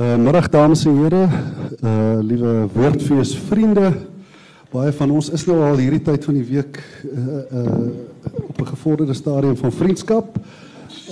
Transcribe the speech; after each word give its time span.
Uh 0.00 0.16
middag 0.16 0.48
dames 0.48 0.86
en 0.88 0.96
here, 0.96 1.28
uh 1.84 2.18
liewe 2.24 2.68
woordfees 2.72 3.34
vriende. 3.36 3.90
Baie 4.72 4.92
van 4.96 5.10
ons 5.12 5.26
is 5.28 5.42
nou 5.44 5.58
al 5.60 5.76
hierdie 5.76 6.00
tyd 6.06 6.24
van 6.24 6.38
die 6.38 6.44
week 6.48 6.78
uh 7.04 7.40
uh 7.60 7.74
op 8.46 8.62
'n 8.62 8.70
gevorderde 8.70 9.12
stadium 9.12 9.56
van 9.56 9.72
vriendskap. 9.72 10.38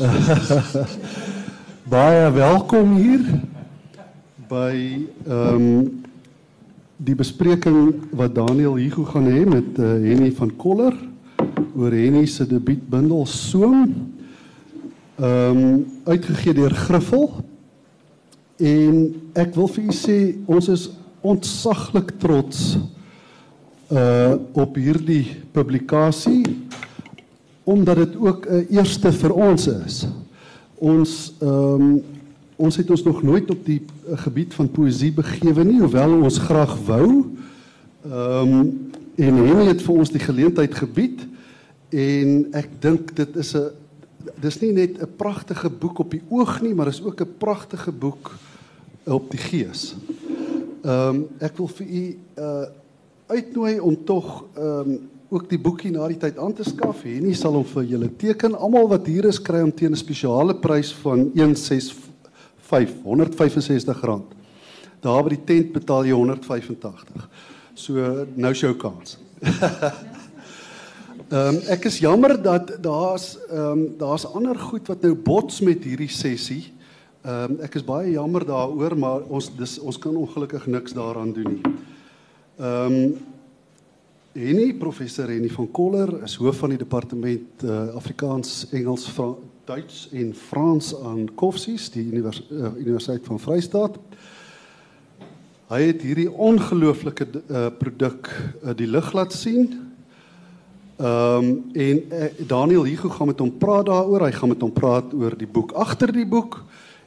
Uh, 0.01 0.87
baie 1.97 2.31
welkom 2.33 2.95
hier 2.97 3.27
by 4.49 5.05
ehm 5.27 5.53
um, 5.53 6.01
die 6.97 7.15
bespreking 7.15 8.09
wat 8.11 8.35
Daniel 8.35 8.81
Hugo 8.81 9.05
gaan 9.05 9.29
hê 9.29 9.45
met 9.45 9.77
uh, 9.79 9.85
Henny 9.85 10.33
van 10.33 10.57
Koller 10.57 10.97
oor 11.77 11.93
Henny 11.93 12.25
se 12.27 12.47
debuutbundel 12.47 13.27
Soom. 13.27 13.85
Ehm 15.21 15.57
um, 15.57 15.87
uitgegee 16.05 16.55
deur 16.55 16.73
Griffel. 16.73 17.48
En 18.59 18.95
ek 19.39 19.55
wil 19.55 19.69
vir 19.71 19.85
u 19.85 19.93
sê 19.95 20.19
ons 20.51 20.69
is 20.69 20.89
ontsaglik 21.23 22.17
trots 22.19 22.79
uh 23.89 24.35
op 24.53 24.77
hierdie 24.77 25.39
publikasie 25.55 26.43
omdat 27.69 27.97
dit 27.97 28.17
ook 28.17 28.47
'n 28.47 28.67
eerste 28.71 29.13
vir 29.13 29.33
ons 29.33 29.67
is. 29.67 30.07
Ons 30.75 31.35
ehm 31.41 31.81
um, 31.81 32.03
ons 32.57 32.77
het 32.77 32.91
ons 32.91 33.03
nog 33.03 33.23
nooit 33.23 33.51
op 33.51 33.65
die 33.65 33.81
uh, 33.81 34.19
gebied 34.19 34.55
van 34.55 34.71
poësie 34.71 35.13
begewe 35.13 35.65
nie, 35.65 35.81
hoewel 35.81 36.23
ons 36.23 36.39
graag 36.39 36.75
wou. 36.87 37.25
Ehm 38.05 38.53
um, 38.53 38.91
en 39.15 39.35
Henny 39.35 39.67
het 39.67 39.83
vir 39.83 39.95
ons 39.95 40.11
die 40.11 40.23
geleentheid 40.23 40.75
gebied 40.75 41.27
en 41.91 42.47
ek 42.53 42.69
dink 42.81 43.17
dit 43.17 43.37
is 43.37 43.55
'n 43.55 43.71
dis 44.41 44.61
nie 44.61 44.73
net 44.73 44.99
'n 45.03 45.17
pragtige 45.17 45.71
boek 45.71 45.99
op 45.99 46.11
die 46.11 46.23
oog 46.29 46.61
nie, 46.63 46.75
maar 46.75 46.87
is 46.87 47.03
ook 47.03 47.21
'n 47.21 47.35
pragtige 47.39 47.93
boek 47.93 48.35
op 49.09 49.31
die 49.31 49.41
gees. 49.41 49.95
Ehm 50.83 51.09
um, 51.09 51.23
ek 51.41 51.57
wil 51.59 51.69
vir 51.69 51.87
u 51.87 52.05
uh 52.39 52.67
uitnooi 53.29 53.81
om 53.81 53.97
tog 54.05 54.45
ehm 54.57 54.91
um, 54.91 55.09
ook 55.29 55.49
die 55.51 55.61
boekie 55.61 55.91
na 55.93 56.07
die 56.09 56.17
tyd 56.17 56.39
aan 56.41 56.55
te 56.57 56.65
skaf. 56.65 57.03
Henny 57.05 57.35
sal 57.37 57.53
hom 57.53 57.65
vir 57.69 57.85
julle 57.85 58.09
teken. 58.17 58.55
Almal 58.57 58.89
wat 58.89 59.07
hier 59.07 59.29
is 59.29 59.41
kry 59.43 59.61
hom 59.61 59.73
teen 59.73 59.93
'n 59.93 59.97
spesiale 60.01 60.55
prys 60.55 60.93
van 61.03 61.31
165 61.35 62.07
165 63.05 64.01
rand. 64.01 64.33
Daar 65.01 65.23
by 65.23 65.37
die 65.37 65.45
tent 65.45 65.73
betaal 65.73 66.05
jy 66.05 66.13
185. 66.13 67.29
So 67.75 68.27
nou 68.35 68.55
show 68.55 68.75
kans. 68.77 69.19
Ehm 71.29 71.57
um, 71.57 71.57
ek 71.69 71.85
is 71.85 71.99
jammer 72.01 72.43
dat 72.43 72.71
daar's 72.81 73.37
ehm 73.51 73.61
um, 73.61 73.81
daar's 73.99 74.25
ander 74.25 74.57
goed 74.57 74.87
wat 74.89 75.03
nou 75.03 75.13
bots 75.15 75.61
met 75.61 75.85
hierdie 75.85 76.09
sessie. 76.09 76.73
Ehm 77.23 77.51
um, 77.51 77.57
ek 77.67 77.75
is 77.75 77.83
baie 77.83 78.13
jammer 78.13 78.45
daaroor, 78.47 78.95
maar 78.95 79.25
ons 79.27 79.49
dis 79.59 79.73
ons 79.83 79.97
kan 79.99 80.15
ongelukkig 80.17 80.69
niks 80.71 80.95
daaraan 80.95 81.33
doen 81.35 81.57
nie. 81.57 81.73
Ehm 82.59 82.95
um, 82.95 83.17
Henny 84.39 84.75
professor 84.79 85.27
Henny 85.27 85.49
van 85.51 85.67
Koller 85.75 86.23
is 86.23 86.37
hoof 86.39 86.61
van 86.63 86.71
die 86.71 86.79
departement 86.79 87.65
uh, 87.65 87.89
Afrikaans, 87.99 88.69
Engels, 88.71 89.09
Fra 89.11 89.33
Duits 89.67 90.05
en 90.15 90.31
Frans 90.35 90.93
aan 90.95 91.25
Koffsies, 91.35 91.89
die 91.91 92.05
univers 92.07 92.45
uh, 92.51 92.71
Universiteit 92.79 93.27
van 93.27 93.41
Vryheid. 93.43 93.99
Hy 95.69 95.81
het 95.83 96.05
hierdie 96.07 96.29
ongelooflike 96.31 97.27
uh, 97.35 97.67
produk 97.81 98.31
uh, 98.31 98.77
die 98.79 98.87
lig 98.87 99.11
laat 99.13 99.35
sien. 99.35 99.73
Ehm 101.03 101.43
um, 101.43 101.51
en 101.75 102.05
uh, 102.13 102.31
Daniel 102.47 102.87
Hugo 102.87 103.11
gaan 103.11 103.35
met 103.35 103.43
hom 103.43 103.51
praat 103.59 103.91
daaroor. 103.91 104.29
Hy 104.29 104.33
gaan 104.39 104.55
met 104.55 104.63
hom 104.63 104.73
praat 104.73 105.11
oor 105.19 105.35
die 105.35 105.51
boek 105.51 105.75
agter 105.75 106.15
die 106.15 106.27
boek 106.27 106.63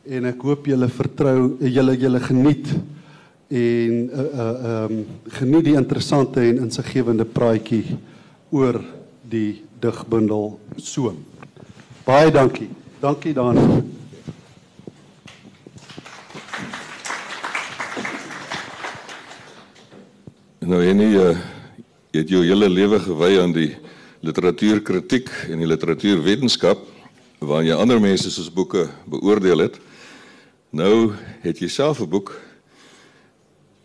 en 0.06 0.26
ek 0.26 0.42
hoop 0.42 0.66
julle 0.66 0.88
vertrou 0.90 1.58
julle 1.62 1.94
julle 2.00 2.20
geniet 2.26 2.72
en 3.52 3.98
uh 4.10 4.28
uh 4.46 4.86
um 4.86 5.06
geniet 5.38 5.66
die 5.68 5.76
interessante 5.78 6.42
en 6.42 6.64
insiggewende 6.66 7.26
praatjie 7.26 7.98
oor 8.50 8.82
die 9.22 9.62
digbundel 9.82 10.60
Soom. 10.78 11.18
Baie 12.06 12.32
dankie. 12.32 12.70
Dankie 13.02 13.34
daarna. 13.34 13.82
Nou 20.62 20.82
en 20.86 21.00
jy 21.02 21.12
uh, 21.18 21.38
het 22.14 22.30
jou 22.30 22.44
hele 22.46 22.70
lewe 22.70 23.00
gewy 23.02 23.32
aan 23.42 23.54
die 23.54 23.72
literatuurkritiek 24.22 25.30
en 25.50 25.62
die 25.62 25.70
literatuurwetenskap 25.70 26.84
waar 27.42 27.66
jy 27.66 27.74
ander 27.74 27.98
mense 28.02 28.30
se 28.30 28.44
boeke 28.54 28.86
beoordeel 29.10 29.66
het. 29.66 29.80
Nou 30.72 31.12
het 31.44 31.60
jy 31.60 31.68
self 31.68 32.00
'n 32.00 32.08
boek 32.08 32.32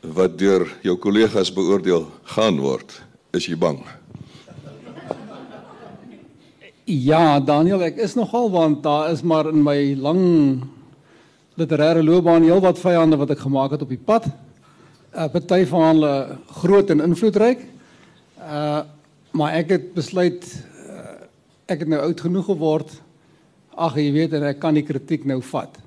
wat 0.01 0.39
deur 0.39 0.71
jou 0.83 0.97
kollegas 0.97 1.51
beoordeel 1.53 2.07
gaan 2.23 2.61
word. 2.61 3.03
Is 3.33 3.47
jy 3.47 3.57
bang? 3.59 3.83
Ja, 6.85 7.41
Daniel, 7.41 7.83
ek 7.83 7.97
is 7.97 8.15
nogal 8.15 8.51
want 8.51 8.83
daar 8.83 9.11
is 9.11 9.23
maar 9.23 9.49
in 9.49 9.63
my 9.63 9.95
lang 9.95 10.63
literêre 11.59 12.05
loopbaan 12.05 12.43
heelwat 12.43 12.79
vyande 12.79 13.17
wat 13.17 13.31
ek 13.31 13.39
gemaak 13.39 13.71
het 13.71 13.83
op 13.83 13.89
die 13.89 14.05
pad. 14.05 14.27
'n 14.27 15.19
uh, 15.19 15.29
Party 15.29 15.65
van 15.65 15.83
hulle 15.83 16.39
groot 16.47 16.91
en 16.91 17.01
invloedryk. 17.01 17.67
Uh 18.39 18.83
maar 19.33 19.53
ek 19.53 19.69
het 19.69 19.95
besluit 19.95 20.65
uh, 20.89 21.27
ek 21.67 21.79
het 21.79 21.89
nou 21.89 22.01
oud 22.01 22.21
genoeg 22.21 22.45
geword. 22.45 23.03
Ag, 23.75 23.97
jy 23.97 24.13
weet 24.13 24.33
en 24.33 24.43
ek 24.43 24.59
kan 24.59 24.75
die 24.75 24.87
kritiek 24.87 25.25
nou 25.25 25.43
vat. 25.43 25.79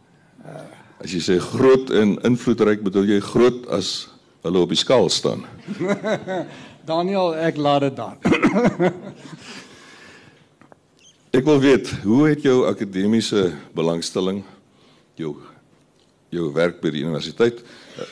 Uh 0.44 0.79
As 1.00 1.14
jy 1.16 1.22
sê 1.24 1.38
groot 1.40 1.88
en 1.96 2.18
invloedryk, 2.28 2.82
bedoel 2.84 3.06
jy 3.14 3.20
groot 3.24 3.64
as 3.72 4.10
hulle 4.44 4.60
op 4.66 4.72
die 4.72 4.80
skaal 4.80 5.08
staan. 5.12 5.46
Daniel, 6.90 7.36
ek 7.40 7.60
laat 7.60 7.82
dit 7.88 7.96
daar. 7.96 8.18
ek 11.40 11.46
wil 11.48 11.60
weet, 11.64 11.88
hoe 12.04 12.28
het 12.28 12.44
jou 12.44 12.68
akademiese 12.68 13.54
belangstelling 13.78 14.44
jou 15.20 15.38
jou 16.30 16.52
werk 16.54 16.78
by 16.84 16.92
die 16.94 17.02
universiteit 17.08 17.64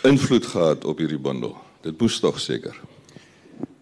invloed 0.08 0.48
gehad 0.50 0.88
op 0.88 0.98
hierdie 1.04 1.22
bundel? 1.22 1.54
Dit 1.86 2.00
moes 2.02 2.18
tog 2.24 2.40
seker. 2.42 2.74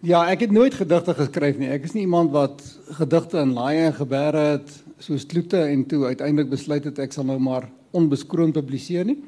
Ja, 0.04 0.26
ek 0.28 0.40
het 0.44 0.52
nooit 0.52 0.74
gedigte 0.76 1.14
geskryf 1.16 1.56
nie. 1.62 1.70
Ek 1.72 1.86
is 1.86 1.94
nie 1.94 2.04
iemand 2.04 2.34
wat 2.34 2.60
gedigte 2.98 3.40
in 3.42 3.54
laaie 3.56 3.86
en 3.88 3.96
geberre 3.96 4.44
het 4.56 4.68
soos 5.02 5.24
kloete 5.30 5.58
en 5.62 5.86
toe 5.88 6.04
uiteindelik 6.10 6.50
besluit 6.52 6.84
het 6.90 6.98
ek 7.06 7.14
sal 7.14 7.24
nou 7.30 7.38
maar 7.42 7.66
onbeskroond 7.96 8.54
publiseer 8.56 9.06
nie. 9.08 9.18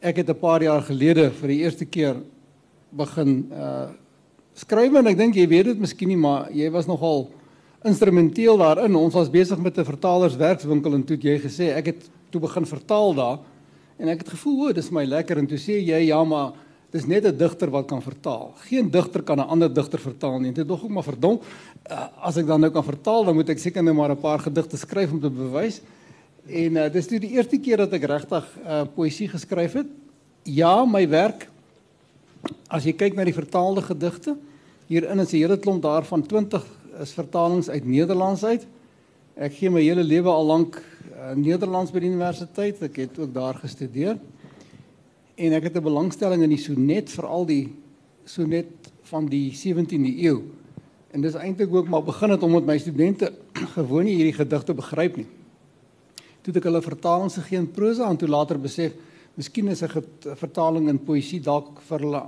Ek 0.00 0.16
het 0.16 0.30
'n 0.30 0.40
paar 0.40 0.62
jaar 0.62 0.82
gelede 0.82 1.30
vir 1.30 1.48
die 1.48 1.60
eerste 1.64 1.84
keer 1.84 2.16
begin 2.90 3.50
uh 3.52 3.88
skryf 4.54 4.94
en 4.98 5.06
ek 5.06 5.16
dink 5.16 5.36
jy 5.36 5.46
weet 5.48 5.64
dit 5.64 5.78
miskien 5.78 6.08
nie, 6.08 6.18
maar 6.20 6.50
jy 6.52 6.68
was 6.70 6.86
nogal 6.86 7.30
instrumenteel 7.86 8.58
daarin. 8.60 8.96
Ons 8.96 9.14
was 9.14 9.30
besig 9.30 9.58
met 9.58 9.78
'n 9.78 9.84
vertalerswerkswinkel 9.84 10.94
en 10.94 11.04
toe 11.04 11.16
het 11.16 11.24
jy 11.24 11.38
gesê 11.38 11.76
ek 11.76 11.86
het 11.86 12.10
toe 12.30 12.40
begin 12.40 12.66
vertaal 12.66 13.14
daar 13.14 13.38
en 13.98 14.08
ek 14.08 14.18
het 14.18 14.28
gevoel 14.28 14.68
o, 14.68 14.72
dis 14.72 14.90
my 14.90 15.04
lekker 15.04 15.38
en 15.38 15.46
toe 15.46 15.58
sê 15.58 15.80
jy 15.80 16.08
ja, 16.08 16.24
maar 16.24 16.52
dis 16.90 17.06
net 17.06 17.24
'n 17.24 17.36
digter 17.36 17.70
wat 17.70 17.86
kan 17.86 18.02
vertaal. 18.02 18.52
Geen 18.68 18.90
digter 18.90 19.22
kan 19.22 19.38
'n 19.38 19.48
ander 19.48 19.72
digter 19.72 19.98
vertaal 19.98 20.40
nie. 20.40 20.52
Dit 20.52 20.68
dog 20.68 20.84
ook 20.84 20.90
maar 20.90 21.04
verdom. 21.04 21.40
Uh, 21.90 22.06
as 22.20 22.36
ek 22.36 22.46
dan 22.46 22.60
nou 22.60 22.70
kan 22.70 22.84
vertaal, 22.84 23.24
dan 23.24 23.34
moet 23.34 23.48
ek 23.48 23.58
seker 23.58 23.82
nou 23.82 23.94
maar 23.94 24.10
'n 24.10 24.20
paar 24.20 24.38
gedigte 24.38 24.76
skryf 24.76 25.12
om 25.12 25.20
te 25.20 25.30
bewys. 25.30 25.80
En 26.48 26.76
uh, 26.76 26.88
dis 26.92 27.08
nou 27.10 27.20
die 27.20 27.34
eerste 27.36 27.58
keer 27.60 27.82
dat 27.84 27.92
ek 27.96 28.06
regtig 28.08 28.46
uh, 28.64 28.82
poësie 28.94 29.28
geskryf 29.28 29.76
het. 29.80 29.88
Ja, 30.48 30.84
my 30.88 31.04
werk 31.10 31.48
as 32.72 32.86
jy 32.86 32.94
kyk 32.96 33.16
na 33.18 33.26
die 33.26 33.36
vertaalde 33.36 33.82
gedigte, 33.84 34.36
hierin 34.88 35.20
is 35.20 35.32
'n 35.34 35.42
hele 35.42 35.58
klomp 35.58 35.82
daarvan 35.82 36.22
20 36.22 36.64
is 37.02 37.12
vertalings 37.12 37.68
uit 37.68 37.84
Nederlands 37.84 38.44
uit. 38.44 38.66
Ek 39.36 39.52
gee 39.52 39.70
my 39.70 39.82
hele 39.82 40.02
lewe 40.02 40.30
al 40.30 40.46
lank 40.46 40.80
uh, 41.12 41.34
Nederlands 41.34 41.92
by 41.92 42.00
die 42.00 42.08
universiteit. 42.08 42.82
Ek 42.82 42.96
het 42.96 43.18
ook 43.18 43.34
daar 43.34 43.54
gestudeer. 43.54 44.18
En 45.36 45.52
ek 45.52 45.62
het 45.62 45.76
'n 45.76 45.82
belangstelling 45.82 46.42
in 46.42 46.50
die 46.50 46.62
sonnet, 46.62 47.10
veral 47.10 47.46
die 47.46 47.72
sonnet 48.24 48.70
van 49.02 49.26
die 49.26 49.52
17de 49.52 50.22
eeu. 50.22 50.42
En 51.10 51.20
dis 51.20 51.34
eintlik 51.34 51.74
ook 51.74 51.88
maar 51.88 52.02
begin 52.02 52.30
het 52.30 52.42
omdat 52.42 52.64
my 52.64 52.78
studente 52.78 53.32
gewoon 53.76 54.04
nie 54.04 54.14
hierdie 54.14 54.38
gedigte 54.38 54.74
begryp 54.74 55.16
nie 55.16 55.26
toe 56.42 56.54
ek 56.54 56.64
hulle 56.64 56.82
vertalings 56.82 57.34
gegee 57.34 57.58
in 57.58 57.70
prosa 57.70 58.08
en 58.08 58.16
toe 58.16 58.28
later 58.28 58.58
besef 58.58 58.92
miskien 59.36 59.68
is 59.68 59.82
'n 59.82 60.04
vertaling 60.36 60.88
in 60.88 60.98
poësie 60.98 61.40
dalk 61.40 61.80
vir 61.88 61.98
hulle 61.98 62.22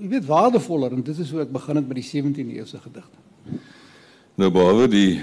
jy 0.00 0.08
weet 0.08 0.26
waardevoller 0.28 0.92
en 0.92 1.02
dit 1.02 1.18
is 1.18 1.30
hoe 1.30 1.42
ek 1.42 1.52
begin 1.52 1.76
het 1.76 1.88
met 1.88 1.96
die 1.96 2.04
17de 2.04 2.56
eeuse 2.58 2.78
gedigte. 2.78 3.18
Nou 4.36 4.50
behalwe 4.50 4.88
die 4.88 5.20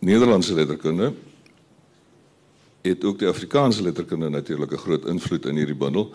Nederlandse 0.00 0.54
letterkunde 0.54 1.12
het 2.86 3.04
ook 3.04 3.18
die 3.18 3.28
Afrikaanse 3.28 3.82
letterkunde 3.82 4.30
natuurlik 4.30 4.72
'n 4.72 4.84
groot 4.86 5.04
invloed 5.06 5.46
in 5.46 5.56
hierdie 5.56 5.76
bundel. 5.76 6.12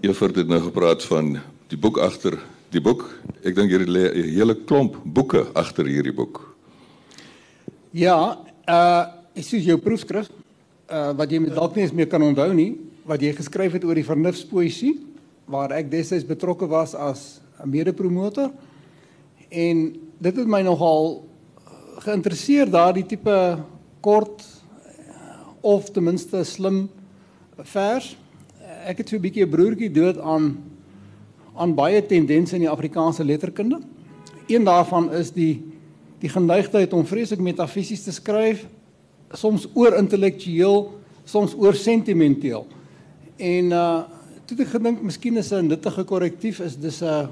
Evert 0.00 0.36
het 0.36 0.48
nou 0.48 0.60
gepraat 0.60 1.02
van 1.04 1.38
die 1.68 1.78
boek 1.78 1.98
agter 1.98 2.38
die 2.70 2.80
boek. 2.80 3.04
Ek 3.42 3.54
dink 3.54 3.70
hier 3.70 3.86
lê 3.86 4.12
'n 4.12 4.34
hele 4.34 4.54
klomp 4.54 4.96
boeke 5.04 5.46
agter 5.54 5.86
hierdie 5.86 6.14
boek. 6.14 6.56
Ja, 7.90 8.38
uh 8.68 9.15
is 9.36 9.48
soos 9.52 9.64
jou 9.64 9.76
proefskrif 9.78 10.30
uh 10.88 11.12
wat 11.18 11.30
jy 11.30 11.42
met 11.42 11.54
dalk 11.54 11.76
nie 11.76 11.84
eens 11.84 11.94
meer 11.94 12.08
kan 12.08 12.22
onthou 12.22 12.52
nie. 12.54 12.76
wat 13.06 13.22
jy 13.22 13.32
geskryf 13.32 13.72
het 13.72 13.84
oor 13.84 13.94
die 13.94 14.06
vernufspoësie 14.06 14.96
waar 15.46 15.70
ek 15.76 15.90
destyds 15.90 16.26
betrokke 16.26 16.66
was 16.66 16.94
as 16.94 17.40
'n 17.62 17.70
mede-promotor 17.70 18.50
en 19.50 19.96
dit 20.18 20.36
het 20.36 20.48
my 20.48 20.62
nogal 20.62 21.24
geïnteresseer 22.02 22.70
daardie 22.70 23.06
tipe 23.06 23.58
kort 24.00 24.42
of 25.62 25.90
ten 25.90 26.04
minste 26.04 26.44
slim 26.44 26.88
vers. 27.58 28.16
Ek 28.86 28.98
het 28.98 29.08
so 29.08 29.16
'n 29.16 29.22
bietjie 29.22 29.44
'n 29.44 29.50
broertjie 29.50 29.92
dood 29.92 30.18
aan 30.18 30.56
aan 31.56 31.74
baie 31.74 32.06
tendense 32.06 32.54
in 32.54 32.60
die 32.60 32.70
Afrikaanse 32.70 33.24
letterkunde. 33.24 33.80
Een 34.46 34.64
daarvan 34.64 35.12
is 35.12 35.30
die 35.32 35.62
die 36.18 36.28
geneigtheid 36.28 36.92
om 36.92 37.06
vreeslik 37.06 37.40
metafisies 37.40 38.02
te 38.02 38.12
skryf, 38.12 38.66
soms 39.32 39.66
oor 39.74 39.96
intellektueel, 39.98 41.00
soms 41.24 41.54
oor 41.54 41.74
sentimenteel. 41.74 42.66
En 43.36 43.72
uh 43.72 44.04
toe 44.46 44.60
ek 44.62 44.76
gedink 44.76 45.00
miskien 45.02 45.36
is 45.36 45.50
'n 45.50 45.66
nuttige 45.66 46.04
korrektief 46.04 46.60
is 46.60 46.76
dis 46.76 47.02
'n 47.02 47.28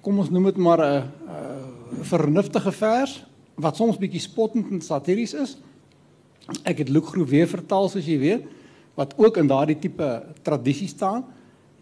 kom 0.00 0.18
ons 0.18 0.30
noem 0.30 0.44
dit 0.44 0.56
maar 0.56 0.80
'n 0.80 1.10
vernuftige 2.00 2.72
vers 2.72 3.24
wat 3.54 3.76
soms 3.76 3.98
bietjie 3.98 4.20
spottend 4.20 4.70
en 4.70 4.80
satiries 4.80 5.34
is. 5.34 5.56
Ek 6.64 6.78
het 6.78 6.88
Luke 6.88 7.06
Groe 7.06 7.26
weer 7.26 7.46
vertaal 7.46 7.88
soos 7.88 8.06
jy 8.06 8.18
weet 8.18 8.44
wat 8.94 9.14
ook 9.16 9.36
in 9.36 9.46
daardie 9.46 9.78
tipe 9.78 10.22
tradisie 10.42 10.88
staan. 10.88 11.24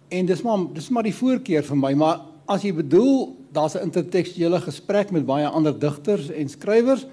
En 0.08 0.26
dis 0.26 0.42
maar 0.42 0.66
dis 0.74 0.88
maar 0.88 1.06
die 1.06 1.14
voorkeur 1.14 1.62
vir 1.62 1.76
my, 1.76 1.94
maar 1.94 2.20
as 2.46 2.62
jy 2.62 2.74
bedoel 2.74 3.36
daar's 3.52 3.74
'n 3.74 3.86
intertekstuele 3.90 4.60
gesprek 4.60 5.10
met 5.10 5.26
baie 5.26 5.46
ander 5.46 5.78
digters 5.78 6.30
en 6.30 6.48
skrywers, 6.48 7.06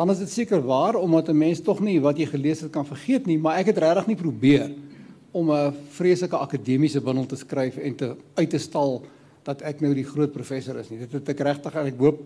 dan 0.00 0.14
is 0.14 0.22
dit 0.22 0.30
seker 0.32 0.62
waar 0.64 0.96
omdat 0.96 1.28
'n 1.28 1.36
mens 1.36 1.60
tog 1.60 1.80
nie 1.80 2.00
wat 2.00 2.16
jy 2.16 2.26
gelees 2.26 2.60
het 2.60 2.72
kan 2.72 2.86
vergeet 2.86 3.26
nie, 3.26 3.38
maar 3.38 3.58
ek 3.58 3.66
het 3.66 3.78
regtig 3.78 4.06
nie 4.06 4.16
probeer 4.16 4.72
om 5.30 5.50
'n 5.52 5.74
vreeslike 5.88 6.36
akademiese 6.36 7.00
bundel 7.00 7.26
te 7.26 7.36
skryf 7.36 7.76
en 7.76 7.94
te 7.94 8.16
uit 8.34 8.50
te 8.50 8.58
stal 8.58 9.04
dat 9.42 9.62
ek 9.62 9.80
nou 9.80 9.94
die 9.94 10.04
groot 10.04 10.32
professor 10.32 10.78
is 10.78 10.88
nie. 10.90 10.98
Dit 10.98 11.12
het 11.12 11.28
ek 11.28 11.40
regtig 11.40 11.74
en 11.74 11.86
ek 11.86 11.98
hoop 11.98 12.20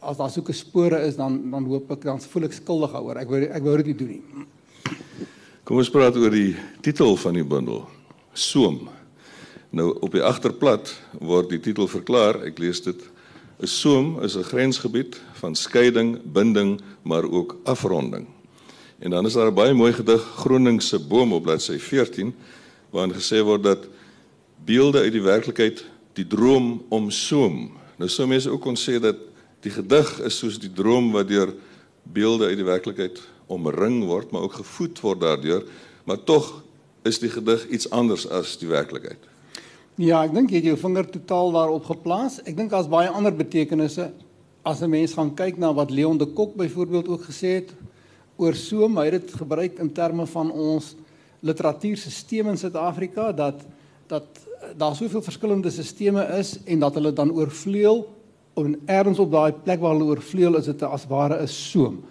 as 0.00 0.16
daar 0.16 0.30
soeke 0.30 0.52
spore 0.52 1.00
is 1.06 1.16
dan 1.16 1.50
dan 1.50 1.64
hoop 1.64 1.90
ek 1.90 2.02
dan 2.02 2.20
voel 2.20 2.44
ek 2.44 2.52
skuldig 2.52 2.92
daaroor. 2.92 3.16
Ek 3.16 3.28
wou 3.28 3.42
ek 3.42 3.62
wou 3.62 3.76
dit 3.76 3.86
nie 3.86 3.96
doen 3.96 4.08
nie. 4.08 4.22
Kom 5.64 5.76
ons 5.76 5.90
praat 5.90 6.16
oor 6.16 6.30
die 6.30 6.56
titel 6.80 7.16
van 7.16 7.34
die 7.34 7.44
bundel. 7.44 7.84
Soom. 8.32 8.88
Nou 9.70 9.98
op 10.00 10.12
die 10.12 10.22
agterplat 10.22 10.94
word 11.20 11.50
die 11.50 11.60
titel 11.60 11.86
verklaar. 11.88 12.42
Ek 12.46 12.58
lees 12.58 12.80
dit 12.80 12.96
'n 13.60 13.66
soom 13.66 14.22
is 14.22 14.36
'n 14.36 14.42
grensgebied 14.42 15.20
van 15.32 15.54
skeiding, 15.54 16.20
binding, 16.32 16.80
maar 17.02 17.30
ook 17.30 17.56
afronding. 17.64 18.26
En 18.98 19.10
dan 19.10 19.26
is 19.26 19.32
daar 19.32 19.50
'n 19.50 19.54
baie 19.54 19.74
mooi 19.74 19.92
gedig 19.92 20.22
Groningse 20.22 20.98
boom 20.98 21.32
op 21.32 21.42
bladsy 21.42 21.78
14 21.78 22.34
waarin 22.90 23.14
gesê 23.14 23.42
word 23.42 23.62
dat 23.62 23.88
beelde 24.64 24.98
uit 24.98 25.12
die 25.12 25.22
werklikheid 25.22 25.84
die 26.12 26.26
droom 26.26 26.84
omsoom. 26.88 27.70
Nou 27.96 28.10
sou 28.10 28.28
mense 28.28 28.50
ook 28.50 28.60
kon 28.60 28.76
sê 28.76 29.00
dat 29.00 29.16
die 29.60 29.70
gedig 29.70 30.20
is 30.20 30.38
soos 30.38 30.58
die 30.58 30.72
droom 30.72 31.12
wat 31.12 31.28
deur 31.28 31.54
beelde 32.02 32.46
uit 32.46 32.56
die 32.56 32.64
werklikheid 32.64 33.20
omring 33.46 34.04
word, 34.04 34.30
maar 34.30 34.40
ook 34.40 34.52
gevoed 34.52 35.00
word 35.00 35.20
daardeur, 35.20 35.64
maar 36.04 36.24
tog 36.24 36.62
is 37.02 37.18
die 37.18 37.30
gedig 37.30 37.68
iets 37.68 37.90
anders 37.90 38.28
as 38.28 38.56
die 38.58 38.68
werklikheid. 38.68 39.27
Ja, 39.98 40.20
ek 40.22 40.30
dink 40.30 40.52
jy 40.54 40.60
het 40.60 40.66
jou 40.68 40.76
vinger 40.78 41.08
totaal 41.10 41.48
daarop 41.56 41.88
geplaas. 41.90 42.36
Ek 42.46 42.54
dink 42.54 42.70
daar's 42.70 42.86
baie 42.86 43.08
ander 43.10 43.34
betekenisse 43.34 44.12
as 44.62 44.80
'n 44.80 44.90
mens 44.90 45.12
gaan 45.12 45.34
kyk 45.34 45.58
na 45.58 45.72
wat 45.74 45.90
Leon 45.90 46.18
de 46.18 46.26
Kok 46.26 46.54
byvoorbeeld 46.54 47.08
ook 47.08 47.24
gesê 47.26 47.58
het 47.58 47.74
oor 48.36 48.54
soom, 48.54 48.96
hy 48.96 49.10
het 49.10 49.26
dit 49.26 49.34
gebruik 49.34 49.78
in 49.80 49.92
terme 49.92 50.26
van 50.26 50.52
ons 50.52 50.94
literatuurstelsel 51.42 52.48
in 52.48 52.56
Suid-Afrika 52.56 53.32
dat 53.32 53.66
dat 54.06 54.26
daar 54.76 54.94
soveel 54.94 55.22
verskillende 55.22 55.70
stelsels 55.70 56.38
is 56.38 56.58
en 56.64 56.78
dat 56.78 56.94
hulle 56.94 57.12
dan 57.12 57.32
oorvleuel 57.32 58.06
en 58.54 58.80
ergens 58.86 59.18
op 59.18 59.32
daai 59.32 59.52
plek 59.52 59.80
waar 59.80 59.96
hulle 59.96 60.14
oorvleuel 60.14 60.56
is 60.58 60.64
dit 60.64 60.82
as 60.82 61.06
ware 61.06 61.42
'n 61.42 61.48
soom. 61.48 62.04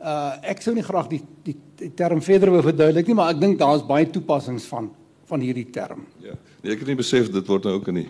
Uh 0.00 0.32
ek 0.42 0.62
sou 0.62 0.74
nie 0.74 0.84
graag 0.84 1.08
die 1.08 1.22
die, 1.42 1.56
die 1.76 1.94
term 1.94 2.22
verder 2.22 2.50
wou 2.50 2.62
verduidelik 2.62 3.06
nie, 3.06 3.14
maar 3.14 3.30
ek 3.30 3.40
dink 3.40 3.58
daar's 3.58 3.86
baie 3.86 4.06
toepassings 4.06 4.64
van 4.66 4.90
van 5.34 5.42
hierdie 5.42 5.66
term. 5.74 6.06
Ja. 6.22 6.36
Nee, 6.62 6.74
ek 6.74 6.84
het 6.84 6.90
nie 6.92 7.00
besef 7.00 7.30
dit 7.34 7.50
word 7.50 7.66
nou 7.66 7.78
ook 7.80 7.90
in 7.90 8.04
die 8.04 8.08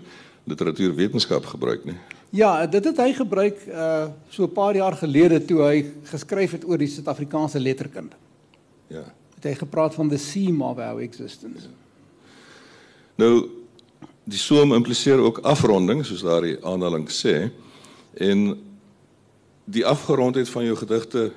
literatuurwetenskap 0.51 1.47
gebruik 1.55 1.87
nie. 1.89 1.97
Ja, 2.35 2.67
dit 2.69 2.85
het 2.85 3.01
hy 3.01 3.13
gebruik 3.17 3.63
uh 3.71 4.11
so 4.29 4.45
'n 4.45 4.53
paar 4.53 4.77
jaar 4.77 4.97
gelede 4.99 5.39
toe 5.45 5.63
hy 5.63 5.85
geskryf 6.11 6.53
het 6.59 6.65
oor 6.69 6.79
die 6.79 6.91
Suid-Afrikaanse 6.91 7.61
letterkunde. 7.61 8.17
Ja. 8.89 9.05
Het 9.37 9.45
hy 9.45 9.55
gepraat 9.55 9.95
van 9.95 10.09
the 10.09 10.19
seam 10.19 10.63
of 10.63 10.79
our 10.79 11.01
existence. 11.01 11.69
Nou 13.17 13.49
die 14.25 14.39
soom 14.39 14.73
impliseer 14.75 15.21
ook 15.21 15.39
afronding 15.45 16.05
soos 16.05 16.23
daardie 16.25 16.59
aanhaling 16.65 17.09
sê 17.09 17.51
en 18.17 18.59
die 19.65 19.85
afgerondheid 19.87 20.49
van 20.49 20.65
jou 20.65 20.77
gedigte 20.77 21.31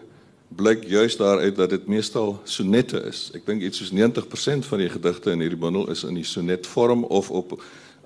blyk 0.48 0.84
juis 0.88 1.18
daaruit 1.18 1.56
dat 1.56 1.70
dit 1.70 1.88
meestal 1.88 2.40
sonette 2.44 3.02
is. 3.10 3.28
Ek 3.36 3.46
dink 3.46 3.62
iets 3.62 3.82
soos 3.82 3.92
90% 3.92 4.68
van 4.68 4.80
die 4.80 4.90
gedigte 4.90 5.32
in 5.32 5.44
hierdie 5.44 5.60
bundel 5.60 5.90
is 5.92 6.06
in 6.08 6.16
die 6.16 6.28
sonetvorm 6.28 7.04
of 7.04 7.32
op 7.32 7.58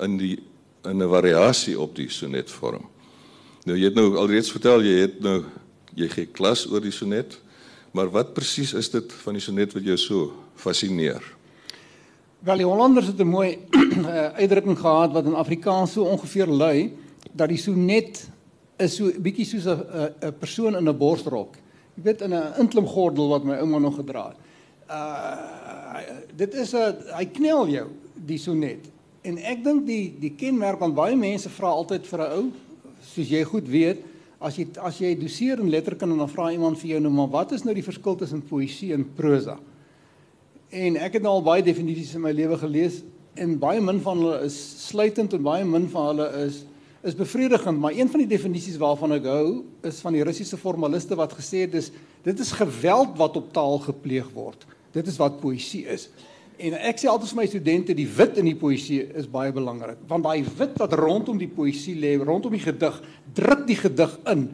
in 0.02 0.18
die 0.18 0.38
in 0.84 0.98
'n 0.98 1.10
variasie 1.10 1.80
op 1.80 1.96
die 1.96 2.10
sonetvorm. 2.10 2.90
Nou 3.66 3.78
jy 3.78 3.86
het 3.86 3.96
nou 3.96 4.18
alreeds 4.18 4.52
vertel 4.52 4.82
jy 4.82 5.02
het 5.02 5.20
nou 5.22 5.44
jy 5.94 6.08
gee 6.10 6.26
klas 6.26 6.66
oor 6.68 6.82
die 6.82 6.92
sonet, 6.92 7.38
maar 7.92 8.10
wat 8.10 8.34
presies 8.34 8.74
is 8.74 8.90
dit 8.90 9.14
van 9.14 9.34
die 9.34 9.42
sonet 9.42 9.74
wat 9.74 9.84
jou 9.84 9.98
so 9.98 10.34
fascineer? 10.56 11.22
Wel 12.40 12.58
die 12.58 12.66
Hollanders 12.66 13.08
het 13.08 13.20
'n 13.20 13.28
mooi 13.28 13.60
uitdrukking 14.42 14.80
gehad 14.80 15.12
wat 15.14 15.26
in 15.26 15.36
Afrikaans 15.36 15.92
so 15.92 16.04
ongeveer 16.04 16.48
lui 16.48 16.94
dat 17.32 17.50
die 17.50 17.58
sonet 17.58 18.30
is 18.78 18.96
so 18.96 19.12
bietjie 19.20 19.46
soos 19.46 19.66
'n 19.66 19.86
'n 20.22 20.34
persoon 20.40 20.76
in 20.76 20.90
'n 20.90 20.98
borsrok. 20.98 21.61
Jy 21.96 22.04
weet 22.04 22.22
in 22.22 22.34
'n 22.34 22.54
inklimgordel 22.60 23.28
wat 23.30 23.44
my 23.44 23.58
ouma 23.60 23.80
nog 23.80 23.96
gedra 23.96 24.28
het. 24.28 24.38
Uh 24.90 26.00
dit 26.36 26.54
is 26.54 26.74
'n 26.74 26.96
hy 27.18 27.26
knel 27.26 27.68
jou 27.68 27.88
die 28.16 28.38
sonet. 28.38 28.90
En 29.22 29.38
ek 29.38 29.64
dink 29.64 29.86
die 29.86 30.16
die 30.20 30.34
kenmerk 30.36 30.80
van 30.80 30.94
baie 30.94 31.16
mense 31.16 31.50
vra 31.50 31.68
altyd 31.68 32.08
vir 32.08 32.20
'n 32.20 32.32
ou, 32.32 32.52
soos 33.02 33.30
jy 33.30 33.44
goed 33.44 33.68
weet, 33.68 34.04
as 34.40 34.58
jy 34.58 34.68
as 34.82 34.98
jy 34.98 35.16
doseer 35.16 35.60
in 35.60 35.70
letterkunde 35.70 36.18
dan 36.18 36.30
vra 36.30 36.52
iemand 36.52 36.80
vir 36.80 36.96
jou 36.96 37.00
nou 37.00 37.12
maar 37.12 37.30
wat 37.30 37.52
is 37.52 37.64
nou 37.64 37.74
die 37.74 37.86
verskil 37.86 38.16
tussen 38.16 38.42
poësie 38.42 38.94
en 38.94 39.06
prosa? 39.16 39.60
En 40.70 40.98
ek 40.98 41.14
het 41.14 41.22
nou 41.24 41.34
al 41.34 41.44
baie 41.44 41.64
definisies 41.64 42.16
in 42.16 42.22
my 42.22 42.32
lewe 42.32 42.58
gelees 42.58 43.04
en 43.36 43.60
baie 43.60 43.82
min 43.82 44.00
van 44.02 44.18
hulle 44.18 44.42
is 44.48 44.58
sluitend 44.88 45.34
en 45.34 45.44
baie 45.44 45.66
min 45.66 45.88
van 45.92 46.08
hulle 46.12 46.28
is 46.46 46.64
is 47.02 47.16
bevredigend, 47.18 47.80
maar 47.80 47.96
een 47.98 48.10
van 48.10 48.22
die 48.22 48.30
definisies 48.30 48.78
waarvan 48.78 49.16
ek 49.18 49.26
hou 49.26 49.46
is 49.88 50.02
van 50.06 50.14
die 50.14 50.26
Russiese 50.26 50.58
formaliste 50.60 51.18
wat 51.18 51.34
gesê 51.34 51.66
het 51.66 51.74
dis 51.74 51.90
dit 52.22 52.42
is 52.44 52.52
geweld 52.54 53.16
wat 53.18 53.40
op 53.40 53.48
taal 53.56 53.80
gepleeg 53.82 54.28
word. 54.36 54.68
Dit 54.94 55.08
is 55.10 55.18
wat 55.18 55.40
poësie 55.42 55.88
is. 55.90 56.10
En 56.62 56.76
ek 56.78 57.02
sê 57.02 57.10
altyd 57.10 57.32
vir 57.32 57.40
my 57.40 57.46
studente 57.50 57.96
die 57.98 58.06
wit 58.06 58.38
in 58.38 58.52
die 58.52 58.58
poësie 58.60 59.00
is 59.18 59.30
baie 59.32 59.54
belangrik 59.56 60.04
want 60.10 60.28
daai 60.28 60.46
wit 60.60 60.78
wat 60.78 60.94
rondom 61.00 61.40
die 61.42 61.50
poësie 61.50 61.96
lê, 61.98 62.14
rondom 62.22 62.54
die 62.54 62.62
gedig, 62.62 63.02
druk 63.34 63.66
die 63.66 63.80
gedig 63.80 64.14
in. 64.30 64.50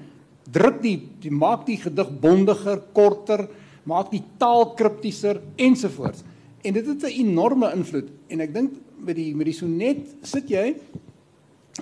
Druk 0.47 0.79
die 0.85 0.95
die 1.25 1.33
maak 1.33 1.65
die 1.67 1.75
gedig 1.81 2.13
bondiger, 2.23 2.79
korter, 2.95 3.49
maak 3.83 4.13
die 4.13 4.23
taal 4.39 4.69
kriptieser 4.79 5.41
ensovoorts. 5.59 6.23
En 6.63 6.79
dit 6.79 6.87
het 6.87 7.03
'n 7.03 7.27
enorme 7.27 7.73
invloed 7.75 8.07
en 8.29 8.39
ek 8.39 8.53
dink 8.53 8.71
met 9.03 9.15
die 9.15 9.35
met 9.35 9.45
die 9.45 9.59
sonnet 9.59 10.07
sit 10.23 10.47
jy 10.47 10.75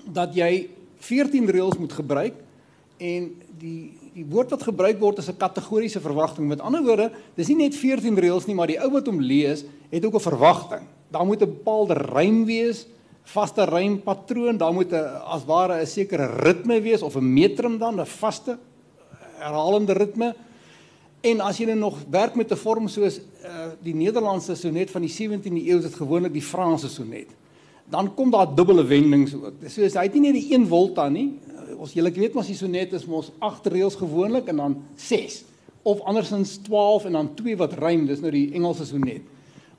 dat 0.04 0.36
jy 0.36 0.70
14 0.98 1.50
reëls 1.50 1.78
moet 1.78 1.94
gebruik 1.94 2.34
en 2.98 3.30
die 3.60 3.94
die 4.16 4.24
woord 4.32 4.54
wat 4.56 4.64
gebruik 4.64 5.00
word 5.00 5.18
is 5.20 5.28
'n 5.28 5.38
kategoriese 5.38 6.00
verwagting. 6.00 6.48
Met 6.48 6.62
ander 6.62 6.84
woorde, 6.84 7.12
dis 7.36 7.48
nie 7.48 7.68
net 7.68 7.76
14 7.76 8.16
reëls 8.16 8.48
nie, 8.48 8.56
maar 8.56 8.68
die 8.68 8.80
ou 8.80 8.90
wat 8.92 9.08
hom 9.08 9.20
lees, 9.20 9.66
het 9.92 10.06
ook 10.06 10.16
'n 10.16 10.30
verwagting. 10.32 10.88
Daar 11.12 11.26
moet 11.26 11.42
'n 11.42 11.52
bepaalde 11.52 11.94
rym 11.94 12.46
wees, 12.46 12.88
vaste 13.24 13.66
rympatroon, 13.66 14.58
daar 14.58 14.74
moet 14.74 14.92
'n 14.94 15.22
as 15.26 15.46
ware 15.46 15.82
'n 15.82 15.86
sekere 15.86 16.26
ritme 16.26 16.82
wees 16.82 17.02
of 17.02 17.16
'n 17.16 17.34
metrum 17.34 17.78
dan, 17.78 18.00
'n 18.00 18.06
vaste 18.06 18.58
herhalende 19.38 19.94
ritme. 19.94 20.36
En 21.22 21.40
as 21.42 21.58
jy 21.58 21.66
nou 21.66 21.78
nog 21.78 21.98
werk 22.10 22.36
met 22.36 22.52
'n 22.52 22.56
vorm 22.56 22.88
soos 22.88 23.18
uh, 23.18 23.74
die 23.82 23.96
Nederlandse 23.96 24.56
sonnet 24.56 24.92
van 24.92 25.02
die 25.02 25.12
17de 25.12 25.68
eeu, 25.68 25.78
is 25.78 25.84
dit 25.84 25.96
gewoonlik 25.96 26.34
die 26.34 26.42
Franse 26.42 26.90
sonnet. 26.90 27.28
Dan 27.90 28.14
kom 28.14 28.32
daar 28.32 28.56
dubbele 28.56 28.86
wendings 28.86 29.34
ook. 29.34 29.62
So 29.68 29.82
hy 29.82 30.06
het 30.08 30.14
nie 30.14 30.32
net 30.32 30.34
die 30.34 30.54
een 30.54 30.68
volta 30.68 31.10
nie, 31.10 31.40
ons 31.78 31.94
julle 31.94 32.12
weet 32.12 32.34
mos 32.34 32.48
die 32.48 32.58
sonnet 32.58 32.94
is 32.94 33.06
mos 33.06 33.32
8 33.44 33.68
reëls 33.74 33.98
gewoonlik 34.00 34.48
en 34.48 34.62
dan 34.62 34.76
6 34.96 35.44
of 35.86 36.02
andersins 36.02 36.58
12 36.66 37.06
en 37.06 37.12
dan 37.20 37.34
2 37.36 37.58
wat 37.58 37.74
rym 37.78 38.06
dis 38.10 38.22
nou 38.24 38.32
die 38.34 38.48
Engelse 38.58 38.88
sonnet 38.90 39.22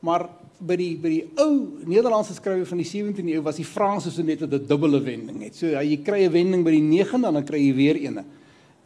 maar 0.07 0.29
by 0.57 0.77
die 0.79 0.93
by 1.01 1.11
die 1.13 1.23
ou 1.43 1.51
Nederlandse 1.85 2.37
skrywer 2.37 2.67
van 2.69 2.81
die 2.81 2.89
17de 2.89 3.35
eeu 3.35 3.43
was 3.45 3.59
die 3.61 3.67
Franse 3.67 4.13
sonnet 4.13 4.41
wat 4.45 4.53
'n 4.53 4.67
dubbele 4.67 5.01
wending 5.01 5.43
het. 5.43 5.55
So 5.55 5.67
ja, 5.67 5.83
jy 5.83 5.99
kry 6.03 6.25
'n 6.25 6.33
wending 6.33 6.65
by 6.65 6.71
die 6.71 6.83
9de 6.83 7.27
en 7.27 7.35
dan 7.35 7.45
kry 7.45 7.59
jy 7.59 7.75
weer 7.75 7.97
eene 7.97 8.25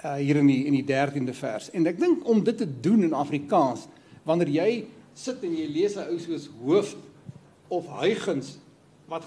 uh, 0.05 0.15
hier 0.15 0.37
in 0.37 0.47
die 0.47 0.67
in 0.67 0.73
die 0.73 0.85
13de 0.85 1.35
vers. 1.35 1.71
En 1.71 1.87
ek 1.87 1.99
dink 1.99 2.29
om 2.29 2.43
dit 2.45 2.57
te 2.57 2.67
doen 2.81 3.03
in 3.03 3.13
Afrikaans 3.13 3.87
wanneer 4.25 4.49
jy 4.49 4.85
sit 5.15 5.43
en 5.43 5.55
jy 5.55 5.67
lees 5.67 5.97
'n 5.97 6.09
ou 6.11 6.19
soos 6.19 6.51
Hooft 6.65 6.97
of 7.69 7.87
Huygens 7.87 8.59
wat 9.11 9.27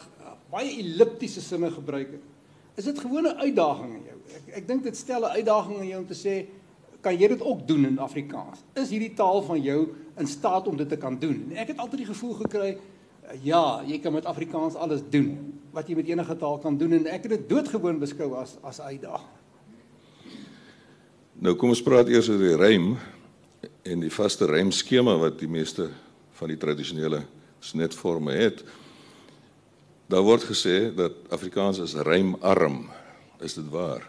baie 0.53 0.71
elliptiese 0.79 1.41
sinne 1.43 1.69
gebruik 1.73 2.15
het, 2.15 2.23
is 2.79 2.87
dit 2.89 2.99
gewoon 2.99 3.27
'n 3.27 3.41
uitdaging 3.43 3.91
aan 3.93 4.05
jou. 4.07 4.19
Ek 4.35 4.57
ek 4.63 4.67
dink 4.67 4.83
dit 4.83 4.97
stel 4.97 5.21
'n 5.21 5.35
uitdaging 5.37 5.79
aan 5.79 5.87
jou 5.87 6.01
om 6.01 6.07
te 6.07 6.17
sê 6.17 6.47
kan 7.01 7.17
jy 7.19 7.27
dit 7.27 7.41
ook 7.41 7.67
doen 7.67 7.85
in 7.85 7.99
Afrikaans? 7.99 8.63
Is 8.73 8.89
hierdie 8.89 9.13
taal 9.13 9.41
van 9.41 9.61
jou 9.61 9.93
in 10.17 10.27
staat 10.27 10.67
om 10.67 10.77
dit 10.77 10.89
te 10.89 10.97
kan 10.97 11.19
doen? 11.19 11.51
En 11.51 11.57
ek 11.57 11.67
het 11.67 11.77
altyd 11.77 11.97
die 11.97 12.13
gevoel 12.13 12.33
gekry 12.33 12.77
ja, 13.41 13.83
jy 13.87 13.99
kan 13.99 14.13
met 14.13 14.25
Afrikaans 14.25 14.75
alles 14.75 15.01
doen 15.09 15.53
wat 15.73 15.87
jy 15.87 15.95
met 15.95 16.07
enige 16.07 16.35
taal 16.37 16.59
kan 16.61 16.77
doen 16.77 16.93
en 16.99 17.07
ek 17.09 17.25
het 17.25 17.33
dit 17.33 17.49
doodgewoon 17.49 17.99
beskou 17.99 18.33
as 18.37 18.57
as 18.61 18.81
uitdaging. 18.81 19.41
Nou 21.33 21.55
kom 21.55 21.73
ons 21.73 21.81
praat 21.83 22.11
eers 22.11 22.29
oor 22.29 22.37
die 22.37 22.55
rym 22.55 22.93
en 23.83 24.03
die 24.03 24.11
vaste 24.13 24.45
rymskema 24.45 25.15
wat 25.17 25.39
die 25.39 25.49
meeste 25.49 25.89
van 26.37 26.51
die 26.53 26.59
tradisionele 26.59 27.23
snetforme 27.63 28.35
het. 28.37 28.63
Daar 30.13 30.21
word 30.21 30.43
gesê 30.45 30.91
dat 30.93 31.15
Afrikaans 31.33 31.79
is 31.81 31.95
rymarm. 32.05 32.83
Is 33.41 33.55
dit 33.57 33.65
waar? 33.73 34.03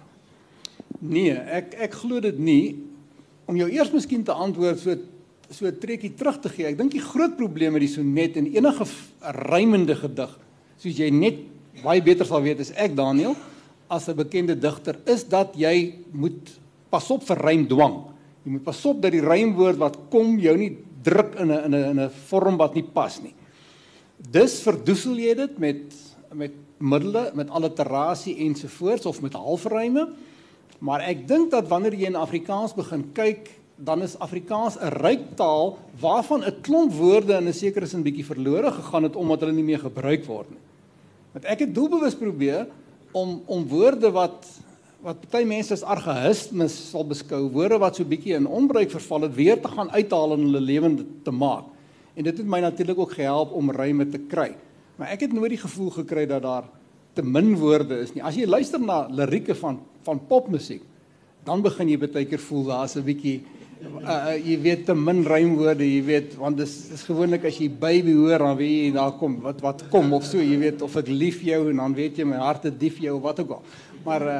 Nee, 1.01 1.33
ek 1.33 1.73
ek 1.87 1.95
glo 2.03 2.21
dit 2.21 2.37
nie. 2.37 2.77
Om 3.49 3.57
jou 3.57 3.71
eers 3.73 3.93
miskien 3.95 4.25
te 4.25 4.35
antwoord 4.37 4.83
so 4.83 4.99
so 5.55 5.71
trekkie 5.81 6.11
terug 6.17 6.43
te 6.45 6.51
gee. 6.53 6.67
Ek 6.69 6.77
dink 6.77 6.93
die 6.93 7.01
groot 7.01 7.39
probleem 7.39 7.73
met 7.77 7.85
die 7.85 7.93
sonnet 7.93 8.37
en 8.41 8.51
enige 8.53 8.85
rymende 9.49 9.97
gedig, 9.97 10.33
soos 10.81 10.99
jy 10.99 11.09
net 11.15 11.41
baie 11.85 12.03
beter 12.05 12.29
sal 12.29 12.43
weet 12.45 12.61
as 12.65 12.73
ek 12.81 12.97
Daniel, 12.97 13.37
as 13.89 14.09
'n 14.09 14.17
bekende 14.17 14.57
digter, 14.57 14.99
is 15.07 15.25
dat 15.25 15.57
jy 15.57 16.05
moet 16.13 16.53
pas 16.91 17.11
op 17.11 17.25
vir 17.25 17.39
rymdwang. 17.49 17.97
Jy 18.45 18.51
moet 18.53 18.65
pas 18.65 18.85
op 18.85 19.01
dat 19.01 19.13
die 19.13 19.25
rymwoord 19.25 19.79
wat 19.81 19.97
kom 20.11 20.37
jou 20.39 20.57
nie 20.57 20.77
druk 21.03 21.37
in 21.41 21.49
'n 21.49 21.65
in 21.65 21.75
'n 21.75 21.85
in 21.91 22.01
'n 22.01 22.11
vorm 22.29 22.57
wat 22.57 22.75
nie 22.75 22.85
pas 22.85 23.23
nie. 23.23 23.35
Dus 24.31 24.61
verdoesel 24.65 25.19
jy 25.21 25.35
dit 25.35 25.59
met 25.59 26.03
met 26.35 26.55
middele, 26.83 27.31
met 27.39 27.51
alliterasie 27.51 28.37
ensovoorts 28.43 29.07
of 29.07 29.21
met 29.23 29.37
halfryme. 29.39 30.09
Maar 30.83 31.05
ek 31.07 31.29
dink 31.29 31.53
dat 31.53 31.69
wanneer 31.71 31.95
jy 31.95 32.09
in 32.11 32.19
Afrikaans 32.19 32.75
begin 32.75 33.05
kyk, 33.15 33.53
dan 33.77 34.03
is 34.03 34.17
Afrikaans 34.19 34.77
'n 34.79 34.91
ryk 34.99 35.37
taal 35.39 35.79
waarvan 36.01 36.43
'n 36.43 36.61
klomp 36.63 36.93
woorde 36.93 37.39
in 37.39 37.49
'n 37.49 37.53
sekere 37.53 37.87
sin 37.87 38.03
bietjie 38.03 38.27
verlore 38.27 38.71
gegaan 38.71 39.03
het 39.03 39.17
omdat 39.17 39.41
hulle 39.41 39.53
nie 39.53 39.65
meer 39.65 39.79
gebruik 39.79 40.25
word 40.25 40.51
nie. 40.51 40.63
Want 41.33 41.45
ek 41.45 41.59
het 41.59 41.75
doelbewus 41.75 42.15
probeer 42.15 42.67
om 43.13 43.43
om 43.47 43.69
woorde 43.69 44.11
wat 44.11 44.47
wat 45.03 45.31
baie 45.31 45.45
mense 45.45 45.73
as 45.73 45.83
argaïsmes 45.83 46.91
sal 46.91 47.05
beskou, 47.05 47.51
woorde 47.53 47.79
wat 47.79 47.97
so 47.97 48.05
bietjie 48.05 48.35
in 48.35 48.47
onbruik 48.47 48.91
verval 48.91 49.21
het, 49.21 49.35
weer 49.35 49.61
te 49.61 49.69
gaan 49.69 49.91
uithaal 49.91 50.33
en 50.33 50.41
hulle 50.41 50.61
lewend 50.61 51.05
te 51.25 51.31
maak. 51.31 51.65
En 52.15 52.25
dit 52.25 52.39
het 52.39 52.47
my 52.47 52.61
natuurlik 52.63 52.99
ook 52.99 53.17
gehelp 53.19 53.53
om 53.53 53.71
ryme 53.75 54.07
te 54.09 54.19
kry. 54.19 54.53
Maar 54.97 55.15
ek 55.17 55.27
het 55.27 55.33
nooit 55.35 55.57
die 55.57 55.63
gevoel 55.65 55.91
gekry 55.91 56.27
dat 56.31 56.43
daar 56.43 56.69
te 57.15 57.23
min 57.23 57.55
woorde 57.59 57.99
is 58.03 58.15
nie. 58.15 58.23
As 58.23 58.37
jy 58.39 58.47
luister 58.47 58.81
na 58.81 59.07
lirieke 59.11 59.55
van 59.59 59.83
van 60.05 60.19
popmusiek, 60.29 60.83
dan 61.49 61.63
begin 61.65 61.89
jy 61.89 61.97
baie 61.97 62.27
keer 62.29 62.43
voel 62.45 62.67
daar's 62.69 62.97
'n 62.97 63.05
bietjie 63.05 63.41
uh, 63.85 64.35
jy 64.37 64.57
weet 64.65 64.85
te 64.89 64.95
min 64.97 65.23
rymwoorde, 65.29 65.87
jy 65.87 66.03
weet, 66.07 66.35
want 66.41 66.59
dis 66.61 66.73
is 66.95 67.05
gewoonlik 67.07 67.47
as 67.49 67.59
jy 67.61 67.69
baby 67.69 68.15
hoor 68.17 68.39
dan 68.39 68.57
weet 68.59 68.75
jy 68.87 68.93
daar 68.97 69.15
kom 69.21 69.39
wat 69.45 69.63
wat 69.65 69.85
kom 69.93 70.13
of 70.17 70.27
so, 70.29 70.43
jy 70.43 70.59
weet 70.61 70.85
of 70.85 70.97
ek 71.01 71.09
lief 71.09 71.43
jou 71.47 71.71
en 71.71 71.83
dan 71.83 71.97
weet 71.97 72.21
jy 72.21 72.29
my 72.29 72.41
hart 72.43 72.69
het 72.71 72.79
dief 72.81 73.01
jou 73.03 73.17
of 73.19 73.25
wat 73.25 73.43
ook 73.45 73.57
al. 73.59 73.65
Maar 74.05 74.27
uh, 74.29 74.39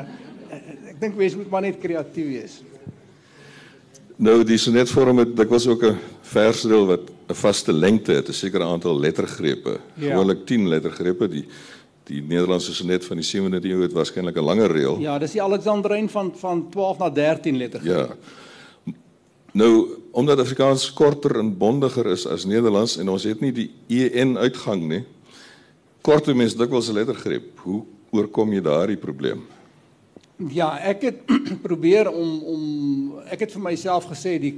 ek 0.93 1.01
dink 1.01 1.19
mens 1.19 1.37
moet 1.41 1.51
maar 1.53 1.67
net 1.67 1.81
kreatief 1.83 2.31
wees. 2.31 2.61
Nou 4.17 4.45
die 4.47 4.59
sonetvorm 4.59 5.19
het 5.19 5.37
dit 5.37 5.49
was 5.49 5.67
ook 5.67 5.83
'n 5.85 5.99
versdeel 6.23 6.87
wat 6.87 7.11
'n 7.29 7.35
vaste 7.35 7.73
lengte 7.73 8.13
het, 8.13 8.29
'n 8.29 8.33
sekere 8.33 8.65
aantal 8.65 8.99
lettergrepe. 8.99 9.81
Ja. 9.95 10.11
Gewoonlik 10.11 10.47
10 10.47 10.69
lettergrepe. 10.69 11.29
Die 11.29 11.47
die 12.05 12.23
Nederlandse 12.23 12.75
sonet 12.75 13.05
van 13.05 13.17
die 13.17 13.25
17de 13.25 13.69
eeu 13.69 13.81
het 13.83 13.93
waarskynlik 13.93 14.37
'n 14.37 14.45
langer 14.45 14.71
reël. 14.73 14.99
Ja, 15.01 15.19
dis 15.19 15.33
die 15.33 15.43
Alexandryn 15.43 16.09
van 16.09 16.33
van 16.37 16.71
12 16.71 16.99
na 16.99 17.11
13 17.11 17.57
lettergrepe. 17.57 18.17
Ja. 18.85 18.93
Nou, 19.53 19.89
omdat 20.11 20.39
Afrikaans 20.39 20.93
korter 20.93 21.39
en 21.39 21.57
bondiger 21.59 22.07
is 22.07 22.27
as 22.27 22.45
Nederlands 22.45 22.97
en 22.97 23.09
ons 23.09 23.23
het 23.23 23.41
nie 23.41 23.53
die 23.87 24.11
en 24.11 24.39
uitgang 24.39 24.89
nie. 24.89 25.05
Korte 26.01 26.35
mens 26.35 26.57
dikwels 26.57 26.89
'n 26.89 26.93
lettergreep. 26.93 27.59
Hoe 27.59 27.85
oorkom 28.11 28.53
jy 28.53 28.61
daardie 28.61 28.97
probleem? 28.97 29.47
Ja, 30.35 30.73
ek 30.83 31.05
het 31.07 31.21
probeer 31.67 32.09
om 32.11 32.41
om 32.43 32.63
ek 33.31 33.45
het 33.47 33.53
vir 33.55 33.63
myself 33.63 34.09
gesê 34.11 34.35
die 34.43 34.57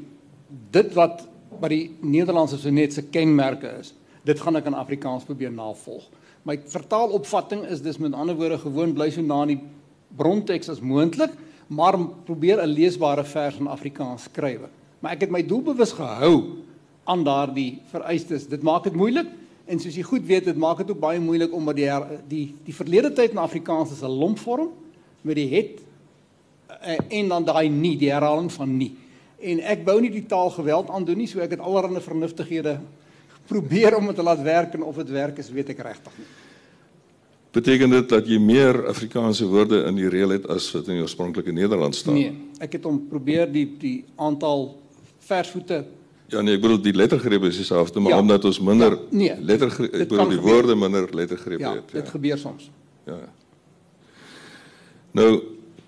dit 0.72 0.94
wat 0.96 1.26
wat 1.60 1.72
die 1.72 1.96
Nederlandse 2.00 2.56
sonet 2.60 2.92
se 2.96 3.02
kenmerke 3.12 3.68
is. 3.80 3.92
Dit 4.24 4.40
gaan 4.40 4.56
ek 4.56 4.66
in 4.68 4.76
Afrikaans 4.76 5.24
probeer 5.28 5.52
navolg. 5.52 6.04
My 6.48 6.56
vertaalopvatting 6.68 7.64
is 7.68 7.82
dis 7.84 8.00
met 8.00 8.16
ander 8.16 8.36
woorde 8.36 8.58
gewoon 8.60 8.94
bly 8.96 9.10
so 9.12 9.24
na 9.24 9.42
die 9.48 9.58
bronteks 10.16 10.72
as 10.72 10.80
moontlik, 10.80 11.32
maar 11.68 11.98
probeer 12.24 12.62
'n 12.62 12.72
leesbare 12.72 13.24
vers 13.24 13.58
in 13.60 13.68
Afrikaans 13.68 14.28
skryf. 14.30 14.64
Maar 15.00 15.12
ek 15.12 15.20
het 15.20 15.30
my 15.30 15.42
doelbewus 15.42 15.92
gehou 15.92 16.64
aan 17.04 17.24
daardie 17.24 17.82
vereistes. 17.92 18.48
Dit 18.48 18.62
maak 18.62 18.84
dit 18.84 18.96
moeilik 18.96 19.26
en 19.66 19.78
soos 19.78 19.94
jy 19.94 20.02
goed 20.02 20.24
weet, 20.24 20.44
dit 20.44 20.56
maak 20.56 20.78
dit 20.78 20.90
ook 20.90 21.00
baie 21.00 21.20
moeilik 21.20 21.52
omdat 21.52 21.76
die 21.76 21.90
die 22.28 22.54
die 22.64 22.74
verlede 22.74 23.12
tyd 23.12 23.30
in 23.30 23.38
Afrikaans 23.38 23.92
is 23.92 24.02
'n 24.02 24.08
lompvorm 24.08 24.72
met 25.26 25.38
die 25.38 25.48
het 25.50 25.82
eh, 26.80 27.18
en 27.20 27.34
dan 27.34 27.44
daai 27.48 27.68
nie, 27.68 27.96
die 27.98 28.12
herhaling 28.12 28.52
van 28.52 28.76
nie 28.78 28.92
en 29.46 29.60
ek 29.68 29.84
wou 29.86 29.98
nie 30.00 30.12
die 30.12 30.24
taal 30.28 30.50
geweld 30.54 30.90
aandoen 30.90 31.20
nie, 31.20 31.28
so 31.28 31.42
ek 31.44 31.56
het 31.56 31.62
allerlei 31.62 32.00
vernuftighede 32.02 32.78
probeer 33.46 33.98
om 33.98 34.08
dit 34.10 34.18
te 34.18 34.24
laat 34.26 34.42
werk 34.42 34.74
en 34.74 34.86
of 34.86 34.96
dit 35.02 35.12
werk 35.14 35.38
is, 35.42 35.52
weet 35.54 35.74
ek 35.74 35.82
regtig 35.86 36.16
nie. 36.18 36.28
Beteken 37.56 37.92
dit 37.94 38.08
dat 38.10 38.26
jy 38.28 38.38
meer 38.42 38.82
Afrikaanse 38.90 39.46
woorde 39.48 39.84
in 39.88 39.96
die 39.96 40.08
reël 40.12 40.34
het 40.34 40.48
as 40.52 40.66
wat 40.74 40.90
in 40.90 40.98
die 40.98 41.04
oorspronklike 41.04 41.54
Nederlands 41.56 42.02
staan? 42.02 42.18
Nee, 42.18 42.32
ek 42.60 42.76
het 42.76 42.88
om 42.88 42.98
probeer 43.08 43.48
die 43.52 43.68
die 43.80 43.98
aantal 44.16 44.72
versvoete 45.26 45.84
Ja 46.26 46.40
nee, 46.42 46.56
ek 46.56 46.62
bedoel 46.64 46.80
die 46.82 46.92
lettergrepe 46.96 47.46
is 47.52 47.60
dieselfde, 47.60 48.00
maar 48.02 48.16
ja, 48.16 48.18
omdat 48.18 48.44
ons 48.48 48.58
minder 48.58 48.96
ja, 48.96 49.06
nee, 49.14 49.34
lettergrepe 49.46 49.94
ek 49.94 50.08
bedoel 50.10 50.32
die 50.32 50.38
gebeur. 50.40 50.48
woorde 50.48 50.74
minder 50.74 51.04
lettergrepe 51.14 51.62
ja, 51.62 51.74
het. 51.76 51.92
Ja, 51.92 52.00
dit 52.00 52.08
gebeur 52.10 52.40
soms. 52.40 52.66
Ja. 53.06 53.20
Nou, 55.16 55.38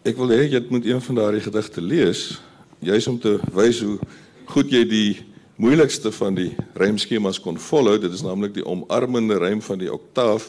ek 0.09 0.17
wil 0.17 0.31
hê 0.33 0.47
jy 0.49 0.61
moet 0.71 0.87
een 0.89 1.03
van 1.05 1.19
daardie 1.19 1.43
gedigte 1.45 1.83
lees 1.85 2.39
juis 2.81 3.09
om 3.11 3.19
te 3.21 3.35
wys 3.53 3.83
hoe 3.85 3.99
goed 4.49 4.71
jy 4.73 4.81
die 4.89 5.11
moeilikste 5.61 6.09
van 6.17 6.39
die 6.39 6.55
rymskemas 6.79 7.41
kon 7.43 7.59
volhou. 7.61 7.99
Dit 8.01 8.15
is 8.17 8.23
naamlik 8.25 8.55
die 8.57 8.65
omarmende 8.65 9.37
rym 9.43 9.61
van 9.67 9.83
die 9.83 9.91
oktaaf 9.93 10.47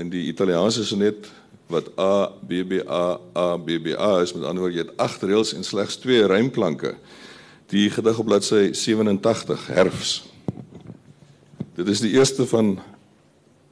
in 0.00 0.08
die 0.14 0.30
Italiaanse 0.30 0.86
sonnet 0.88 1.28
wat 1.68 1.90
A 2.00 2.30
B 2.40 2.62
B 2.64 2.80
A 2.88 3.18
A 3.36 3.46
B 3.60 3.76
B 3.84 3.92
A 3.98 4.22
is 4.22 4.32
met 4.32 4.46
ander 4.46 4.64
woorde 4.64 4.78
jy 4.78 4.86
het 4.86 4.96
8 5.02 5.28
reëls 5.28 5.52
en 5.58 5.66
slegs 5.66 6.00
2 6.06 6.24
rymklanke. 6.32 6.94
Die 7.68 7.90
gedig 7.92 8.22
op 8.22 8.30
bladsy 8.30 8.70
87 8.72 9.68
herfs. 9.76 10.16
Dit 11.76 11.92
is 11.92 12.00
die 12.00 12.14
eerste 12.16 12.48
van 12.48 12.78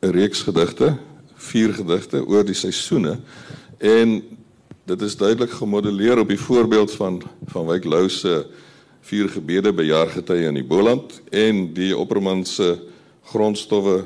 'n 0.03 0.13
reeks 0.13 0.45
gedigte, 0.45 0.99
vier 1.35 1.73
gedigte 1.73 2.27
oor 2.27 2.45
die 2.45 2.59
seisoene 2.59 3.23
en 3.85 4.23
dit 4.85 5.03
is 5.03 5.17
duidelik 5.17 5.51
gemodelleer 5.51 6.19
op 6.19 6.29
die 6.29 6.41
voorbeeld 6.41 6.93
van 6.93 7.23
van 7.47 7.67
Wyk 7.67 7.85
Lou 7.85 8.09
se 8.09 8.45
vier 9.01 9.29
gebede 9.29 9.73
by 9.73 9.85
jaargetye 9.89 10.49
in 10.49 10.59
die 10.59 10.65
Boland 10.65 11.21
en 11.33 11.71
die 11.77 11.97
Opperman 11.97 12.45
se 12.45 12.77
grondstowwe 13.33 14.03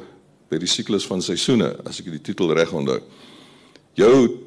by 0.48 0.58
die 0.62 0.70
siklus 0.70 1.06
van 1.06 1.22
seisoene 1.22 1.72
as 1.86 1.98
ek 1.98 2.12
die 2.14 2.22
titel 2.30 2.52
reg 2.54 2.70
onthou. 2.72 3.00
Jou 3.98 4.38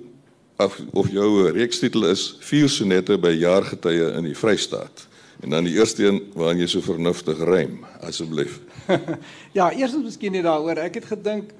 of, 0.61 0.79
of 0.95 1.11
jou 1.11 1.51
reekstitel 1.51 2.07
is 2.07 2.37
vier 2.47 2.69
sonette 2.71 3.17
by 3.19 3.33
jaargetye 3.35 4.13
in 4.15 4.29
die 4.29 4.37
Vrystaat. 4.37 5.07
En 5.41 5.51
dan 5.51 5.67
die 5.67 5.75
eerste 5.75 6.05
een 6.05 6.21
waarin 6.37 6.61
jy 6.61 6.69
so 6.69 6.85
vernuftig 6.85 7.39
rym 7.43 7.81
asseblief. 8.05 8.59
ja, 9.57 9.71
eers 9.73 9.97
is 9.97 10.03
miskien 10.03 10.37
net 10.37 10.45
daaroor. 10.47 10.79
Ek 10.79 11.01
het 11.01 11.11
gedink 11.11 11.51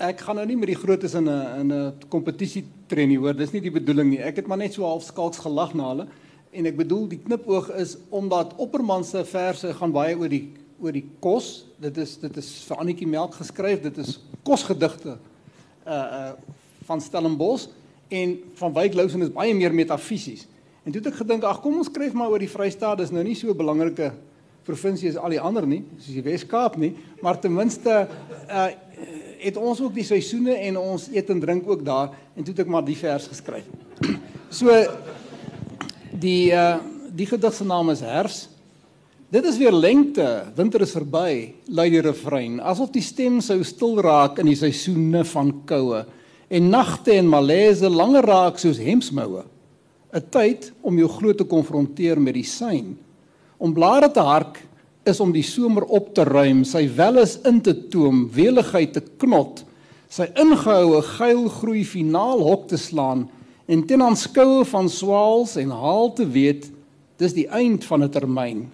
ek 0.00 0.22
gaan 0.24 0.38
nou 0.40 0.46
nie 0.48 0.56
met 0.56 0.70
die 0.72 0.78
grootes 0.78 1.14
in 1.14 1.28
'n 1.28 1.60
in 1.60 1.72
'n 1.72 1.92
kompetisie 2.08 2.64
trainie 2.88 3.18
hoor. 3.18 3.34
Dis 3.34 3.52
nie 3.52 3.60
die 3.60 3.70
bedoeling 3.70 4.10
nie. 4.10 4.18
Ek 4.18 4.36
het 4.36 4.46
maar 4.46 4.58
net 4.58 4.72
so 4.72 4.84
half 4.84 5.04
skalks 5.04 5.38
gelag 5.38 5.74
na 5.74 5.88
hulle 5.88 6.06
en 6.52 6.66
ek 6.66 6.76
bedoel 6.76 7.08
die 7.08 7.18
knipoog 7.18 7.70
is 7.76 7.96
omdat 8.10 8.54
Opperman 8.56 9.04
se 9.04 9.24
verse 9.24 9.74
gaan 9.74 9.92
baie 9.92 10.16
oor 10.16 10.28
die 10.28 10.52
oor 10.80 10.92
die 10.92 11.04
kos. 11.20 11.66
Dit 11.78 11.96
is 11.96 12.16
dit 12.16 12.36
is 12.36 12.64
vir 12.68 12.76
Annetjie 12.76 13.06
Melk 13.06 13.34
geskryf. 13.34 13.82
Dit 13.82 13.98
is 13.98 14.18
kosgedigte 14.42 15.18
uh 15.86 15.92
uh 15.92 16.32
van 16.86 17.00
Stellenbosch 17.00 17.68
en 18.08 18.38
van 18.54 18.72
Wyk 18.72 18.94
Lousen 18.94 19.22
is 19.22 19.32
baie 19.32 19.54
meer 19.54 19.74
metafisies. 19.74 20.46
En 20.82 20.92
toe 20.92 21.00
het 21.02 21.12
ek 21.12 21.20
gedink 21.20 21.44
ag 21.44 21.60
kom 21.60 21.76
ons 21.76 21.86
skryf 21.86 22.12
maar 22.12 22.30
oor 22.30 22.38
die 22.38 22.48
Vrystaat. 22.48 22.98
Dis 22.98 23.10
nou 23.10 23.22
nie 23.22 23.34
so 23.34 23.50
'n 23.50 23.56
belangrike 23.56 24.12
provinsie 24.70 25.10
as 25.10 25.18
al 25.20 25.30
die 25.30 25.40
ander 25.40 25.66
nie, 25.66 25.82
soos 25.98 26.14
die 26.14 26.24
Wes-Kaap 26.24 26.76
nie, 26.80 26.92
maar 27.24 27.40
ten 27.40 27.54
minste 27.54 28.06
uh 28.48 28.68
het 29.40 29.56
ons 29.56 29.80
ook 29.80 29.94
die 29.94 30.06
seisoene 30.06 30.54
en 30.68 30.78
ons 30.80 31.08
eet 31.12 31.30
en 31.30 31.40
drink 31.40 31.68
ook 31.68 31.84
daar 31.84 32.12
en 32.34 32.44
toe 32.44 32.52
het 32.54 32.64
ek 32.64 32.72
maar 32.72 32.84
die 32.86 32.98
vers 32.98 33.28
geskryf. 33.32 33.68
So 34.50 34.72
die 36.10 36.50
uh 36.50 36.78
die 37.10 37.26
gedig 37.26 37.54
se 37.54 37.64
naam 37.66 37.90
is 37.90 38.00
Herfs 38.06 38.44
Dit 39.30 39.44
is 39.46 39.60
weer 39.60 39.70
lengte, 39.70 40.24
winter 40.56 40.82
is 40.82 40.90
verby, 40.90 41.52
lui 41.70 41.84
die 41.92 42.00
refrein, 42.02 42.56
asof 42.66 42.88
die 42.90 43.02
stem 43.02 43.36
sou 43.38 43.60
stil 43.62 44.00
raak 44.02 44.40
in 44.42 44.48
die 44.50 44.58
seisoene 44.58 45.22
van 45.30 45.52
koue 45.70 46.00
en 46.50 46.66
nagte 46.72 47.14
en 47.14 47.28
malaise 47.30 47.86
langer 47.86 48.26
raak 48.26 48.58
soos 48.58 48.80
hemsmoue. 48.82 49.44
'n 50.10 50.24
Tyd 50.34 50.72
om 50.82 50.98
jou 50.98 51.06
glo 51.06 51.32
te 51.32 51.46
konfronteer 51.46 52.18
met 52.18 52.34
die 52.34 52.42
syn. 52.42 52.96
Om 53.62 53.72
blare 53.72 54.10
te 54.10 54.18
hark 54.18 54.58
is 55.08 55.20
om 55.20 55.32
die 55.32 55.44
somer 55.46 55.86
op 55.88 56.12
te 56.14 56.24
ruim, 56.28 56.64
sy 56.64 56.84
welles 56.96 57.38
in 57.48 57.60
te 57.64 57.74
toom, 57.92 58.26
weligheid 58.34 58.92
te 58.96 59.02
knot, 59.22 59.64
sy 60.10 60.26
ingehoue 60.38 61.00
geil 61.16 61.46
groei 61.60 61.84
finaal 61.86 62.42
hok 62.44 62.66
te 62.72 62.78
slaan 62.80 63.28
en 63.70 63.84
ten 63.86 64.02
aanskoue 64.02 64.64
van 64.66 64.90
swaals 64.90 65.54
en 65.60 65.70
haal 65.70 66.10
te 66.18 66.26
weet 66.26 66.66
dis 67.22 67.36
die 67.36 67.46
eind 67.46 67.84
van 67.84 68.02
'n 68.02 68.10
termyn. 68.10 68.68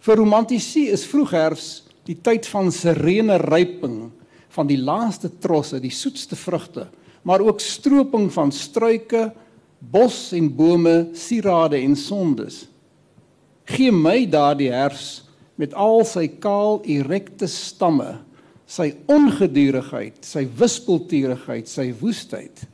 Vir 0.00 0.16
romantisie 0.16 0.88
is 0.88 1.06
vroegherfs 1.06 1.84
die 2.06 2.16
tyd 2.16 2.46
van 2.46 2.72
serene 2.72 3.36
ryping 3.38 4.10
van 4.48 4.66
die 4.66 4.80
laaste 4.80 5.30
trosse, 5.40 5.80
die 5.80 5.90
soetste 5.90 6.36
vrugte, 6.36 6.88
maar 7.22 7.40
ook 7.40 7.60
stroping 7.60 8.32
van 8.32 8.52
struike, 8.52 9.32
bos 9.78 10.32
en 10.32 10.50
bome, 10.56 11.08
sierade 11.14 11.76
en 11.76 11.96
sondes. 11.96 12.66
Gee 13.64 13.92
my 13.92 14.26
daardie 14.26 14.70
herfs 14.72 15.22
met 15.60 15.74
al 15.74 16.04
sy 16.08 16.26
kaal 16.42 16.80
erekte 16.88 17.48
stamme, 17.50 18.16
sy 18.66 18.92
ongedurigheid, 19.10 20.22
sy 20.24 20.46
wispelturigheid, 20.58 21.68
sy 21.68 21.90
woestheid, 22.00 22.64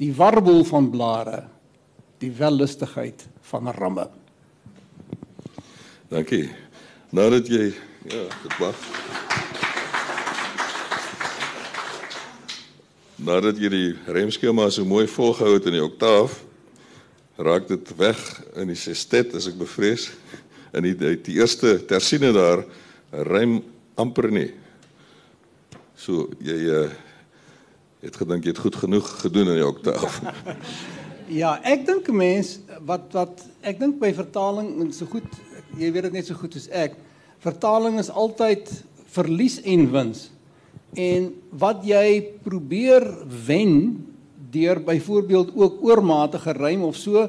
die 0.00 0.12
warbel 0.16 0.62
van 0.68 0.90
blare, 0.92 1.44
die 2.20 2.32
wellustigheid 2.36 3.24
van 3.50 3.70
ramme. 3.76 4.08
Dankie. 6.10 6.48
Nadat 7.14 7.48
jy 7.50 7.70
ja, 8.06 8.24
dit 8.42 8.56
wag. 8.60 8.84
Nadat 13.20 13.58
jy 13.60 13.70
die 13.72 13.88
remskema 14.08 14.68
so 14.72 14.86
mooi 14.88 15.06
volgehou 15.10 15.56
het 15.56 15.66
in 15.68 15.76
die 15.76 15.84
oktaaf, 15.84 16.38
raak 17.40 17.66
dit 17.68 17.92
weg 17.98 18.20
in 18.60 18.70
die 18.72 18.78
sestet 18.78 19.34
as 19.36 19.48
ek 19.50 19.58
bevrees. 19.60 20.10
In 20.72 20.86
die 20.86 20.94
die, 20.94 21.16
die 21.22 21.36
eerste 21.40 21.78
tersiene 21.86 22.32
daar 22.32 22.64
rym 23.10 23.60
amper 23.98 24.30
nie. 24.30 24.48
So 25.98 26.28
jy 26.40 26.58
uh, 26.70 26.88
het 28.00 28.16
gedink 28.16 28.46
jy 28.46 28.54
het 28.54 28.64
goed 28.64 28.78
genoeg 28.80 29.08
gedoen 29.24 29.52
in 29.52 29.60
die 29.62 29.68
oktaaf. 29.68 30.20
Ja, 31.30 31.60
ek 31.62 31.84
dink 31.86 32.08
'n 32.10 32.16
mens 32.18 32.48
wat 32.82 33.12
wat 33.14 33.44
ek 33.62 33.78
dink 33.78 34.00
by 34.00 34.10
vertaling 34.10 34.90
so 34.90 35.06
goed 35.06 35.28
jy 35.78 35.92
weet 35.94 36.08
dit 36.08 36.16
net 36.18 36.26
so 36.26 36.34
goed 36.34 36.56
as 36.58 36.66
ek. 36.74 36.96
Vertaling 37.38 38.00
is 38.02 38.10
altyd 38.10 38.66
verlies 39.14 39.60
en 39.62 39.86
wins. 39.94 40.30
En 40.98 41.30
wat 41.54 41.84
jy 41.86 42.34
probeer 42.42 43.06
wen 43.46 44.06
deur 44.50 44.82
byvoorbeeld 44.82 45.54
ook 45.54 45.78
oormatige 45.86 46.52
rym 46.58 46.82
of 46.82 46.98
so 46.98 47.28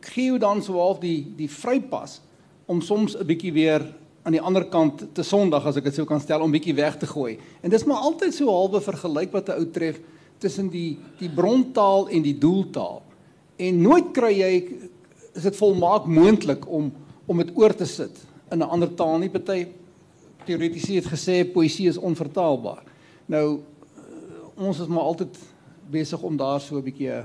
gee 0.00 0.30
jou 0.32 0.38
dan 0.40 0.62
so 0.64 0.80
half 0.80 1.02
die 1.04 1.26
die 1.36 1.50
vrypas 1.50 2.22
om 2.66 2.80
soms 2.80 3.16
'n 3.16 3.26
bietjie 3.26 3.52
weer 3.52 3.82
aan 4.22 4.32
die 4.32 4.40
ander 4.40 4.64
kant 4.64 5.04
te 5.12 5.22
sondig 5.22 5.66
as 5.66 5.76
ek 5.76 5.84
dit 5.84 5.94
sou 5.94 6.06
kan 6.06 6.20
stel 6.20 6.40
om 6.40 6.50
bietjie 6.50 6.74
weg 6.74 6.96
te 6.96 7.06
gooi. 7.06 7.38
En 7.62 7.70
dis 7.70 7.84
maar 7.84 7.96
altyd 7.96 8.34
so 8.34 8.48
halwe 8.48 8.80
vergelyk 8.80 9.32
wat 9.32 9.48
'n 9.48 9.58
ou 9.58 9.66
tref 9.70 10.00
tussen 10.38 10.68
die 10.68 10.98
die 11.18 11.28
brontaal 11.28 12.08
en 12.08 12.22
die 12.22 12.38
doeltaal. 12.38 13.02
En 13.56 13.82
nooit 13.82 14.12
kry 14.12 14.32
jy 14.32 14.54
is 15.34 15.42
dit 15.42 15.56
volmaak 15.56 16.06
moontlik 16.06 16.68
om 16.68 16.92
om 17.26 17.36
dit 17.36 17.50
oor 17.56 17.74
te 17.74 17.86
sit 17.86 18.26
in 18.50 18.58
'n 18.58 18.68
ander 18.68 18.94
taal 18.94 19.18
nie. 19.18 19.30
Party 19.30 19.66
teoretici 20.44 20.96
het 20.96 21.06
gesê 21.08 21.44
poësie 21.44 21.88
is 21.88 21.96
onvertaalbaar. 21.96 22.82
Nou 23.26 23.60
ons 24.54 24.80
is 24.80 24.86
maar 24.86 25.02
altyd 25.02 25.38
besig 25.90 26.22
om 26.22 26.36
daar 26.36 26.60
so 26.60 26.76
'n 26.76 26.82
bietjie 26.82 27.10
uh, 27.10 27.24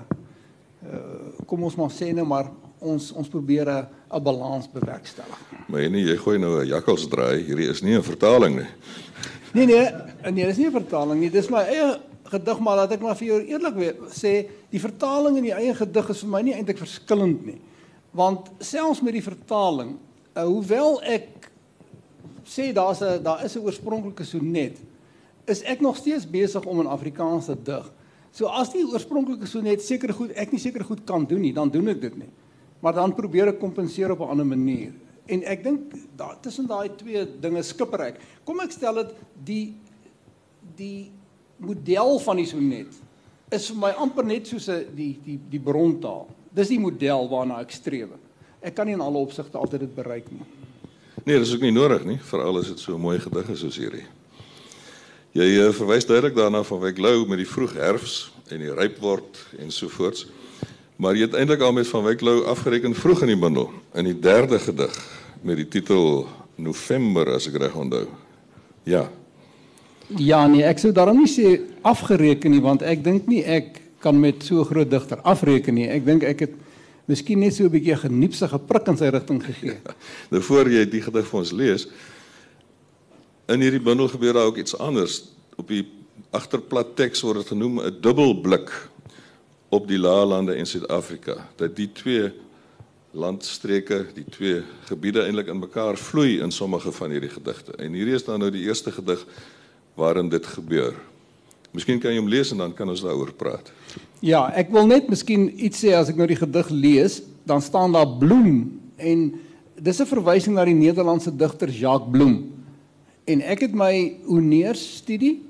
kom 1.46 1.64
ons 1.64 1.76
maar 1.76 1.92
sê 1.92 2.14
nou 2.14 2.26
maar 2.26 2.52
ons 2.80 3.12
ons 3.12 3.28
probeer 3.28 3.70
'n 3.70 4.24
balans 4.24 4.68
bewerkstellig. 4.72 5.40
Maar 5.68 5.90
nee, 5.90 6.04
jy 6.04 6.18
gooi 6.18 6.38
nou 6.38 6.62
'n 6.62 6.68
jakkals 6.68 7.08
draai. 7.08 7.44
Hierdie 7.44 7.70
is 7.70 7.82
nie 7.82 7.96
'n 7.96 8.04
vertaling 8.04 8.56
nie. 8.56 8.70
Nee 9.54 9.66
nee, 9.66 9.92
nee, 10.32 10.46
dis 10.46 10.58
nie 10.58 10.68
'n 10.68 10.72
vertaling 10.72 11.20
nie. 11.20 11.30
Dis 11.30 11.50
my 11.50 11.64
eie 11.64 12.00
gedig 12.30 12.60
maar 12.60 12.76
laat 12.76 12.92
ek 12.92 13.02
maar 13.02 13.16
vir 13.16 13.28
jou 13.28 13.40
eerlik 13.42 13.96
sê, 14.14 14.48
die 14.70 14.80
vertaling 14.80 15.38
in 15.38 15.44
die 15.44 15.56
eie 15.56 15.74
gedig 15.74 16.10
is 16.10 16.22
vir 16.22 16.30
my 16.30 16.42
nie 16.42 16.54
eintlik 16.54 16.78
verskillend 16.78 17.46
nie 17.46 17.60
want 18.12 18.50
selfs 18.60 19.02
met 19.06 19.14
die 19.14 19.24
vertaling 19.24 19.96
uh, 20.34 20.46
hoewel 20.46 21.00
ek 21.06 21.50
sê 22.50 22.72
daar's 22.74 23.02
'n 23.02 23.24
daar 23.24 23.44
is 23.46 23.56
'n 23.56 23.66
oorspronklike 23.66 24.24
sonnet 24.24 24.78
is 25.46 25.62
ek 25.64 25.82
nog 25.82 25.98
steeds 25.98 26.30
besig 26.30 26.66
om 26.66 26.80
in 26.80 26.86
Afrikaans 26.86 27.46
te 27.46 27.56
dig. 27.64 27.92
So 28.32 28.46
as 28.46 28.70
die 28.70 28.86
oorspronklike 28.86 29.48
sonnet 29.48 29.82
seker 29.82 30.14
goed 30.14 30.32
ek 30.32 30.52
nie 30.52 30.60
seker 30.60 30.84
goed 30.84 31.04
kan 31.06 31.26
doen 31.26 31.42
nie, 31.42 31.54
dan 31.54 31.70
doen 31.70 31.88
ek 31.88 32.02
dit 32.02 32.18
nie. 32.18 32.30
Maar 32.80 32.94
dan 32.94 33.14
probeer 33.16 33.48
ek 33.54 33.60
kompenseer 33.60 34.12
op 34.12 34.20
'n 34.20 34.32
ander 34.32 34.46
manier. 34.46 34.94
En 35.26 35.44
ek 35.44 35.64
dink 35.64 35.94
daar 36.16 36.40
tussen 36.42 36.68
daai 36.68 36.90
twee 36.96 37.40
dinge 37.40 37.64
skipper 37.64 38.00
ek. 38.00 38.20
Kom 38.44 38.60
ek 38.60 38.72
stel 38.72 38.94
dit 38.94 39.14
die 39.44 39.76
die 40.76 41.12
model 41.58 42.20
van 42.20 42.36
die 42.36 42.46
sonnet 42.46 42.94
is 43.50 43.70
vir 43.70 43.80
my 43.82 43.90
amper 43.98 44.26
net 44.26 44.48
soos 44.48 44.70
'n 44.70 44.86
die 44.96 45.20
die 45.26 45.40
die 45.50 45.60
brontaal. 45.60 46.28
Dis 46.54 46.68
die 46.68 46.80
model 46.80 47.30
waarna 47.30 47.60
ek 47.62 47.72
streef. 47.72 48.10
Ek 48.62 48.76
kan 48.76 48.86
nie 48.86 48.94
in 48.94 49.02
alle 49.02 49.18
opsigte 49.18 49.58
altyd 49.58 49.80
dit 49.80 49.96
bereik 49.96 50.32
nie. 50.32 50.46
Nee, 51.26 51.40
dis 51.40 51.54
ook 51.54 51.62
nie 51.62 51.72
nodig 51.72 52.06
nie, 52.06 52.18
veral 52.18 52.58
as 52.58 52.68
dit 52.68 52.80
so 52.80 52.98
mooi 52.98 53.20
gedig 53.20 53.50
is 53.50 53.60
soos 53.60 53.78
hierdie. 53.78 54.06
Jy 55.32 55.46
uh, 55.60 55.72
verwys 55.74 56.06
duidelik 56.06 56.36
daarna 56.36 56.64
van 56.64 56.80
Wyk 56.80 56.98
Lou 56.98 57.28
met 57.28 57.38
die 57.38 57.48
vroeg 57.48 57.74
herfs 57.74 58.32
en 58.50 58.60
die 58.60 58.74
ryp 58.74 58.98
word 59.00 59.38
en 59.60 59.72
so 59.72 59.88
voorts. 59.88 60.26
Maar 61.00 61.16
jy 61.16 61.30
het 61.30 61.36
eintlik 61.40 61.62
al 61.64 61.72
met 61.72 61.88
van 61.88 62.04
Wyk 62.04 62.22
Lou 62.28 62.42
afgereken 62.52 62.92
vroeg 62.96 63.22
in 63.24 63.32
die 63.32 63.40
bundel 63.40 63.70
in 63.96 64.10
die 64.10 64.18
derde 64.20 64.60
gedig 64.60 64.96
met 65.48 65.56
die 65.56 65.68
titel 65.72 66.26
November 66.60 67.30
as 67.38 67.48
ek 67.48 67.56
reg 67.62 67.76
onthou. 67.80 68.04
Ja. 68.84 69.06
Ja 70.20 70.42
nee, 70.52 70.66
ek 70.68 70.82
sou 70.84 70.92
daarom 70.92 71.22
nie 71.22 71.30
sê 71.32 71.54
afgereken 71.88 72.52
nie 72.52 72.60
want 72.60 72.84
ek 72.84 73.06
dink 73.06 73.30
nie 73.32 73.46
ek 73.48 73.80
kan 74.04 74.20
met 74.20 74.44
so 74.44 74.60
'n 74.60 74.68
groot 74.68 74.92
digter 74.92 75.24
afreken 75.24 75.76
nie. 75.80 75.88
Ek 75.88 76.04
dink 76.06 76.24
ek 76.24 76.40
het 76.40 76.54
miskien 77.08 77.40
net 77.40 77.56
so 77.56 77.64
'n 77.64 77.72
bietjie 77.72 77.96
geniepsige 77.96 78.60
prik 78.60 78.88
in 78.88 78.98
sy 78.98 79.08
rigting 79.08 79.40
gegee. 79.44 79.80
nou 80.32 80.42
voor 80.42 80.68
jy 80.68 80.84
die 80.86 81.02
gedig 81.02 81.28
vir 81.28 81.40
ons 81.40 81.52
lees, 81.52 81.88
in 83.48 83.62
hierdie 83.62 83.84
bundel 83.84 84.08
gebeur 84.08 84.34
daar 84.34 84.52
ook 84.52 84.58
iets 84.58 84.76
anders. 84.78 85.32
Op 85.56 85.68
die 85.68 85.88
agterplat 86.32 86.96
teks 86.96 87.22
word 87.22 87.38
dit 87.38 87.48
genoem 87.48 87.80
'n 87.80 88.02
dubbelblik 88.02 88.90
op 89.70 89.88
die 89.88 90.00
laalande 90.00 90.56
in 90.56 90.66
Suid-Afrika. 90.66 91.38
Dat 91.56 91.76
die 91.76 91.92
twee 91.92 92.32
landstreke, 93.12 94.06
die 94.14 94.26
twee 94.30 94.62
gebiede 94.90 95.24
eintlik 95.26 95.50
in 95.50 95.60
mekaar 95.60 95.98
vloei 95.98 96.40
in 96.42 96.52
sommige 96.52 96.92
van 96.92 97.10
hierdie 97.14 97.32
gedigte. 97.34 97.74
En 97.78 97.94
hierdie 97.94 98.18
is 98.18 98.26
dan 98.26 98.40
nou 98.40 98.52
die 98.54 98.66
eerste 98.68 98.92
gedig 98.92 99.26
waarin 99.98 100.30
dit 100.30 100.46
gebeur. 100.46 100.94
Miskien 101.74 102.00
kan 102.02 102.14
jy 102.14 102.22
hom 102.22 102.30
lees 102.30 102.52
en 102.54 102.62
dan 102.64 102.74
kan 102.74 102.90
ons 102.90 103.02
daaroor 103.06 103.34
praat. 103.38 103.70
Ja, 104.26 104.48
ek 104.58 104.72
wil 104.74 104.88
net 104.90 105.10
miskien 105.10 105.50
iets 105.54 105.84
sê 105.84 105.94
as 105.98 106.10
ek 106.10 106.18
nou 106.18 106.28
die 106.30 106.40
gedig 106.40 106.70
lees, 106.74 107.22
dan 107.46 107.62
staan 107.62 107.94
daar 107.94 108.10
bloem 108.20 108.80
en 108.98 109.30
dis 109.80 110.02
'n 110.02 110.10
verwysing 110.10 110.56
na 110.56 110.66
die 110.66 110.74
Nederlandse 110.74 111.32
digter 111.32 111.70
Jacques 111.70 112.12
Bloem. 112.12 112.52
En 113.26 113.42
ek 113.42 113.60
het 113.60 113.74
my 113.74 114.18
honeurs 114.26 114.98
studie 114.98 115.49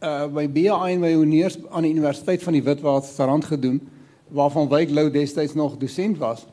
uh 0.00 0.26
by 0.28 0.44
BA 0.48 0.76
en 0.90 1.00
my 1.00 1.14
honeurs 1.14 1.56
aan 1.70 1.86
die 1.86 1.92
Universiteit 1.94 2.42
van 2.42 2.52
die 2.52 2.62
Witwatersrand 2.62 3.44
gedoen 3.44 3.80
waarvan 4.28 4.68
Wyk 4.68 4.90
Lou 4.90 5.10
destyds 5.10 5.54
nog 5.54 5.76
dosent 5.76 6.18
was. 6.18 6.46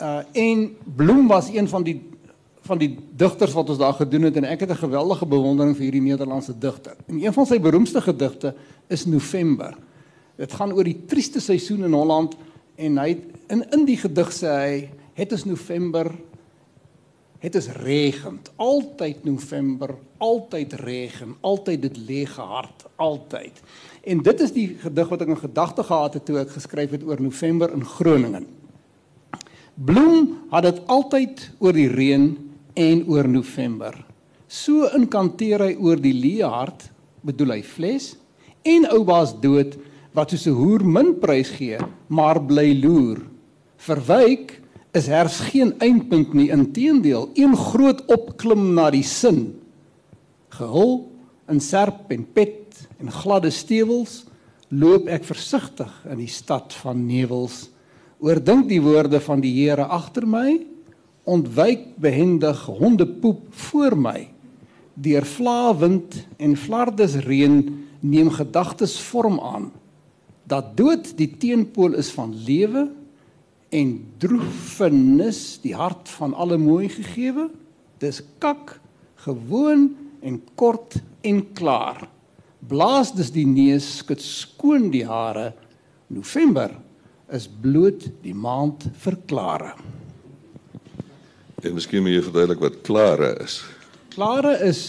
Uh 0.00 0.22
en 0.32 0.76
Bloem 0.96 1.26
was 1.26 1.48
een 1.52 1.68
van 1.68 1.82
die 1.82 2.00
van 2.64 2.78
die 2.80 2.94
digters 3.12 3.52
wat 3.52 3.68
ons 3.68 3.78
daar 3.78 3.92
gedoen 3.92 4.22
het 4.22 4.36
en 4.40 4.44
ek 4.48 4.60
het 4.60 4.70
'n 4.70 4.84
geweldige 4.86 5.26
bewondering 5.26 5.76
vir 5.76 5.84
hierdie 5.84 6.02
Nederlandse 6.02 6.58
digter. 6.58 6.96
En 7.06 7.24
een 7.24 7.32
van 7.32 7.46
sy 7.46 7.60
beroemdste 7.60 8.00
gedigte 8.00 8.54
is 8.88 9.06
November. 9.06 9.76
Dit 10.36 10.52
gaan 10.52 10.72
oor 10.72 10.84
die 10.84 11.04
trieste 11.06 11.40
seisoen 11.40 11.84
in 11.84 11.92
Holland 11.92 12.36
en 12.76 12.98
hy 12.98 13.20
in 13.48 13.70
in 13.70 13.84
die 13.84 13.96
gedig 13.96 14.32
sê 14.32 14.46
hy 14.46 14.90
het 15.14 15.32
is 15.32 15.44
November 15.44 16.10
het 17.44 17.60
is 17.60 17.68
regend 17.84 18.50
altyd 18.56 19.24
November 19.28 19.94
altyd 20.18 20.72
regen 20.80 21.36
altyd 21.44 21.84
dit 21.88 22.02
leeg 22.08 22.36
hart 22.40 22.88
altyd 22.96 23.62
en 24.02 24.24
dit 24.24 24.44
is 24.48 24.52
die 24.56 24.68
gedig 24.80 25.14
wat 25.14 25.24
ek 25.24 25.32
in 25.36 25.42
gedagte 25.46 25.86
gehad 25.92 26.20
het 26.20 26.28
toe 26.28 26.40
ek 26.42 26.56
geskryf 26.56 26.96
het 26.96 27.04
oor 27.04 27.20
November 27.20 27.72
in 27.76 27.84
Groningen 27.84 28.48
Bloem 29.74 30.46
had 30.52 30.68
dit 30.68 30.82
altyd 30.86 31.40
oor 31.58 31.74
die 31.74 31.88
reën 31.90 32.28
en 32.78 33.00
oor 33.10 33.26
November. 33.26 33.96
So 34.46 34.86
inkanteer 34.94 35.64
hy 35.66 35.72
oor 35.82 35.98
die 35.98 36.14
leë 36.14 36.46
hart, 36.46 36.86
bedoel 37.26 37.56
hy 37.56 37.62
fles 37.66 38.12
en 38.62 38.86
oubaas 38.94 39.34
dood 39.42 39.74
wat 40.14 40.30
soos 40.30 40.46
'n 40.46 40.54
hoer 40.54 40.84
min 40.86 41.18
prys 41.18 41.50
gee, 41.50 41.78
maar 42.08 42.38
bly 42.38 42.70
loer. 42.78 43.18
Verwyk 43.76 44.62
is 44.94 45.08
herfs 45.10 45.40
geen 45.50 45.74
eindpunt 45.82 46.34
nie, 46.36 46.50
inteendeel, 46.54 47.28
een 47.34 47.56
groot 47.58 48.04
opklim 48.14 48.70
na 48.76 48.90
die 48.94 49.04
sin. 49.06 49.48
Gehul 50.54 51.00
in 51.50 51.60
serp 51.60 52.12
en 52.14 52.22
pet 52.36 52.84
en 53.02 53.10
gladde 53.12 53.50
stewels 53.52 54.22
loop 54.70 55.10
ek 55.10 55.26
versigtig 55.26 55.90
in 56.10 56.22
die 56.22 56.30
stad 56.30 56.72
van 56.82 57.02
nevels. 57.08 57.68
Oordink 58.22 58.68
die 58.70 58.80
woorde 58.82 59.20
van 59.20 59.42
die 59.42 59.52
Here 59.56 59.84
agter 59.90 60.26
my, 60.30 60.62
ontwyk 61.24 61.94
behendig 62.00 62.62
hondepoep 62.68 63.48
voor 63.70 63.96
my. 63.98 64.18
Deur 64.94 65.26
vlaawind 65.26 66.20
en 66.38 66.54
flardes 66.56 67.18
reën 67.26 67.58
neem 68.04 68.30
gedagtes 68.30 68.98
vorm 69.10 69.40
aan 69.42 69.72
dat 70.44 70.74
dood 70.76 71.14
die 71.16 71.30
teenpool 71.40 71.96
is 71.96 72.10
van 72.12 72.34
lewe 72.46 72.84
en 73.74 73.90
droefenis 74.22 75.42
die 75.64 75.74
hart 75.74 76.10
van 76.18 76.34
alle 76.38 76.58
mooi 76.60 76.88
gegeewe 76.92 77.48
dis 78.02 78.20
kak 78.42 78.76
gewoon 79.24 79.88
en 80.24 80.38
kort 80.58 80.98
en 81.24 81.40
klaar. 81.56 82.06
Blaas 82.68 83.12
dus 83.16 83.32
die 83.32 83.46
neus 83.48 83.86
skud 84.00 84.22
skoon 84.24 84.90
die 84.92 85.04
hare. 85.08 85.52
November 86.12 86.72
is 87.32 87.48
bloot 87.48 88.06
die 88.24 88.36
maand 88.36 88.86
verklare 89.00 89.74
en 91.64 91.76
miskien 91.76 92.04
moet 92.04 92.16
jy 92.16 92.24
verduidelik 92.26 92.60
wat 92.62 92.80
klare 92.84 93.30
is. 93.44 93.60
Klare 94.14 94.54
is 94.66 94.82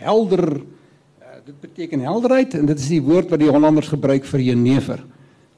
helder 0.00 0.44
uh, 0.56 1.36
dit 1.44 1.58
beteken 1.62 2.04
helderheid 2.04 2.56
en 2.58 2.68
dit 2.68 2.80
is 2.80 2.88
die 2.90 3.02
woord 3.04 3.30
wat 3.32 3.42
die 3.42 3.50
Hollanders 3.52 3.90
gebruik 3.92 4.26
vir 4.28 4.44
jenever 4.50 5.02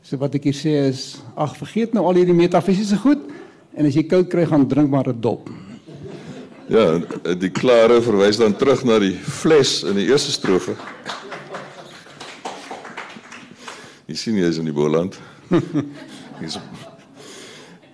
So 0.09 0.17
wat 0.17 0.33
ek 0.39 0.47
hier 0.49 0.57
sê 0.57 0.71
is, 0.89 1.19
ag 1.37 1.53
vergeet 1.59 1.93
nou 1.93 2.07
al 2.09 2.17
hierdie 2.17 2.33
metafisiese 2.33 2.97
goed 3.03 3.27
en 3.77 3.85
as 3.85 3.93
jy 3.93 4.07
koud 4.09 4.31
kry 4.33 4.47
gaan 4.49 4.65
drink 4.65 4.89
maar 4.89 5.11
'n 5.13 5.21
dop. 5.21 5.51
Ja, 6.73 6.97
die 7.37 7.51
klare 7.53 8.01
verwys 8.01 8.41
dan 8.41 8.57
terug 8.57 8.85
na 8.89 8.97
die 8.99 9.13
fles 9.13 9.85
in 9.85 10.01
die 10.01 10.09
eerste 10.09 10.33
strofe. 10.33 10.77
Jy 14.09 14.17
sien 14.17 14.37
jy 14.41 14.49
is 14.49 14.57
in 14.57 14.65
die 14.65 14.73
Boland. 14.73 15.21
Hier's 16.41 16.59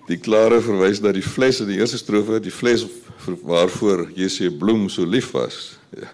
Die 0.07 0.17
klare 0.17 0.61
verwys 0.61 1.01
na 1.01 1.11
die 1.11 1.21
fles 1.21 1.59
in 1.59 1.67
die 1.67 1.79
eerste 1.81 1.97
strofe, 1.97 2.39
die 2.39 2.51
fles 2.51 2.85
waarvoor 3.43 4.11
JC 4.15 4.57
Bloem 4.57 4.87
so 4.87 5.03
lief 5.03 5.33
was. 5.33 5.77
Ja. 5.91 6.07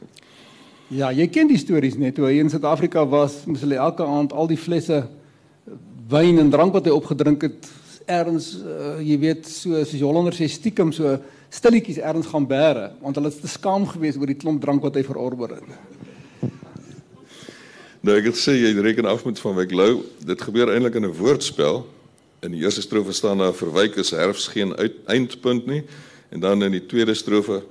Ja, 0.88 1.12
jy 1.12 1.28
ken 1.28 1.48
die 1.48 1.58
stories 1.58 1.96
net 1.96 2.18
hoe 2.18 2.26
hy 2.26 2.40
in 2.40 2.50
Suid-Afrika 2.50 3.06
was, 3.06 3.46
moes 3.46 3.62
hulle 3.62 3.76
elke 3.76 4.04
aand 4.04 4.34
al 4.34 4.48
die 4.48 4.58
flesse 4.58 5.08
wyn 6.12 6.42
en 6.42 6.52
drank 6.52 6.76
wat 6.76 6.86
hy 6.86 6.94
opgedrink 6.96 7.48
het 7.48 7.70
erns 8.12 8.54
uh, 8.60 8.98
jy 9.00 9.18
weet 9.22 9.48
so 9.48 9.78
soos 9.80 9.96
die 9.96 10.04
Hollanders 10.04 10.40
sê 10.42 10.50
stiekem 10.52 10.92
so 10.96 11.18
stilletjies 11.52 12.02
erns 12.04 12.30
gaan 12.32 12.48
bære 12.48 12.92
want 13.02 13.18
hulle 13.20 13.32
is 13.32 13.40
te 13.42 13.50
skaam 13.52 13.88
geweest 13.90 14.20
oor 14.20 14.32
die 14.32 14.40
klomp 14.40 14.62
drank 14.64 14.84
wat 14.84 14.98
hy 15.00 15.04
verorber 15.08 15.58
het. 15.58 16.52
Nou 18.02 18.16
ek 18.18 18.32
het 18.32 18.40
sê 18.40 18.56
jy 18.58 18.72
reken 18.82 19.06
af 19.06 19.26
met 19.28 19.40
van 19.40 19.54
Weklou. 19.60 20.02
Dit 20.26 20.42
gebeur 20.42 20.72
eintlik 20.74 20.96
in 20.98 21.06
'n 21.06 21.18
woordspel. 21.18 21.86
In 22.42 22.52
die 22.52 22.64
eerste 22.64 22.82
strofe 22.82 23.14
staan 23.14 23.38
daar 23.38 23.54
verwyk 23.54 23.96
is 23.96 24.10
herfs 24.10 24.48
geen 24.48 24.76
uit, 24.76 24.96
eindpunt 25.06 25.66
nie 25.66 25.84
en 26.32 26.40
dan 26.40 26.64
in 26.64 26.72
die 26.72 26.86
tweede 26.86 27.14
strofe 27.14 27.62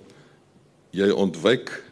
jy 0.90 1.11
ontwyk 1.11 1.83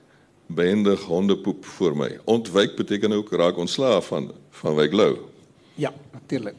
behendig 0.46 1.00
hondepoep 1.00 1.64
voor 1.64 1.96
my. 1.96 2.18
Ontwyk 2.24 2.76
beteken 2.76 3.12
ook 3.12 3.32
raak 3.32 3.56
ontslaaf 3.56 4.06
van 4.06 4.32
van 4.50 4.74
Weklou. 4.74 5.27
Ja, 5.78 5.92
natuurlik. 6.12 6.54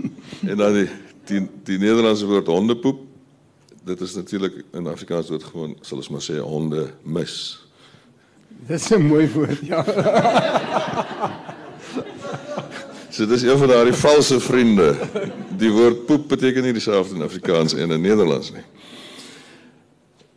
en 0.50 0.56
dan 0.56 0.72
die 0.72 0.88
die 1.24 1.48
die 1.62 1.78
Nederlandse 1.78 2.26
woord 2.26 2.46
hondepoep. 2.46 3.02
Dit 3.84 4.00
is 4.00 4.14
natuurlik 4.14 4.64
in 4.72 4.86
Afrikaans 4.86 5.28
woord 5.28 5.44
gewoon, 5.44 5.76
sal 5.80 6.02
ons 6.02 6.08
maar 6.10 6.24
sê 6.24 6.40
honde 6.42 6.88
mis. 7.02 7.34
Dis 8.66 8.90
'n 8.90 9.06
mooi 9.06 9.28
woord, 9.30 9.62
ja. 9.62 9.84
so 13.14 13.26
dis 13.30 13.46
een 13.46 13.58
van 13.58 13.68
daardie 13.68 13.94
valse 13.94 14.40
vriende. 14.40 14.96
Die 15.56 15.70
woord 15.70 16.06
poep 16.06 16.28
beteken 16.28 16.62
nie 16.62 16.72
dieselfde 16.72 17.14
in 17.14 17.22
Afrikaans 17.22 17.74
en 17.74 17.90
in 17.90 18.00
Nederlands 18.00 18.52
nie. 18.52 18.66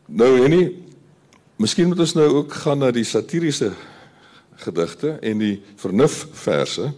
Nou 0.05 0.41
Henny, 0.41 0.71
miskien 1.57 1.87
moet 1.87 2.05
ons 2.05 2.13
nou 2.13 2.29
ook 2.43 2.53
gaan 2.53 2.85
na 2.85 2.91
die 2.91 3.03
satiriese 3.03 3.73
gedigte 4.55 5.17
en 5.21 5.37
die 5.41 5.61
vernufverse 5.75 6.93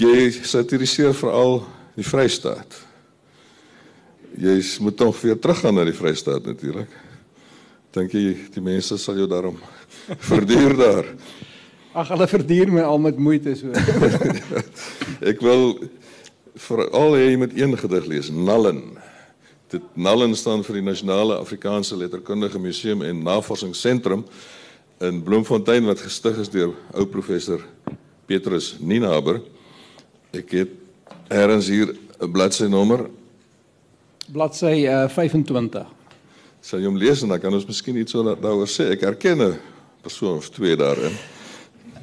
jy 0.00 0.30
satiriseer 0.44 1.14
veral 1.16 1.62
die 1.96 2.04
Vrystaat. 2.04 2.76
Jy 4.36 4.58
moet 4.84 4.96
tog 5.00 5.16
weer 5.22 5.38
teruggaan 5.40 5.78
na 5.78 5.86
die 5.88 5.96
Vrystaat 5.96 6.44
natuurlik. 6.44 6.92
Dink 7.96 8.12
jy 8.12 8.34
die 8.52 8.64
mense 8.64 8.98
sal 9.00 9.16
jou 9.16 9.28
daarom 9.30 9.56
verduur 10.30 10.76
daar? 10.76 11.08
Ag, 11.96 12.10
hulle 12.12 12.28
verduur 12.28 12.72
my 12.74 12.84
al 12.84 13.00
met 13.00 13.16
moeite 13.16 13.54
so. 13.56 13.72
Ek 15.30 15.40
wil 15.40 15.78
veral 16.66 17.16
hê 17.16 17.30
jy 17.30 17.38
moet 17.40 17.56
een 17.56 17.76
gedig 17.80 18.10
lees, 18.12 18.28
Nallen. 18.28 18.82
Dit 19.72 19.84
Nallen 19.96 20.36
staan 20.36 20.60
vir 20.66 20.82
die 20.82 20.84
Nasionale 20.84 21.40
Afrikaanse 21.40 21.96
Letterkundige 21.96 22.60
Museum 22.60 23.00
en 23.02 23.24
Navorsingsentrum 23.24 24.26
in 25.04 25.24
Bloemfontein 25.24 25.88
wat 25.88 26.04
gestig 26.04 26.36
is 26.44 26.52
deur 26.52 26.76
ou 26.92 27.08
professor 27.08 27.64
Petrus 28.28 28.74
Ninaber. 28.80 29.40
Ek 30.36 30.50
het 30.52 30.72
ergens 31.32 31.68
hier 31.72 31.96
'n 32.20 32.30
bladsy 32.30 32.66
nommer. 32.68 33.08
Bladsy 34.32 34.84
uh, 34.84 35.08
25. 35.08 35.86
Sal 36.60 36.80
jy 36.80 36.86
hom 36.86 36.98
lees 36.98 37.22
en 37.22 37.28
dan 37.32 37.40
kan 37.40 37.54
ons 37.54 37.66
miskien 37.66 37.96
iets 37.96 38.12
daaroor 38.12 38.68
sê. 38.68 38.90
Ek 38.92 39.00
herken 39.00 39.40
'n 39.42 39.56
persoon 40.02 40.36
of 40.36 40.50
twee 40.50 40.76
daarin. 40.76 41.14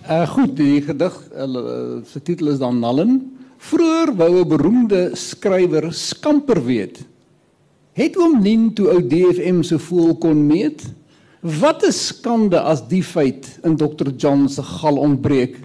Uh 0.10 0.28
goed, 0.28 0.56
die 0.58 0.82
gedig 0.82 1.14
uh, 1.36 2.02
se 2.06 2.22
titel 2.22 2.50
is 2.50 2.60
dan 2.60 2.80
Nallen. 2.80 3.38
Vroer 3.58 4.16
wou 4.16 4.42
'n 4.42 4.48
beroemde 4.48 5.12
skrywer 5.14 5.94
skamper 5.94 6.66
weet. 6.66 7.06
Het 7.94 8.18
oom 8.18 8.42
Nien 8.42 8.74
toe 8.74 8.90
ou 8.90 9.02
DFM 9.08 9.62
so 9.62 9.78
voel 9.78 10.18
kon 10.18 10.48
meet? 10.48 10.82
Wat 11.42 11.86
'n 11.86 11.92
skande 11.92 12.60
as 12.60 12.88
die 12.88 13.04
feit 13.04 13.60
in 13.64 13.76
Dr 13.76 14.10
John 14.18 14.50
se 14.50 14.64
gal 14.64 14.98
ontbreek 14.98 15.58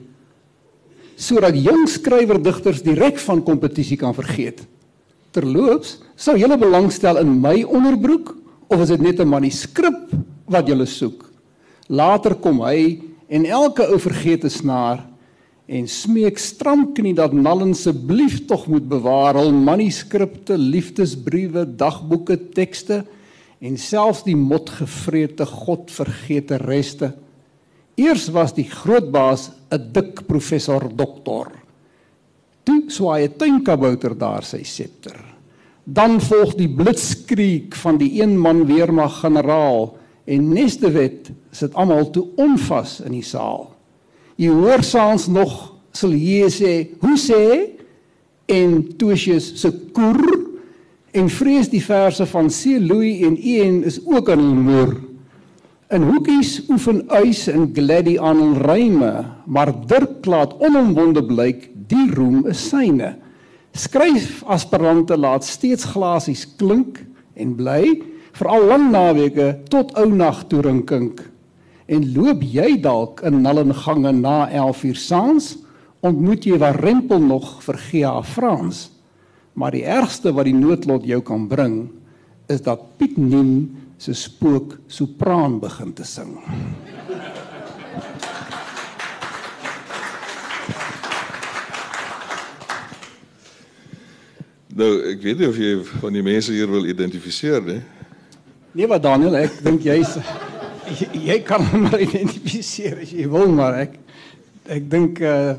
sodat 1.18 1.56
jong 1.58 1.88
skrywerdigters 1.90 2.84
direk 2.86 3.18
van 3.26 3.42
kompetisie 3.42 3.98
kan 3.98 4.14
vergeet. 4.14 4.62
Terloops, 5.34 5.98
sou 6.16 6.36
julle 6.38 6.56
belangstel 6.58 7.18
in 7.20 7.34
my 7.42 7.64
onderbroek 7.66 8.36
of 8.70 8.84
is 8.84 8.94
dit 8.94 9.02
net 9.02 9.20
'n 9.20 9.28
manuskrip 9.28 10.14
wat 10.46 10.66
julle 10.66 10.86
soek? 10.86 11.26
Later 11.88 12.34
kom 12.34 12.60
hy 12.60 13.00
en 13.28 13.44
elke 13.44 13.82
ou 13.90 13.98
vergeet 13.98 14.44
'n 14.44 14.50
snaar 14.50 15.06
en 15.66 15.88
smeek 15.88 16.38
stramknie 16.38 17.14
dat 17.14 17.32
Nallen 17.32 17.74
asseblief 17.76 18.46
tog 18.46 18.66
moet 18.66 18.88
bewaar 18.88 19.36
al 19.36 19.52
manuskripte, 19.52 20.56
liefdesbriewe, 20.56 21.66
dagboeke, 21.76 22.36
tekste 22.54 23.04
en 23.60 23.76
selfs 23.76 24.22
die 24.24 24.36
motgevrete 24.36 25.44
godvergete 25.44 26.56
reste. 26.56 27.12
Eers 27.96 28.28
was 28.28 28.54
die 28.54 28.64
groot 28.70 29.10
baas 29.10 29.50
'n 29.70 29.92
dik 29.92 30.26
professor 30.26 30.88
doktor. 30.94 31.52
Toe 32.64 32.84
swaai 32.88 33.28
'n 33.28 33.36
tuinkabouter 33.36 34.18
daar 34.18 34.44
sy 34.44 34.62
septer. 34.62 35.16
Dan 35.84 36.20
volg 36.20 36.54
die 36.54 36.68
blitskriek 36.68 37.74
van 37.74 37.96
die 37.96 38.22
een 38.22 38.38
man 38.38 38.66
weermag 38.66 39.20
generaal 39.20 39.96
en 40.24 40.52
Nestewet 40.52 41.30
sit 41.50 41.74
almal 41.74 42.10
toe 42.10 42.26
onvas 42.36 43.00
in 43.00 43.12
die 43.12 43.24
saal. 43.24 43.72
Jy 44.36 44.48
hoor 44.48 44.82
saans 44.82 45.26
nog 45.26 45.74
sal 45.92 46.12
jy 46.12 46.48
sê, 46.50 46.88
"Hoe 47.00 47.16
sê?" 47.16 47.78
en 48.48 48.96
Tosius 48.96 49.60
se 49.60 49.70
koer 49.92 50.38
en 51.12 51.28
vrees 51.28 51.68
die 51.68 51.82
verse 51.84 52.26
van 52.26 52.48
C. 52.48 52.78
Louis 52.80 53.22
en 53.26 53.36
Ian 53.36 53.82
is 53.84 53.98
ook 54.06 54.30
aan 54.30 54.38
die 54.38 54.62
moer. 54.62 54.94
In 55.88 56.02
hoekies 56.04 56.66
oefen 56.68 56.98
uis 57.08 57.46
en 57.48 57.70
gladdy 57.72 58.18
aan 58.20 58.36
hul 58.42 58.58
ryme, 58.60 59.12
maar 59.48 59.70
Dirk 59.88 60.26
laat 60.28 60.52
onomwonde 60.60 61.22
blyk 61.24 61.62
die 61.88 62.10
roem 62.12 62.42
is 62.52 62.60
syne. 62.68 63.14
Skryf 63.72 64.42
aspirante 64.52 65.16
laat 65.16 65.48
steeds 65.48 65.86
glasies 65.94 66.44
klink 66.60 67.00
en 67.40 67.56
bly 67.56 68.02
veral 68.36 68.68
lang 68.68 68.84
naweke 68.92 69.48
tot 69.72 69.96
ou 69.96 70.04
nag 70.12 70.44
toe 70.52 70.60
rinkink. 70.68 71.24
En 71.88 72.04
loop 72.12 72.44
jy 72.44 72.74
dalk 72.84 73.24
in 73.24 73.40
nallen 73.40 73.72
gange 73.72 74.12
na 74.12 74.44
11 74.52 74.84
uur 74.90 75.02
saans, 75.06 75.50
ontmoet 76.04 76.44
jy 76.44 76.60
waar 76.60 76.76
rempel 76.84 77.24
nog 77.24 77.62
vir 77.64 77.80
Gia 77.88 78.16
Frans. 78.20 78.90
Maar 79.56 79.72
die 79.72 79.86
ergste 79.88 80.36
wat 80.36 80.52
die 80.52 80.58
noodlot 80.58 81.08
jou 81.08 81.24
kan 81.24 81.48
bring, 81.48 81.86
is 82.52 82.60
dat 82.60 82.84
Piet 83.00 83.16
Nien 83.16 83.87
se 83.98 84.14
spook 84.14 84.78
sopraan 84.86 85.58
begin 85.60 85.92
te 85.92 86.04
sing. 86.06 86.36
Nou, 94.78 94.90
ek 95.10 95.22
weet 95.24 95.40
nie 95.40 95.48
of 95.50 95.56
jy 95.58 95.72
van 95.98 96.14
die 96.14 96.22
mense 96.22 96.54
hier 96.54 96.70
wil 96.70 96.86
identifiseer 96.86 97.64
nie. 97.66 97.80
Nee, 98.78 98.86
wat 98.86 99.02
Daniel, 99.02 99.34
ek 99.40 99.56
dink 99.64 99.82
jy's 99.82 100.14
jy, 100.92 101.08
jy 101.32 101.38
kan 101.46 101.64
hom 101.72 101.88
maar 101.88 101.98
identifiseer 101.98 103.00
as 103.02 103.10
jy 103.10 103.26
wil, 103.30 103.50
maar 103.50 103.80
ek 103.82 103.98
ek 104.68 104.86
dink 104.92 105.24
uh 105.24 105.56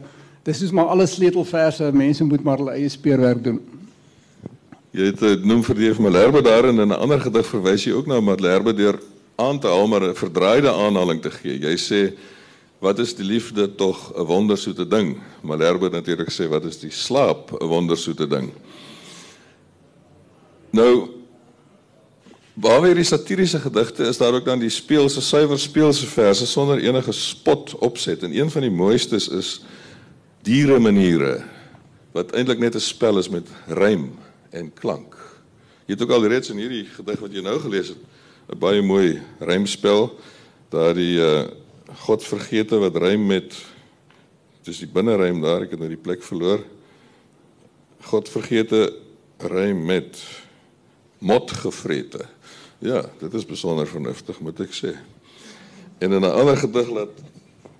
dis 0.47 0.63
is 0.65 0.71
maar 0.73 0.87
alles 0.89 1.11
sleutelverse, 1.17 1.91
mense 1.93 2.25
moet 2.25 2.41
maar 2.47 2.61
hulle 2.61 2.77
eie 2.79 2.89
speurwerk 2.89 3.43
doen. 3.43 3.59
Jy 4.91 5.11
het 5.11 5.21
uh, 5.21 5.35
noem 5.45 5.61
vir 5.67 5.77
die 5.77 5.91
Malherbe 6.01 6.41
daarin 6.41 6.79
en 6.79 6.89
'n 6.89 7.01
ander 7.01 7.21
gedig 7.21 7.45
verwys 7.45 7.85
jy 7.85 7.93
ook 7.93 8.07
na 8.07 8.19
Malherbe 8.19 8.73
deur 8.73 8.99
aan 9.37 9.59
te 9.59 9.67
haal 9.67 9.87
maar 9.87 10.01
'n 10.01 10.15
verdraaide 10.15 10.71
aanhaling 10.71 11.21
te 11.21 11.31
gee. 11.31 11.59
Jy 11.59 11.77
sê 11.77 12.17
wat 12.79 12.99
is 12.99 13.13
die 13.13 13.25
liefde 13.25 13.75
tog 13.75 14.11
'n 14.17 14.25
wondersoete 14.25 14.87
ding? 14.87 15.21
Malherbe 15.41 15.89
natuurlik 15.89 16.31
sê 16.31 16.49
wat 16.49 16.65
is 16.65 16.79
die 16.79 16.91
slaap 16.91 17.51
'n 17.51 17.67
wondersoete 17.67 18.27
ding? 18.27 18.51
Nou 20.71 21.09
waar 22.53 22.81
weer 22.81 22.95
die 22.95 23.03
satiriese 23.03 23.59
gedigte 23.59 24.03
is 24.03 24.17
daar 24.17 24.33
ook 24.33 24.45
dan 24.45 24.59
die 24.59 24.69
speelse 24.69 25.21
suiwer 25.21 25.59
speelse 25.59 26.07
verse 26.07 26.47
sonder 26.47 26.79
enige 26.79 27.11
spot 27.11 27.75
opset 27.79 28.23
en 28.23 28.33
een 28.35 28.49
van 28.51 28.61
die 28.61 28.71
mooistes 28.71 29.29
is 29.29 29.61
diere 30.41 30.79
maniere 30.79 31.43
wat 32.11 32.31
eintlik 32.31 32.59
net 32.59 32.75
'n 32.75 32.79
spel 32.79 33.17
is 33.17 33.29
met 33.29 33.47
rym 33.67 34.11
en 34.51 34.73
klank. 34.73 35.15
Jy 35.85 35.95
het 35.95 36.03
ook 36.05 36.11
al 36.13 36.27
reeds 36.27 36.49
in 36.53 36.61
hierdie 36.61 36.85
gedig 36.85 37.19
wat 37.19 37.33
jy 37.33 37.41
nou 37.41 37.57
gelees 37.59 37.93
het 37.93 38.01
'n 38.49 38.59
baie 38.59 38.81
mooi 38.81 39.21
rymspel 39.39 40.19
daar 40.69 40.93
die 40.93 41.17
uh, 41.17 41.45
God 42.05 42.23
vergete 42.23 42.77
wat 42.77 42.95
rym 42.95 43.25
met 43.27 43.53
dis 44.63 44.79
die 44.79 44.89
binnerym 44.89 45.41
daar 45.41 45.61
ek 45.65 45.71
het 45.71 45.79
nou 45.79 45.89
die 45.89 45.97
plek 46.01 46.23
verloor. 46.23 46.63
God 48.09 48.29
vergete 48.29 48.93
rym 49.37 49.85
met 49.85 50.17
mot 51.19 51.51
gevrete. 51.51 52.25
Ja, 52.79 53.03
dit 53.19 53.33
is 53.33 53.45
besonder 53.45 53.87
vernuftig 53.87 54.39
moet 54.39 54.59
ek 54.59 54.73
sê. 54.73 54.95
En 55.99 56.11
in 56.11 56.21
'n 56.21 56.31
ander 56.31 56.57
gedig 56.57 56.89
laat 56.89 57.15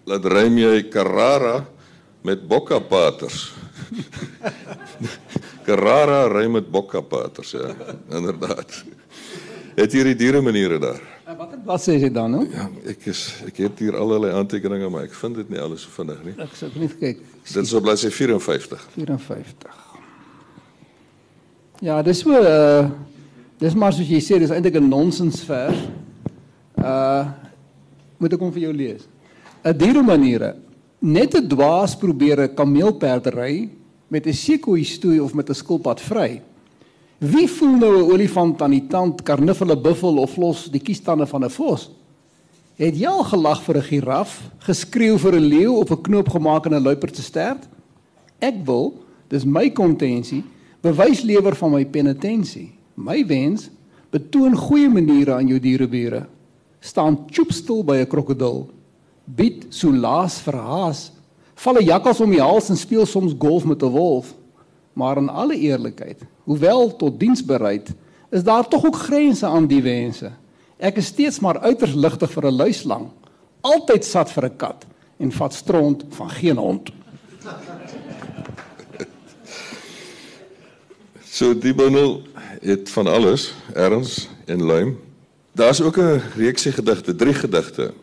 laat 0.05 0.25
rym 0.25 0.57
jy 0.57 0.89
Carrara 0.89 1.65
met 2.21 2.47
bokkapaters. 2.47 3.51
Carrara 5.69 6.23
rym 6.31 6.55
met 6.57 6.71
bokkapaters, 6.71 7.51
ja, 7.51 7.73
inderdaad. 8.17 8.83
Het 9.77 9.93
jy 9.93 10.03
die 10.09 10.15
diere 10.17 10.41
maniere 10.41 10.79
daar? 10.81 11.01
En 11.29 11.37
watter 11.37 11.59
bladsy 11.61 11.93
is 11.99 12.01
dit 12.07 12.13
dan 12.13 12.33
nou? 12.33 12.47
Ja, 12.49 12.65
ek 12.89 13.05
is 13.11 13.19
ek 13.45 13.61
het 13.61 13.83
hier 13.83 13.93
allerlei 13.99 14.31
aantekeninge, 14.33 14.89
maar 14.89 15.05
ek 15.05 15.13
vind 15.13 15.37
dit 15.37 15.51
nie 15.53 15.61
alles 15.61 15.85
so 15.85 15.93
vinnig 15.93 16.23
nie. 16.25 16.33
Ek 16.41 16.55
sou 16.57 16.71
net 16.73 16.95
kyk. 16.97 17.21
Dit 17.45 17.61
is 17.61 17.75
op 17.77 17.85
bladsy 17.85 18.09
54. 18.09 18.87
54. 18.97 19.77
Ja, 21.85 22.01
dis 22.03 22.23
so 22.25 22.33
uh 22.33 22.89
dis 23.59 23.75
maar 23.75 23.91
soos 23.91 24.07
jy 24.07 24.21
sê, 24.23 24.39
dis 24.39 24.51
eintlik 24.55 24.79
'n 24.79 24.89
nonsensvers. 24.89 25.85
Uh 26.81 27.29
moet 28.19 28.33
ek 28.33 28.41
hom 28.41 28.51
vir 28.51 28.65
jou 28.65 28.73
lees. 28.73 29.05
'n 29.63 29.77
Diere 29.77 30.01
maniere. 30.01 30.55
Net 30.99 31.37
'n 31.37 31.47
dwaas 31.47 31.93
probeer 31.95 32.47
'n 32.49 32.55
kameelperd 32.55 33.29
ry 33.37 33.69
met 34.09 34.25
'n 34.27 34.33
sekoe 34.33 34.83
stoei 34.83 35.19
of 35.19 35.33
met 35.33 35.49
'n 35.49 35.53
skilpad 35.53 36.01
vry. 36.01 36.41
Wie 37.19 37.47
voel 37.47 37.77
nou 37.77 37.97
'n 37.97 38.11
olifant 38.11 38.61
aan 38.61 38.71
die 38.71 38.87
tand, 38.87 39.23
karniffel 39.23 39.71
'n 39.71 39.81
buffel 39.81 40.17
of 40.17 40.37
los 40.37 40.69
die 40.71 40.81
kiestande 40.81 41.27
van 41.27 41.43
'n 41.43 41.49
vos? 41.49 41.89
Het 42.75 42.95
jy 42.95 43.07
al 43.07 43.23
gelag 43.23 43.63
vir 43.63 43.77
'n 43.77 43.83
giraf, 43.83 44.51
geskreeu 44.59 45.17
vir 45.17 45.35
'n 45.35 45.49
leeu 45.49 45.71
of 45.71 45.91
'n 45.91 46.01
knoop 46.01 46.29
gemaak 46.29 46.65
in 46.65 46.73
'n 46.73 46.83
luiperd 46.83 47.15
se 47.15 47.21
stert? 47.21 47.67
Ek 48.39 48.55
wil, 48.65 49.03
dis 49.27 49.43
my 49.43 49.69
kontensie, 49.69 50.43
bewys 50.81 51.21
lewer 51.21 51.55
van 51.55 51.71
my 51.71 51.85
penitensie. 51.85 52.71
My 52.95 53.25
wens, 53.25 53.69
betoon 54.11 54.55
goeie 54.55 54.89
maniere 54.89 55.33
aan 55.33 55.47
jou 55.47 55.59
dierebure. 55.59 56.25
Staan 56.79 57.25
choopstil 57.29 57.83
by 57.83 57.97
'n 57.97 58.07
krokodil. 58.07 58.69
Bied 59.25 59.65
so 59.69 59.91
laas 59.91 60.39
verhaas. 60.39 61.11
Val 61.59 61.75
'n 61.75 61.83
jakkals 61.83 62.21
om 62.23 62.31
die 62.31 62.41
hals 62.41 62.69
en 62.69 62.77
speel 62.77 63.05
soms 63.05 63.33
golf 63.37 63.65
met 63.65 63.83
'n 63.83 63.91
wolf. 63.91 64.33
Maar 64.93 65.17
in 65.17 65.29
alle 65.29 65.57
eerlikheid, 65.57 66.21
hoewel 66.43 66.95
tot 66.95 67.19
diens 67.19 67.45
bereid, 67.45 67.89
is 68.31 68.43
daar 68.43 68.67
tog 68.67 68.85
ook 68.85 68.95
grense 68.95 69.45
aan 69.45 69.67
die 69.67 69.81
wense. 69.81 70.31
Ek 70.77 70.97
is 70.97 71.05
steeds 71.05 71.39
maar 71.39 71.59
uiters 71.59 71.93
ligtig 71.93 72.31
vir 72.31 72.45
'n 72.45 72.55
luislang, 72.55 73.07
altyd 73.61 74.05
sat 74.05 74.31
vir 74.31 74.45
'n 74.45 74.55
kat 74.55 74.85
en 75.17 75.31
vat 75.31 75.53
stront 75.53 76.03
van 76.09 76.29
geen 76.29 76.57
hond. 76.57 76.89
So 81.29 81.53
die 81.53 81.73
bundel 81.73 82.21
het 82.61 82.89
van 82.89 83.07
alles, 83.07 83.53
erns 83.73 84.29
en 84.45 84.63
luim. 84.63 84.99
Daar's 85.51 85.81
ook 85.81 85.97
'n 85.97 86.21
reeksie 86.35 86.71
gedigte, 86.71 87.15
drie 87.15 87.33
gedigte 87.33 87.93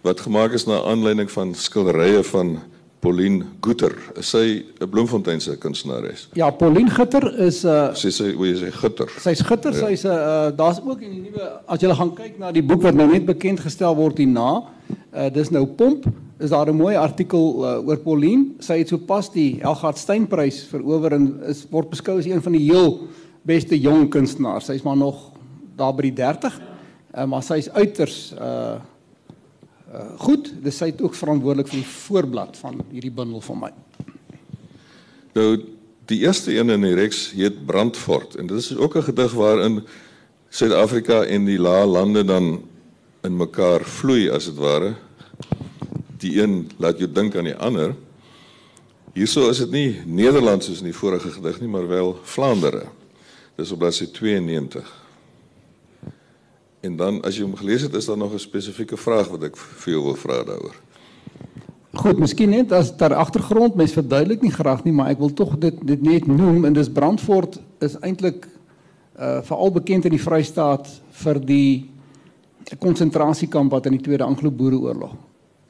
wat 0.00 0.20
gemaak 0.20 0.52
is 0.52 0.66
na 0.66 0.82
aanleiding 0.82 1.30
van 1.30 1.54
skilderye 1.54 2.24
van 2.24 2.58
Pauline 3.00 3.44
Gutter. 3.64 3.94
Sy 4.20 4.64
'n 4.80 4.88
Bloemfontein 4.88 5.40
se 5.40 5.56
kunstenares. 5.56 6.28
Ja, 6.36 6.50
Pauline 6.50 6.90
Gutter 6.90 7.38
is 7.40 7.64
'n 7.64 7.68
uh, 7.68 7.94
Sy 7.94 8.10
sê 8.10 8.34
hoe 8.34 8.46
jy 8.46 8.56
sê 8.60 8.70
Gutter. 8.72 9.08
Sy's 9.18 9.40
Gutter, 9.40 9.72
ja. 9.72 9.86
sy's 9.86 10.04
'n 10.04 10.12
uh, 10.12 10.56
daar's 10.56 10.80
ook 10.84 11.00
in 11.00 11.10
die 11.10 11.30
nuwe 11.30 11.60
as 11.66 11.80
jy 11.80 11.94
gaan 11.94 12.14
kyk 12.14 12.38
na 12.38 12.52
die 12.52 12.62
boek 12.62 12.82
wat 12.82 12.94
nou 12.94 13.08
net 13.08 13.24
bekend 13.24 13.60
gestel 13.60 13.96
word 13.96 14.18
hierna, 14.18 14.64
uh, 15.14 15.30
dis 15.30 15.50
nou 15.50 15.66
Pomp, 15.66 16.06
is 16.38 16.50
daar 16.50 16.68
'n 16.68 16.76
mooi 16.76 16.94
artikel 16.94 17.64
uh, 17.64 17.88
oor 17.88 17.96
Pauline. 17.96 18.60
Sy 18.60 18.78
het 18.78 18.88
sopas 18.88 19.32
die 19.32 19.60
Elgard 19.62 19.98
Steynprys 19.98 20.64
verower 20.64 21.12
en 21.12 21.40
is 21.48 21.66
word 21.70 21.90
beskou 21.90 22.18
as 22.18 22.26
een 22.26 22.42
van 22.42 22.52
die 22.52 22.68
heel 22.68 23.08
beste 23.42 23.80
jong 23.80 24.10
kunstenaars. 24.10 24.66
Sy's 24.66 24.82
maar 24.82 24.96
nog 24.96 25.32
daar 25.76 25.94
by 25.94 26.02
die 26.02 26.14
30, 26.20 26.60
uh, 27.16 27.24
maar 27.24 27.42
sy's 27.42 27.70
uiters 27.72 28.34
uh 28.36 28.76
Uh, 29.90 30.04
goed, 30.22 30.52
dis 30.62 30.78
het 30.78 31.00
ook 31.02 31.14
verantwoordelik 31.18 31.66
vir 31.66 31.80
die 31.80 31.90
voorblad 31.90 32.58
van 32.60 32.76
hierdie 32.92 33.10
bundel 33.10 33.40
van 33.42 33.58
my. 33.58 33.70
Nou 35.34 35.48
die 36.10 36.20
eerste 36.22 36.54
een 36.54 36.70
in 36.70 36.84
die 36.86 36.94
reeks 36.94 37.30
heet 37.34 37.64
Brandfort 37.66 38.36
en 38.38 38.46
dit 38.46 38.58
is 38.58 38.76
ook 38.76 38.96
'n 38.96 39.02
gedig 39.02 39.32
waarin 39.32 39.82
Suid-Afrika 40.50 41.24
en 41.24 41.44
die 41.44 41.58
lae 41.58 41.86
lande 41.86 42.24
dan 42.24 42.62
in 43.22 43.36
mekaar 43.36 43.84
vloei 43.84 44.30
as 44.30 44.44
dit 44.44 44.54
ware. 44.54 44.94
Die 46.18 46.42
een 46.42 46.70
laat 46.76 46.98
jou 46.98 47.12
dink 47.12 47.36
aan 47.36 47.44
die 47.44 47.56
ander. 47.56 47.94
Hierso 49.14 49.48
is 49.48 49.58
dit 49.58 49.70
nie 49.70 50.00
Nederland 50.06 50.64
soos 50.64 50.78
in 50.78 50.90
die 50.90 50.96
vorige 50.96 51.30
gedig 51.30 51.60
nie, 51.60 51.68
maar 51.68 51.88
wel 51.88 52.18
Vlaandere. 52.22 52.86
Dis 53.56 53.70
op 53.70 53.78
bladsy 53.78 54.06
92. 54.06 54.99
En 56.80 56.96
dan 56.96 57.20
as 57.22 57.36
jy 57.36 57.44
hom 57.44 57.56
gelees 57.56 57.82
het, 57.82 57.94
is 57.94 58.06
daar 58.06 58.16
nog 58.16 58.32
'n 58.32 58.38
spesifieke 58.38 58.96
vraag 58.96 59.28
wat 59.28 59.42
ek 59.42 59.56
vir 59.56 59.92
jou 59.92 60.02
wil 60.04 60.14
vra 60.16 60.44
daaroor. 60.44 60.76
Goed, 61.92 62.18
miskien 62.18 62.50
net 62.50 62.72
as 62.72 62.96
ter 62.96 63.14
agtergrond, 63.14 63.74
mens 63.74 63.92
verduidelik 63.92 64.42
nie 64.42 64.52
graag 64.52 64.84
nie, 64.84 64.92
maar 64.92 65.10
ek 65.10 65.18
wil 65.18 65.32
tog 65.32 65.58
dit 65.58 65.74
dit 65.86 66.02
net 66.02 66.26
noem 66.26 66.64
en 66.64 66.72
dis 66.72 66.88
Brandfort 66.88 67.60
is 67.78 67.98
eintlik 68.00 68.46
uh 69.18 69.42
veral 69.42 69.70
bekend 69.70 70.04
in 70.04 70.10
die 70.10 70.22
Vrystaat 70.22 70.88
vir 71.10 71.40
die 71.40 71.90
konsentrasiekamp 72.78 73.70
wat 73.70 73.86
in 73.86 73.92
die 73.92 74.04
Tweede 74.04 74.24
Anglo-Boereoorlog 74.24 75.16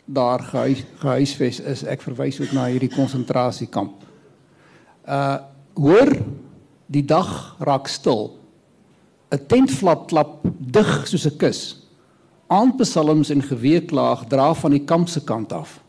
daar 0.05 0.43
gehuis, 0.43 0.85
gehuisves 0.99 1.61
is. 1.61 1.85
Ek 1.87 2.03
verwys 2.03 2.41
ook 2.41 2.53
na 2.53 2.67
hierdie 2.67 2.91
konsentrasiekamp. 2.91 4.03
Uh 5.07 5.39
hoor, 5.81 6.11
die 6.91 7.05
dag 7.07 7.57
raak 7.63 7.87
stil. 7.89 8.40
'n 9.31 9.47
tentvlap 9.47 10.09
klap 10.09 10.43
dig 10.59 10.91
soos 11.07 11.27
'n 11.27 11.37
kus. 11.39 11.61
Aandpsalms 12.49 13.31
en 13.31 13.43
geweeklaag 13.43 14.27
dra 14.29 14.55
van 14.55 14.71
die 14.71 14.85
kamp 14.85 15.09
se 15.09 15.21
kant 15.21 15.53
af. 15.53 15.81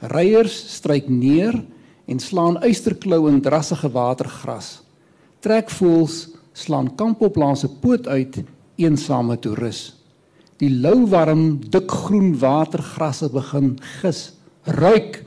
Ryers 0.00 0.74
stryk 0.76 1.08
neer 1.08 1.64
en 2.06 2.18
slaan 2.18 2.58
uisterklou 2.58 3.28
in 3.28 3.40
drassige 3.40 3.90
watergras. 3.90 4.82
Trek 5.40 5.70
voels 5.70 6.28
slaan 6.52 6.94
kamp 6.96 7.20
op 7.22 7.36
langs 7.36 7.64
'n 7.64 7.78
poot 7.80 8.06
uit 8.06 8.42
eensame 8.76 9.38
toerus. 9.38 9.94
Die 10.58 10.70
lou 10.70 11.06
warm 11.06 11.60
dik 11.70 11.90
groen 11.90 12.38
watergrasse 12.38 13.28
begin 13.30 13.78
gis. 14.00 14.32
Ruik 14.64 15.24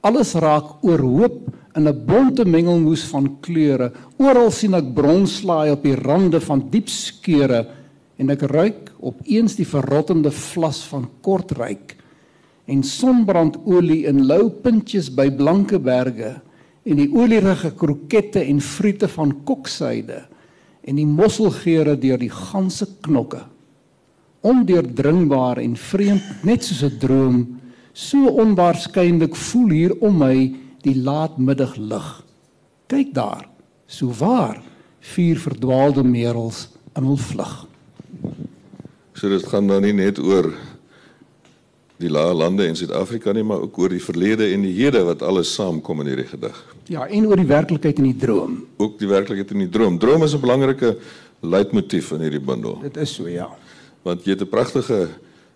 alles 0.00 0.34
raak 0.34 0.82
oorhoop 0.82 1.48
in 1.78 1.86
'n 1.86 2.04
bonte 2.06 2.44
mengelmoes 2.44 3.04
van 3.12 3.38
kleure. 3.40 3.92
Oral 4.18 4.50
sien 4.50 4.74
ek 4.74 4.94
bronslaai 4.94 5.70
op 5.70 5.82
die 5.82 5.94
rande 5.94 6.40
van 6.40 6.68
diep 6.70 6.88
skeure 6.88 7.66
en 8.18 8.30
ek 8.30 8.42
ruik 8.50 8.90
opeens 9.00 9.54
die 9.56 9.66
verrottende 9.66 10.30
vlas 10.30 10.82
van 10.90 11.06
kortryk 11.22 11.94
en 12.66 12.82
sonbrandolie 12.82 14.06
in 14.10 14.26
lou 14.26 14.50
puntjies 14.50 15.08
by 15.14 15.30
blanke 15.30 15.78
berge 15.78 16.40
en 16.84 16.96
die 16.96 17.08
olierige 17.14 17.70
krokette 17.78 18.42
en 18.42 18.60
friete 18.60 19.08
van 19.08 19.32
koksyde 19.44 20.24
en 20.88 20.96
die 20.96 21.06
mosselgeure 21.06 21.96
deur 21.96 22.18
die 22.18 22.32
ganse 22.32 22.86
knokke 23.06 23.44
ondeurdringbaar 24.46 25.58
en 25.62 25.76
vreemd 25.76 26.44
net 26.46 26.64
soos 26.64 26.82
'n 26.82 26.98
droom 26.98 27.38
so 27.92 28.30
onwaarskynlik 28.42 29.34
voel 29.34 29.70
hier 29.70 29.94
om 30.00 30.18
my 30.18 30.54
die 30.82 30.96
laatmiddag 30.96 31.76
lig. 31.76 32.08
Kyk 32.86 33.14
daar, 33.14 33.48
so 33.86 34.12
waar 34.18 34.62
vier 35.14 35.38
verdwaalde 35.38 36.04
merels 36.04 36.68
in 36.96 37.06
hul 37.06 37.20
vlug. 37.20 37.66
So 39.14 39.28
dit 39.28 39.46
gaan 39.50 39.66
dan 39.66 39.82
nie 39.82 39.94
net 39.96 40.18
oor 40.22 40.52
die 41.98 42.10
lae 42.10 42.34
lande 42.34 42.66
in 42.68 42.76
Suid-Afrika 42.78 43.32
nie, 43.34 43.42
maar 43.42 43.64
ook 43.66 43.78
oor 43.82 43.90
die 43.90 44.02
verlede 44.02 44.46
en 44.54 44.62
die 44.62 44.74
hede 44.76 45.02
wat 45.06 45.22
alles 45.26 45.50
saamkom 45.56 46.04
in 46.04 46.12
hierdie 46.12 46.28
gedig. 46.30 46.58
Ja, 46.88 47.06
en 47.06 47.26
oor 47.26 47.40
die 47.40 47.48
werklikheid 47.48 47.98
en 47.98 48.06
die 48.12 48.18
droom. 48.18 48.60
Ook 48.78 48.98
die 49.00 49.10
werklikheid 49.10 49.50
en 49.54 49.64
die 49.64 49.72
droom. 49.74 49.98
Droom 49.98 50.22
is 50.22 50.34
'n 50.34 50.40
belangrike 50.40 50.96
leitmotief 51.40 52.12
in 52.12 52.20
hierdie 52.20 52.40
bundel. 52.40 52.78
Dit 52.82 52.96
is 52.96 53.14
so, 53.14 53.28
ja. 53.28 53.48
Want 54.02 54.24
jy 54.24 54.30
het 54.30 54.42
'n 54.42 54.48
pragtige 54.48 55.08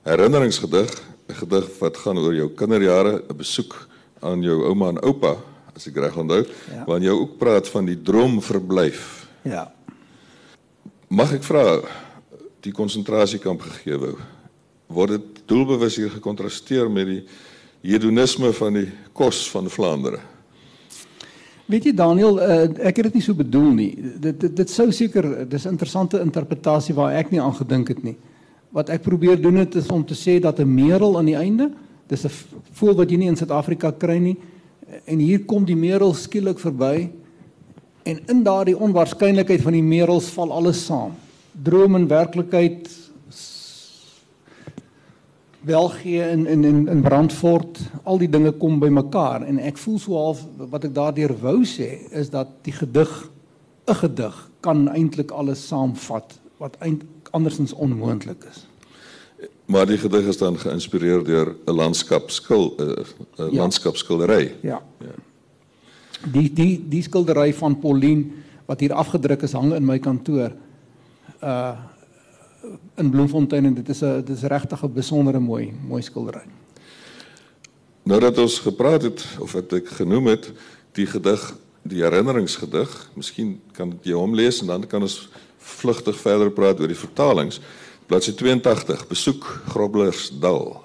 herinneringsgedig, 0.03 0.91
'n 1.29 1.35
gedig 1.35 1.79
wat 1.79 1.97
gaan 1.97 2.19
oor 2.19 2.35
jou 2.35 2.51
kinderjare, 2.51 3.23
'n 3.31 3.37
besoek 3.37 3.89
aan 4.23 4.43
jou 4.43 4.59
ouma 4.71 4.93
en 4.93 5.01
oupa, 5.03 5.37
as 5.75 5.89
ek 5.91 5.99
reg 6.05 6.17
onthou, 6.17 6.43
ja. 6.71 6.85
waarin 6.87 7.09
jy 7.09 7.15
ook 7.17 7.39
praat 7.41 7.69
van 7.73 7.89
die 7.89 7.99
droomverblyf. 7.99 9.07
Ja. 9.49 9.67
Mag 11.13 11.35
ek 11.37 11.45
vra 11.45 11.81
die 12.63 12.73
konsentrasiekamp 12.73 13.65
gegee 13.67 13.99
wou? 13.99 14.15
Word 14.93 15.17
dit 15.17 15.43
doelbewus 15.51 15.97
hier 15.99 16.13
gekontrasteer 16.13 16.91
met 16.93 17.09
die 17.09 17.23
hedonisme 17.83 18.53
van 18.55 18.79
die 18.79 18.89
kos 19.17 19.43
van 19.51 19.71
Vlaandere? 19.73 20.21
Weet 21.73 21.89
jy 21.89 21.93
Daniel, 21.97 22.37
uh, 22.43 22.67
ek 22.85 23.01
het 23.01 23.09
dit 23.09 23.19
nie 23.19 23.25
so 23.25 23.35
bedoel 23.39 23.71
nie. 23.77 23.91
Dit 24.21 24.41
dit, 24.43 24.53
dit 24.61 24.71
sou 24.71 24.91
seker 24.93 25.47
dis 25.49 25.65
'n 25.65 25.75
interessante 25.75 26.21
interpretasie 26.21 26.95
waar 26.95 27.15
ek 27.17 27.31
nie 27.31 27.41
aan 27.41 27.55
gedink 27.55 27.89
het 27.89 28.03
nie. 28.03 28.17
Wat 28.71 28.89
ek 28.89 29.03
probeer 29.03 29.41
doen 29.41 29.57
het 29.57 29.75
is 29.75 29.89
om 29.89 30.05
te 30.05 30.15
sê 30.15 30.41
dat 30.41 30.61
'n 30.61 30.75
merel 30.75 31.19
aan 31.19 31.27
die 31.27 31.37
einde, 31.37 31.71
dis 32.07 32.25
'n 32.25 32.31
voel 32.73 32.95
wat 32.95 33.11
jy 33.11 33.17
nie 33.17 33.29
in 33.29 33.37
Suid-Afrika 33.37 33.91
kry 33.91 34.19
nie. 34.19 34.37
En 35.07 35.19
hier 35.19 35.45
kom 35.45 35.65
die 35.65 35.77
merel 35.77 36.15
skielik 36.15 36.59
verby 36.59 37.11
en 38.03 38.21
in 38.27 38.43
daardie 38.43 38.79
onwaarskynlikheid 38.79 39.63
van 39.63 39.73
die 39.73 39.83
merels 39.83 40.29
val 40.31 40.53
alles 40.53 40.85
saam. 40.85 41.13
Droom 41.63 41.95
en 41.95 42.09
werklikheid 42.09 42.89
welgee 45.63 46.31
in 46.31 46.47
in 46.47 46.65
in 46.65 46.89
in 46.89 47.03
brandfort 47.03 47.79
al 48.03 48.19
die 48.19 48.31
dinge 48.31 48.51
kom 48.53 48.81
bymekaar 48.81 49.45
en 49.47 49.59
ek 49.59 49.79
voel 49.79 49.99
so 49.99 50.17
half 50.19 50.43
wat 50.57 50.85
ek 50.85 50.95
daardeur 50.95 51.35
wou 51.39 51.63
sê 51.65 52.09
is 52.11 52.31
dat 52.31 52.49
die 52.67 52.75
gedig 52.75 53.31
'n 53.87 53.95
gedig 53.95 54.51
kan 54.61 54.89
eintlik 54.89 55.31
alles 55.31 55.67
saamvat 55.69 56.41
wat 56.59 56.77
eintlik 56.81 57.29
andersins 57.31 57.73
onmoontlik 57.73 58.45
is. 58.51 58.67
Maar 59.73 59.87
die 59.89 59.99
gedig 59.99 60.27
is 60.29 60.37
dan 60.37 60.59
geïnspireer 60.59 61.25
deur 61.25 61.55
'n 61.65 61.73
landskapskil 61.73 62.75
'n 62.77 63.05
ja. 63.37 63.51
landskapskildery. 63.51 64.55
Ja. 64.61 64.83
ja. 64.99 65.15
Die 66.33 66.53
die 66.53 66.89
die 66.89 67.03
skildery 67.03 67.55
van 67.55 67.79
Pauline 67.79 68.25
wat 68.67 68.81
hier 68.81 68.93
afgedruk 68.93 69.43
is 69.43 69.53
hang 69.53 69.73
in 69.75 69.85
my 69.85 69.99
kantoor. 69.99 70.53
Uh 71.43 71.77
in 72.95 73.11
Bloemfontein 73.11 73.65
en 73.65 73.75
dit 73.75 73.89
is 73.89 74.03
'n 74.03 74.23
dit 74.25 74.37
is 74.37 74.43
regtig 74.43 74.85
'n 74.85 74.93
besondere 74.93 75.41
mooi 75.41 75.73
mooi 75.89 76.03
skildery. 76.03 76.45
Nou 78.03 78.21
dat 78.21 78.39
ons 78.39 78.59
gepraat 78.59 79.03
het 79.03 79.27
of 79.39 79.53
wat 79.53 79.73
ek 79.73 79.89
genoem 79.89 80.27
het, 80.27 80.53
die 80.93 81.07
gedig, 81.07 81.57
die 81.83 82.03
herinneringsgedig, 82.03 83.11
miskien 83.15 83.61
kan 83.73 83.99
jy 84.03 84.13
hom 84.13 84.35
lees 84.35 84.61
en 84.61 84.67
dan 84.67 84.87
kan 84.87 85.03
ons 85.03 85.29
vlugtig 85.59 86.17
verder 86.17 86.51
praat 86.51 86.81
oor 86.81 86.87
die 86.87 87.05
vertalings. 87.07 87.61
Bladsy 88.07 88.35
82, 88.35 89.07
besoek 89.07 89.63
Groblersdal. 89.69 90.81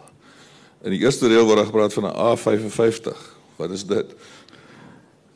In 0.85 0.91
die 0.93 0.99
eerste 1.01 1.27
deel 1.27 1.45
word 1.45 1.57
daar 1.57 1.71
gepraat 1.71 1.93
van 1.93 2.05
'n 2.05 2.15
A55. 2.15 3.17
Wat 3.55 3.71
is 3.71 3.85
dit? 3.85 4.05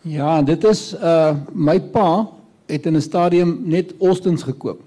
Ja, 0.02 0.41
dit 0.41 0.63
is 0.63 0.94
uh 0.94 1.36
my 1.54 1.82
pa 1.82 2.30
het 2.65 2.86
in 2.86 2.96
'n 2.96 3.02
stadium 3.02 3.62
net 3.63 3.94
Ostens 3.98 4.44
gekoop 4.44 4.82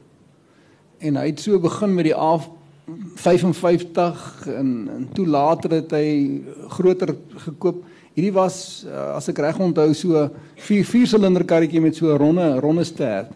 en 0.99 1.17
hy 1.17 1.27
het 1.27 1.41
so 1.41 1.61
begin 1.61 1.95
met 1.95 2.05
die 2.05 2.17
A55 2.17 4.47
en 4.47 4.89
en 4.95 5.09
toe 5.13 5.27
later 5.27 5.71
het 5.71 5.91
hy 5.91 6.41
groter 6.69 7.17
gekoop. 7.37 7.85
Hierdie 8.15 8.33
was 8.33 8.85
uh, 8.87 9.15
as 9.17 9.29
ek 9.29 9.39
reg 9.39 9.59
onthou 9.59 9.95
so 9.95 10.31
4 10.57 10.85
4 10.85 11.07
silinder 11.07 11.45
karretjie 11.45 11.81
met 11.81 11.97
so 11.97 12.13
'n 12.13 12.19
ronde 12.19 12.61
ronde 12.61 12.85
stert 12.85 13.31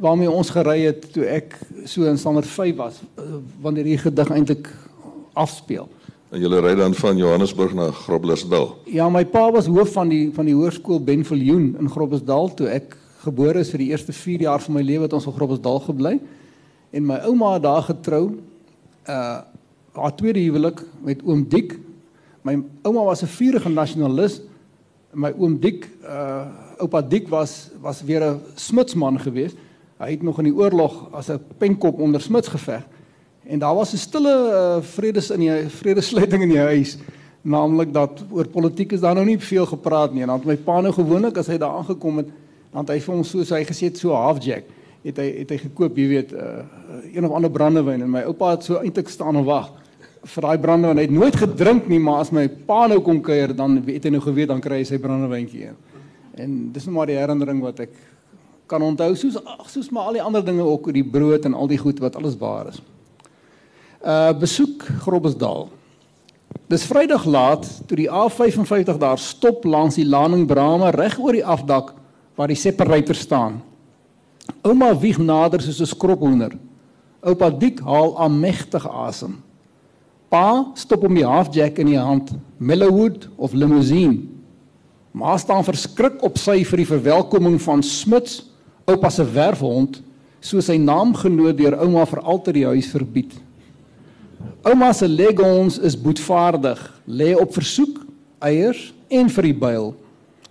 waarmee 0.00 0.30
ons 0.30 0.50
gery 0.52 0.80
het 0.84 1.06
toe 1.12 1.24
ek 1.24 1.56
so 1.88 2.04
in 2.04 2.18
standaard 2.20 2.48
5 2.48 2.76
was 2.76 3.00
uh, 3.16 3.38
wanneer 3.64 3.88
hierdie 3.88 4.04
gedig 4.04 4.30
eintlik 4.30 4.68
afspeel. 5.32 5.88
En 6.34 6.42
jy 6.42 6.50
ry 6.60 6.74
dan 6.76 6.94
van 6.98 7.16
Johannesburg 7.16 7.72
na 7.76 7.88
Groblersdal. 7.94 8.74
Ja, 8.90 9.08
my 9.08 9.24
pa 9.24 9.46
was 9.54 9.70
hoof 9.70 9.94
van 9.94 10.10
die 10.12 10.28
van 10.34 10.48
die 10.48 10.56
hoërskool 10.56 11.00
Benviljoen 11.06 11.76
in 11.80 11.90
Groblersdal 11.90 12.50
toe 12.58 12.68
ek 12.74 12.96
gebore 13.22 13.62
is 13.64 13.70
vir 13.72 13.84
die 13.84 13.90
eerste 13.94 14.12
4 14.12 14.44
jaar 14.46 14.62
van 14.64 14.76
my 14.76 14.84
lewe 14.84 15.06
het 15.06 15.16
ons 15.16 15.28
in 15.30 15.36
Groblersdal 15.36 15.80
gebly. 15.86 16.16
En 16.92 17.06
my 17.06 17.20
ouma 17.30 17.54
het 17.56 17.64
daar 17.64 17.86
getrou. 17.88 18.24
Uh 19.08 19.36
haar 19.96 20.12
tweede 20.12 20.42
huwelik 20.44 20.82
met 21.00 21.22
oom 21.24 21.46
Dik. 21.48 21.78
My 22.44 22.58
ouma 22.84 23.06
was 23.06 23.22
'n 23.22 23.32
vurige 23.32 23.68
nasionalis. 23.68 24.42
My 25.14 25.32
oom 25.38 25.56
Dik, 25.60 25.88
uh 26.04 26.44
oupa 26.84 27.00
Dik 27.00 27.28
was 27.28 27.70
was 27.80 28.02
weer 28.02 28.20
'n 28.20 28.40
smutsman 28.54 29.20
geweest. 29.20 29.56
Hy 29.96 30.10
het 30.10 30.22
nog 30.22 30.38
in 30.38 30.50
die 30.50 30.56
oorlog 30.56 31.08
as 31.12 31.30
'n 31.30 31.40
penkop 31.58 31.98
onder 31.98 32.20
smuts 32.20 32.48
geveg. 32.48 32.82
En 33.46 33.58
daar 33.58 33.74
was 33.74 33.92
'n 33.92 33.96
stille 33.96 34.34
uh, 34.52 34.82
vredes 34.82 35.30
in 35.30 35.40
die 35.40 35.68
vredesluiting 35.68 36.42
in 36.42 36.48
die 36.48 36.58
huis, 36.58 36.98
naamlik 37.42 37.92
dat 37.92 38.24
oor 38.30 38.48
politiek 38.48 38.92
is 38.92 39.00
daar 39.00 39.14
nou 39.14 39.26
nie 39.26 39.38
veel 39.38 39.66
gepraat 39.66 40.12
nie. 40.12 40.22
En 40.22 40.28
dan 40.28 40.38
het 40.38 40.46
my 40.46 40.56
pa 40.56 40.80
nou 40.80 40.92
gewoonlik 40.92 41.36
as 41.36 41.46
hy 41.46 41.58
daar 41.58 41.76
aangekom 41.76 42.16
het, 42.16 42.26
dan 42.72 42.80
het 42.80 42.88
hy 42.88 43.00
vir 43.00 43.14
ons 43.14 43.30
soos 43.30 43.50
hy 43.50 43.64
gesê 43.64 43.84
het 43.84 43.98
so 43.98 44.12
halfjack 44.12 44.64
het 45.06 45.20
hy 45.22 45.26
het 45.42 45.52
hy 45.54 45.58
gekoop, 45.68 45.98
jy 45.98 46.06
weet, 46.10 46.32
uh, 46.34 46.62
een 47.14 47.26
of 47.26 47.34
ander 47.36 47.50
brandewyn 47.52 48.02
en 48.02 48.10
my 48.10 48.24
oupa 48.26 48.56
het 48.56 48.66
so 48.66 48.80
eintlik 48.82 49.10
staan 49.12 49.38
en 49.38 49.46
wag 49.46 49.70
vir 50.26 50.42
daai 50.42 50.58
brandewyn. 50.58 50.98
Hy 50.98 51.04
het 51.06 51.14
nooit 51.14 51.36
gedrink 51.38 51.86
nie, 51.90 52.00
maar 52.02 52.24
as 52.24 52.32
my 52.34 52.48
pa 52.66 52.86
nou 52.90 52.98
kom 53.04 53.20
kuier, 53.22 53.54
dan 53.54 53.78
het 53.86 54.08
hy 54.08 54.10
nou 54.10 54.22
geweet 54.24 54.50
dan 54.50 54.62
kry 54.64 54.80
hy 54.82 54.88
sy 54.88 54.98
brandewyntjie 54.98 55.68
een. 55.68 55.76
En 56.42 56.56
dis 56.74 56.88
nou 56.88 56.96
maar 56.96 57.10
die 57.10 57.18
herinnering 57.18 57.62
wat 57.62 57.84
ek 57.86 57.94
kan 58.66 58.82
onthou 58.82 59.14
soos 59.14 59.38
ag 59.44 59.68
soos 59.70 59.90
maar 59.90 60.10
al 60.10 60.18
die 60.18 60.22
ander 60.22 60.44
dinge 60.44 60.64
ook 60.66 60.86
oor 60.86 60.96
die 60.96 61.06
brood 61.06 61.44
en 61.46 61.54
al 61.54 61.70
die 61.70 61.78
goed 61.78 62.00
wat 62.02 62.16
alles 62.16 62.36
waar 62.38 62.70
is. 62.72 62.82
Uh 64.02 64.32
besoek 64.38 64.82
Grobbesdal. 65.04 65.68
Dis 66.70 66.86
Vrydag 66.86 67.24
laat 67.24 67.66
toe 67.86 67.96
die 67.96 68.10
A55 68.10 68.98
daar 68.98 69.18
stop 69.18 69.64
langs 69.64 69.98
die 69.98 70.06
Laning 70.06 70.46
Brame 70.46 70.90
reg 70.90 71.18
oor 71.18 71.32
die 71.32 71.46
afdak 71.46 71.94
waar 72.34 72.50
die 72.50 72.58
separator 72.58 73.14
staan. 73.14 73.62
Ouma 74.62 74.92
wieg 74.98 75.18
nader 75.18 75.62
soos 75.62 75.80
'n 75.80 75.86
skrophoender. 75.86 76.58
Oupa 77.22 77.50
Dik 77.50 77.80
haal 77.80 78.18
aanmegtig 78.18 78.86
asem. 78.86 79.42
Pa 80.28 80.72
stop 80.74 81.02
hom 81.02 81.14
die 81.14 81.26
halfjack 81.26 81.78
in 81.78 81.86
die 81.86 81.98
hand, 81.98 82.34
Mellowwood 82.58 83.28
of 83.36 83.52
limousine. 83.52 84.26
Ma 85.12 85.36
staan 85.36 85.64
verskrik 85.64 86.22
op 86.22 86.36
sy 86.38 86.64
vir 86.64 86.82
die 86.82 86.90
verwelkoming 86.90 87.56
van 87.62 87.82
Smits, 87.82 88.42
oupa 88.86 89.10
se 89.10 89.24
werfhond, 89.24 90.00
so 90.40 90.62
sy 90.62 90.76
naamgenoot 90.78 91.58
deur 91.58 91.74
ouma 91.82 92.04
vir 92.06 92.22
altyd 92.22 92.58
die 92.60 92.66
huis 92.70 92.88
verbied. 92.94 93.32
Ouma 94.66 94.92
se 94.94 95.08
leghorns 95.10 95.78
is 95.82 95.96
boetvaardig, 95.98 96.80
lê 97.06 97.32
op 97.38 97.54
versoek, 97.54 97.98
eiers 98.44 98.92
en 99.10 99.30
vir 99.32 99.48
die 99.48 99.56
byl. 99.58 99.92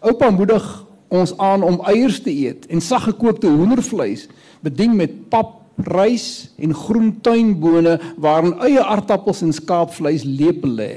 Oupa 0.03 0.31
moedig 0.35 0.65
ons 1.13 1.31
aan 1.39 1.63
om 1.63 1.79
eiers 1.87 2.17
te 2.23 2.33
eet 2.33 2.65
en 2.71 2.83
saggekookte 2.83 3.47
hoendervleis 3.51 4.25
bedien 4.65 4.95
met 4.97 5.13
pap, 5.31 5.61
rys 5.91 6.53
en 6.55 6.71
groen 6.71 7.09
tuinbone 7.19 7.97
waarin 8.23 8.55
eie 8.63 8.79
aardappels 8.79 9.41
en 9.43 9.51
skaapvleis 9.51 10.23
lepel 10.23 10.71
lê. 10.79 10.91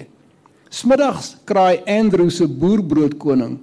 Smiddags 0.70 1.32
kraai 1.48 1.80
Andrew 1.82 2.30
se 2.30 2.46
boerbroodkoning 2.46 3.56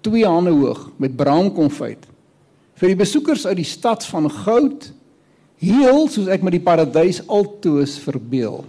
twee 0.00 0.24
hande 0.24 0.54
hoog 0.56 0.86
met 1.02 1.16
braamkonfyt 1.18 2.06
vir 2.76 2.92
die 2.92 2.98
besoekers 2.98 3.46
uit 3.46 3.56
die 3.56 3.68
stad 3.68 4.04
van 4.04 4.30
goud 4.30 4.90
heel 5.58 6.08
soos 6.08 6.28
ek 6.28 6.42
met 6.44 6.52
die 6.52 6.64
paradys 6.64 7.22
altoos 7.26 7.96
verbeel. 7.98 8.64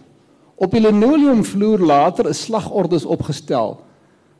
Op 0.55 0.71
die 0.71 0.81
linoleumvloer 0.81 1.83
later 1.85 2.29
is 2.31 2.45
slagordes 2.47 3.05
opgestel 3.05 3.77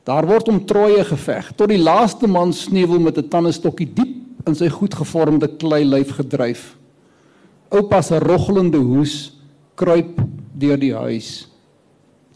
Daar 0.07 0.23
word 0.23 0.47
om 0.47 0.61
Troje 0.65 1.03
geveg 1.03 1.49
tot 1.59 1.67
die 1.67 1.81
laaste 1.81 2.29
man 2.31 2.53
sneuwel 2.55 3.01
met 3.03 3.17
'n 3.17 3.27
tandestokkie 3.27 3.89
diep 3.93 4.47
in 4.47 4.55
sy 4.55 4.69
goedgevormde 4.69 5.47
klei 5.59 5.83
lyf 5.83 6.15
gedryf. 6.15 6.77
Oupa 7.69 8.01
se 8.01 8.19
roggelende 8.19 8.77
hoes 8.77 9.33
kruip 9.75 10.21
deur 10.53 10.79
die 10.79 10.93
huis. 10.93 11.49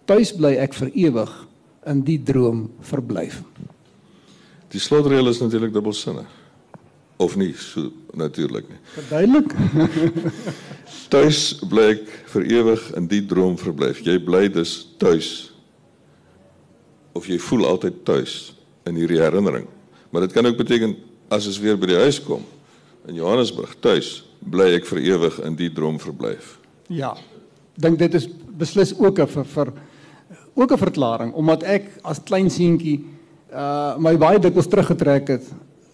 Tuis 0.06 0.36
bly 0.36 0.56
ek 0.60 0.74
vir 0.74 0.92
ewig 0.94 1.48
in 1.86 2.02
die 2.02 2.20
droom 2.24 2.70
verblyf. 2.82 3.42
Die 4.68 4.80
slotreël 4.80 5.28
is 5.28 5.40
natuurlik 5.40 5.74
dubbelsinnig. 5.74 6.41
Of 7.22 7.36
nie, 7.38 7.52
so 7.54 7.92
natuurlik 8.18 8.66
nie. 8.72 8.80
Verduidelik. 8.96 9.54
tuis 11.14 11.42
bly 11.70 11.92
ek 11.94 12.08
vir 12.34 12.48
ewig 12.58 12.88
in 12.98 13.08
die 13.12 13.22
droom 13.28 13.58
verblyf. 13.60 14.02
Jy 14.06 14.18
bly 14.26 14.48
dus 14.52 14.82
tuis 15.02 15.52
of 17.14 17.28
jy 17.28 17.38
voel 17.44 17.68
altyd 17.68 18.02
tuis 18.08 18.36
in 18.88 18.98
hierdie 18.98 19.20
herinnering. 19.20 19.68
Maar 20.12 20.26
dit 20.26 20.36
kan 20.36 20.48
ook 20.48 20.58
beteken 20.60 20.96
as 21.32 21.48
ons 21.48 21.60
weer 21.62 21.78
by 21.80 21.92
die 21.92 22.00
huis 22.00 22.20
kom, 22.24 22.44
in 23.08 23.18
Johannesburg 23.20 23.74
tuis, 23.84 24.22
bly 24.42 24.72
ek 24.78 24.88
vir 24.90 25.02
ewig 25.12 25.38
in 25.46 25.58
die 25.60 25.70
droom 25.74 26.00
verblyf. 26.02 26.56
Ja. 26.92 27.14
Dink 27.82 28.00
dit 28.00 28.16
is 28.18 28.28
beslis 28.58 28.94
ook 28.98 29.20
'n 29.20 29.28
vir, 29.28 29.46
vir 29.46 29.74
ook 30.56 30.72
'n 30.72 30.78
verklaring 30.78 31.34
omdat 31.34 31.64
ek 31.64 31.92
as 32.04 32.20
klein 32.24 32.50
seentjie 32.50 33.04
uh 33.52 33.98
my 33.98 34.18
baie 34.18 34.40
dikwels 34.40 34.68
teruggetrek 34.68 35.28
het 35.28 35.44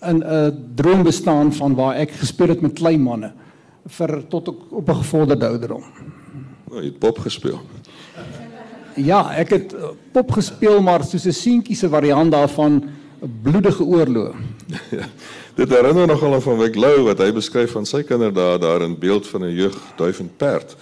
in 0.01 0.23
'n 0.23 0.71
droom 0.75 1.03
bestaan 1.03 1.53
van 1.53 1.75
waar 1.75 1.95
ek 1.95 2.11
gespeel 2.11 2.47
het 2.47 2.61
met 2.61 2.73
klein 2.73 3.01
manne 3.01 3.31
vir 3.87 4.27
tot 4.27 4.47
op, 4.47 4.61
op 4.71 4.89
'n 4.89 4.95
gevorderde 4.95 5.47
ouderdom. 5.47 5.83
Nou, 6.69 6.81
jy 6.81 6.87
het 6.87 6.99
pop 6.99 7.19
gespeel. 7.19 7.61
Ja, 8.95 9.31
ek 9.37 9.49
het 9.49 9.73
uh, 9.73 9.93
pop 10.11 10.31
gespeel 10.31 10.81
maar 10.81 11.03
soos 11.03 11.25
'n 11.25 11.31
seentjie 11.31 11.75
se 11.75 11.89
variant 11.89 12.31
daarvan 12.31 12.83
'n 13.21 13.39
bloedige 13.41 13.83
oorlog. 13.83 14.35
ja. 14.97 15.07
Dit 15.55 15.69
herinner 15.69 16.07
nogal 16.07 16.33
aan 16.33 16.41
van 16.41 16.57
Wyk 16.57 16.75
Lou 16.75 17.03
wat 17.03 17.17
hy 17.17 17.31
beskryf 17.31 17.71
van 17.71 17.85
sy 17.85 18.03
kinderdae 18.03 18.59
daar 18.59 18.81
in 18.81 18.99
beeld 18.99 19.27
van 19.27 19.43
'n 19.43 19.53
jeug 19.53 19.77
duif 19.95 20.19
en 20.19 20.31
perd 20.37 20.75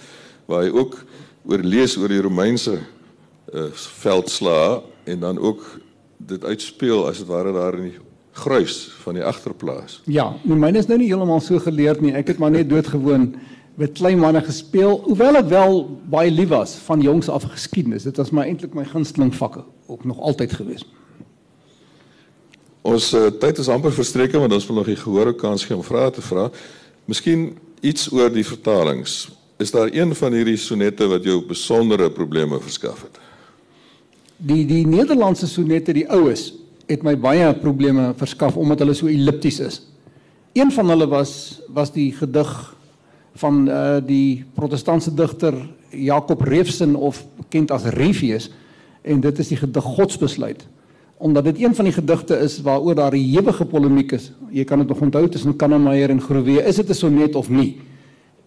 waar 0.46 0.62
hy 0.62 0.70
ook 0.70 1.04
oor 1.46 1.58
lees 1.58 1.96
oor 1.96 2.08
die 2.08 2.20
Romeinse 2.20 2.78
uh, 3.54 3.70
veldslae 3.72 4.82
en 5.04 5.20
dan 5.20 5.38
ook 5.38 5.80
dit 6.16 6.44
uitspeel 6.44 7.06
as 7.08 7.18
dit 7.18 7.26
ware 7.26 7.52
daar 7.52 7.74
in 7.74 7.90
die 7.90 7.98
gruis 8.36 8.76
van 9.02 9.16
die 9.16 9.24
agterplaas. 9.24 10.00
Ja, 10.04 10.28
nou 10.44 10.58
myne 10.60 10.82
is 10.82 10.88
nou 10.90 10.98
nie 11.00 11.08
heeltemal 11.08 11.40
so 11.40 11.60
geleerd 11.62 12.02
nie. 12.04 12.12
Ek 12.16 12.28
het 12.32 12.40
maar 12.42 12.52
net 12.52 12.68
doodgewoon 12.68 13.30
met 13.76 13.96
klein 13.96 14.20
manne 14.20 14.40
gespeel, 14.44 15.00
hoewel 15.04 15.36
ek 15.40 15.48
wel 15.52 15.82
baie 16.12 16.32
lief 16.32 16.48
was 16.52 16.76
van 16.86 17.02
jongs 17.04 17.28
af 17.32 17.44
geskiedenis. 17.52 18.06
Dit 18.08 18.16
was 18.20 18.32
my 18.32 18.46
eintlik 18.48 18.76
my 18.76 18.84
gunsteling 18.88 19.34
vakke 19.36 19.64
ook 19.86 20.04
nog 20.08 20.20
altyd 20.20 20.52
gewees. 20.56 20.84
Ons 22.86 23.10
uh, 23.14 23.28
tyd 23.40 23.58
is 23.58 23.68
amper 23.72 23.92
verstreke, 23.92 24.38
maar 24.38 24.52
ons 24.52 24.66
wil 24.68 24.80
nog 24.80 24.88
die 24.88 25.00
gehoor 25.00 25.32
kans 25.36 25.64
gee 25.66 25.76
om 25.76 25.84
vrae 25.84 26.10
te 26.14 26.24
vra. 26.24 26.48
Miskien 27.10 27.50
iets 27.84 28.08
oor 28.12 28.30
die 28.32 28.46
vertalings. 28.46 29.26
Is 29.60 29.72
daar 29.72 29.90
een 29.92 30.14
van 30.14 30.36
hierdie 30.36 30.58
sonette 30.60 31.08
wat 31.08 31.24
jou 31.24 31.40
besondere 31.48 32.10
probleme 32.12 32.60
verskaf 32.60 33.02
het? 33.06 33.20
Die 34.36 34.64
die 34.68 34.84
Nederlandse 34.86 35.48
sonette, 35.48 35.94
die 35.96 36.08
oues, 36.12 36.50
het 36.86 37.02
my 37.02 37.16
baie 37.18 37.54
probleme 37.54 38.12
verskaf 38.16 38.56
omdat 38.56 38.78
hulle 38.78 38.94
so 38.94 39.06
ellipties 39.10 39.60
is. 39.60 39.80
Een 40.52 40.72
van 40.72 40.88
hulle 40.88 41.06
was 41.06 41.60
was 41.68 41.92
die 41.92 42.12
gedig 42.12 42.76
van 43.36 43.68
uh 43.68 43.98
die 44.06 44.44
protestantse 44.54 45.14
digter 45.14 45.54
Jakob 45.90 46.40
Reefsen 46.40 46.94
of 46.94 47.26
bekend 47.36 47.70
as 47.70 47.84
Refius 47.84 48.50
en 49.02 49.20
dit 49.20 49.38
is 49.38 49.48
die 49.48 49.60
gedig 49.60 49.84
Godsbesluit 49.84 50.66
omdat 51.16 51.44
dit 51.44 51.62
een 51.62 51.74
van 51.74 51.84
die 51.84 51.94
gedigte 51.94 52.36
is 52.44 52.60
waaroor 52.60 52.94
daar 52.94 53.12
'n 53.12 53.36
ewige 53.36 53.64
polemiek 53.64 54.12
is. 54.12 54.32
Jy 54.50 54.64
kan 54.64 54.78
dit 54.78 54.88
nog 54.88 55.00
onthou 55.00 55.28
tussen 55.28 55.56
Kannemeyer 55.56 56.10
en 56.10 56.20
Groewe. 56.20 56.62
Is 56.62 56.76
dit 56.76 56.88
'n 56.88 56.94
sonnet 56.94 57.34
of 57.34 57.48
nie? 57.48 57.80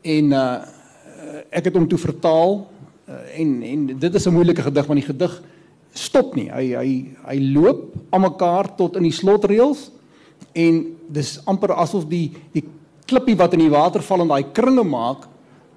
En 0.02 0.32
uh 0.32 0.56
ek 1.50 1.66
het 1.66 1.74
hom 1.74 1.88
toe 1.88 1.98
vertaal 1.98 2.68
uh, 3.10 3.40
en 3.40 3.62
en 3.62 3.86
dit 4.00 4.16
is 4.16 4.26
'n 4.26 4.34
moeilike 4.34 4.62
gedig 4.62 4.86
want 4.86 5.00
die 5.00 5.10
gedig 5.14 5.42
stop 5.94 6.36
nie. 6.36 6.50
Hy 6.50 6.66
hy 6.76 6.92
hy 7.28 7.38
loop 7.54 7.94
aan 8.14 8.22
mekaar 8.22 8.76
tot 8.78 8.96
in 9.00 9.04
die 9.04 9.16
slotreëls 9.16 9.90
en 10.56 10.84
dis 11.10 11.40
amper 11.50 11.74
asof 11.78 12.06
die 12.10 12.32
die 12.54 12.64
klippie 13.10 13.36
wat 13.38 13.54
in 13.54 13.60
die 13.66 13.74
water 13.74 14.02
val 14.06 14.22
en 14.22 14.28
daai 14.30 14.52
kringe 14.54 14.84
maak 14.86 15.26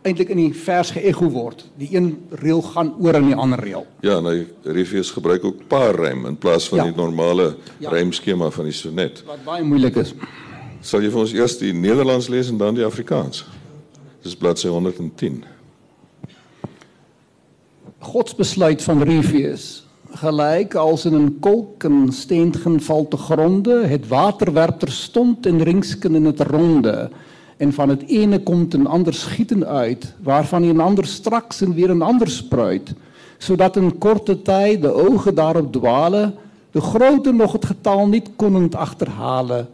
eintlik 0.04 0.32
in 0.34 0.36
die 0.36 0.52
vers 0.52 0.90
geëgo 0.90 1.28
word. 1.30 1.62
Die 1.78 1.88
een 1.96 2.08
reël 2.42 2.60
gaan 2.62 2.90
oor 2.98 3.14
in 3.20 3.28
die 3.30 3.36
ander 3.38 3.60
reël. 3.62 3.86
Ja, 4.02 4.18
en 4.18 4.26
hy 4.26 4.46
Rivius 4.64 5.12
gebruik 5.14 5.44
ook 5.46 5.60
paar 5.70 5.94
rym 5.94 6.26
in 6.26 6.36
plaas 6.36 6.66
van 6.68 6.78
Ja. 6.78 6.84
die 6.90 6.96
normale 6.96 7.56
Ja. 7.78 7.90
rymskema 7.90 8.50
van 8.50 8.64
die 8.64 8.72
sonnet. 8.74 9.22
Wat 9.26 9.44
baie 9.44 9.62
moeilik 9.64 9.96
is. 9.96 10.14
Sal 10.80 11.00
jy 11.02 11.10
vir 11.10 11.20
ons 11.20 11.32
eers 11.32 11.58
die 11.58 11.72
Nederlands 11.72 12.28
lees 12.28 12.48
en 12.50 12.58
dan 12.58 12.74
die 12.74 12.84
Afrikaans? 12.84 13.44
Dis 14.22 14.34
bladsy 14.36 14.68
110. 14.68 15.44
Godsbesluit 18.00 18.82
van 18.82 19.02
Revius 19.02 19.84
gelyk 20.14 20.74
als 20.74 21.04
in 21.04 21.14
'n 21.14 21.36
kolk 21.40 21.84
en 21.84 22.12
steentgen 22.12 22.80
val 22.80 23.08
te 23.08 23.16
gronde 23.16 23.86
het 23.86 24.08
water 24.08 24.52
werp 24.52 24.78
terstond 24.78 25.46
en 25.46 25.62
ringsken 25.62 26.14
in 26.14 26.24
het 26.24 26.40
ronde. 26.40 27.10
En 27.56 27.72
van 27.72 27.88
het 27.88 28.06
ene 28.06 28.42
komt 28.42 28.74
een 28.74 28.86
ander 28.86 29.14
schieten 29.14 29.66
uit 29.66 30.14
waarvan 30.22 30.62
een 30.62 30.80
ander 30.80 31.06
straks 31.06 31.60
en 31.60 31.74
weer 31.74 31.90
een 31.90 32.02
ander 32.02 32.30
spruit. 32.30 32.94
Zodat 33.38 33.76
in 33.76 33.98
korte 33.98 34.42
tijd 34.42 34.82
de 34.82 34.92
ogen 34.92 35.34
daarop 35.34 35.72
dwalen 35.72 36.34
de 36.70 36.80
grote 36.80 37.32
nog 37.32 37.52
het 37.52 37.64
getal 37.64 38.08
niet 38.08 38.30
konden 38.36 38.74
achterhalen. 38.74 39.68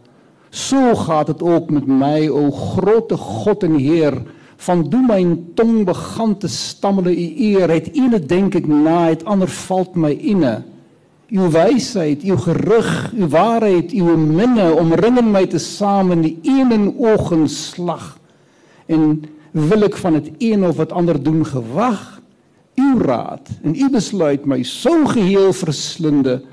Zo 0.49 0.95
gaat 0.95 1.27
het 1.27 1.41
ook 1.41 1.69
met 1.69 1.85
mij 1.85 2.29
o 2.29 2.51
grote 2.51 3.17
God 3.17 3.63
en 3.63 3.75
Heer 3.75 4.21
van 4.61 4.89
doe 4.89 5.05
mijn 5.05 5.53
tong 5.53 5.85
began 5.85 6.37
te 6.37 6.47
stammelen 6.47 7.11
u 7.11 7.33
eer 7.37 7.69
het 7.69 7.93
ene 7.93 8.19
denk 8.19 8.53
ik 8.53 8.67
na 8.67 9.07
het 9.07 9.25
ander 9.25 9.47
valt 9.47 9.95
mij 9.95 10.15
inne. 10.15 10.63
Uw 11.29 11.49
wijsheid 11.49 12.21
uw 12.21 12.37
gerug 12.37 13.11
uw 13.15 13.27
waarheid 13.27 13.91
uw 13.91 14.17
minne 14.17 14.73
omringen 14.73 15.31
mij 15.31 15.47
te 15.47 15.57
samen 15.57 16.21
die 16.21 16.39
ene 16.41 16.93
ogenslag. 16.97 18.19
En 18.85 19.23
wil 19.51 19.81
ik 19.81 19.95
van 19.95 20.13
het 20.13 20.31
een 20.37 20.65
of 20.65 20.77
het 20.77 20.91
ander 20.91 21.23
doen 21.23 21.45
gewag? 21.45 22.21
Uw 22.75 23.01
raad 23.01 23.49
en 23.61 23.75
uw 23.75 23.89
besluit 23.89 24.45
mij 24.45 24.63
zo 24.63 25.05
geheel 25.05 25.53
verslinde 25.53 26.43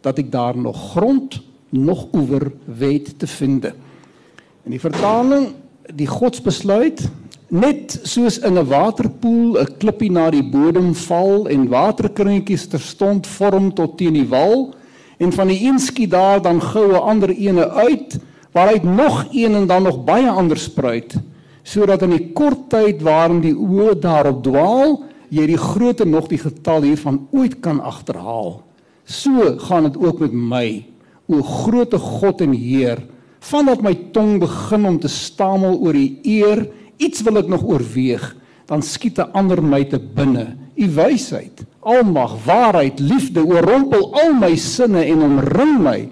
dat 0.00 0.18
ik 0.18 0.32
daar 0.32 0.58
nog 0.58 0.90
grond 0.90 1.42
nog 1.68 2.06
oever 2.12 2.52
weet 2.64 3.18
te 3.18 3.26
vinden. 3.26 3.74
In 4.62 4.70
die 4.70 4.80
vertaling 4.80 5.48
die 5.94 6.06
godsbesluit 6.06 7.10
net 7.50 7.98
soos 8.06 8.38
in 8.38 8.58
'n 8.58 8.66
waterpoel 8.66 9.58
'n 9.58 9.76
klippie 9.78 10.10
na 10.10 10.30
die 10.30 10.42
bodem 10.42 10.94
val 10.94 11.48
en 11.48 11.68
waterkringetjies 11.68 12.66
terstond 12.66 13.26
vorm 13.26 13.74
tot 13.74 13.98
teen 13.98 14.14
die 14.14 14.28
wal 14.28 14.74
en 15.18 15.32
van 15.32 15.48
die 15.48 15.66
een 15.66 15.78
skiet 15.78 16.10
daar 16.10 16.42
dan 16.42 16.60
gou 16.60 16.92
'n 16.92 17.02
ander 17.02 17.30
ene 17.30 17.70
uit 17.70 18.18
waaruit 18.52 18.82
nog 18.82 19.26
een 19.32 19.54
en 19.54 19.66
dan 19.66 19.82
nog 19.82 20.04
baie 20.04 20.28
ander 20.28 20.58
spruit 20.58 21.14
sodat 21.62 22.02
in 22.02 22.10
die 22.10 22.32
kort 22.32 22.70
tyd 22.70 23.02
waarin 23.02 23.40
die 23.40 23.54
oë 23.54 23.98
daarop 23.98 24.42
dwaal 24.42 25.02
jy 25.28 25.46
die 25.46 25.58
grootte 25.58 26.06
nog 26.06 26.28
die 26.28 26.38
getal 26.38 26.82
hiervan 26.82 27.26
ooit 27.30 27.60
kan 27.60 27.80
agterhaal 27.80 28.62
so 29.04 29.58
gaan 29.58 29.82
dit 29.82 29.96
ook 29.96 30.18
met 30.18 30.32
my 30.32 30.84
o 31.26 31.42
groote 31.42 31.98
God 31.98 32.40
en 32.40 32.52
Heer 32.52 33.02
vandat 33.40 33.82
my 33.82 33.94
tong 34.12 34.38
begin 34.38 34.86
om 34.86 34.98
te 35.00 35.08
stamel 35.08 35.78
oor 35.80 35.94
u 35.94 36.18
eer 36.22 36.68
iets 37.00 37.24
wil 37.24 37.40
ek 37.40 37.48
nog 37.48 37.64
oorweeg 37.64 38.36
dan 38.70 38.82
skiet 38.86 39.18
'n 39.18 39.32
ander 39.32 39.62
my 39.62 39.84
te 39.84 39.98
binne. 39.98 40.56
U 40.76 40.86
wysheid 40.94 41.64
almag 41.80 42.44
waarheid 42.44 43.00
liefde 43.00 43.42
oorrompel 43.44 44.12
al 44.14 44.32
my 44.32 44.56
sinne 44.56 45.04
en 45.04 45.22
omring 45.22 45.80
my. 45.82 46.08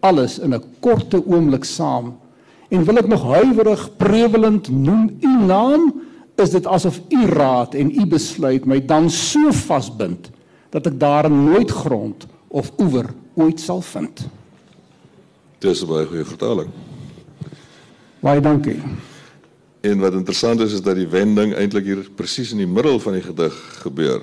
Alles 0.00 0.38
in 0.38 0.54
'n 0.54 0.64
korte 0.80 1.26
oomblik 1.26 1.64
saam. 1.64 2.16
En 2.68 2.84
wil 2.84 2.96
ek 2.96 3.08
nog 3.08 3.22
huiwerig 3.22 3.96
prevelend 3.96 4.68
noem 4.68 5.16
u 5.20 5.44
naam 5.46 6.00
is 6.36 6.50
dit 6.50 6.66
asof 6.66 7.00
u 7.08 7.26
raad 7.26 7.74
en 7.74 7.90
u 7.90 8.06
besluit 8.06 8.64
my 8.64 8.84
dan 8.84 9.10
so 9.10 9.50
vasbind 9.52 10.30
dat 10.70 10.86
ek 10.86 11.00
daarin 11.00 11.44
nooit 11.44 11.70
grond 11.70 12.26
of 12.48 12.72
oewer 12.78 13.06
ooit 13.34 13.60
sal 13.60 13.80
vind. 13.80 14.28
Dis 15.58 15.82
'n 15.82 15.86
baie 15.86 16.06
goeie 16.06 16.24
vertaling. 16.24 16.68
baie 18.20 18.40
dankie 18.40 18.80
En 19.80 19.98
wat 19.98 20.12
interessant 20.12 20.60
is 20.60 20.72
is 20.72 20.82
dat 20.82 20.96
die 20.98 21.06
wending 21.08 21.54
eintlik 21.54 21.84
hier 21.84 22.00
presies 22.14 22.52
in 22.52 22.58
die 22.58 22.66
middel 22.70 22.98
van 23.00 23.12
die 23.12 23.22
gedig 23.22 23.54
gebeur. 23.82 24.22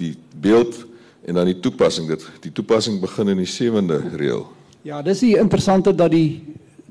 Die 0.00 0.16
beeld 0.40 0.86
en 1.24 1.34
dan 1.34 1.48
die 1.48 1.60
toepassing. 1.60 2.08
Dit 2.08 2.26
die 2.44 2.52
toepassing 2.52 3.00
begin 3.00 3.28
in 3.28 3.40
die 3.40 3.48
sewende 3.48 4.02
reël. 4.16 4.46
Ja, 4.82 5.02
dis 5.02 5.22
die 5.24 5.36
interessante 5.38 5.94
dat 5.94 6.10
die 6.10 6.42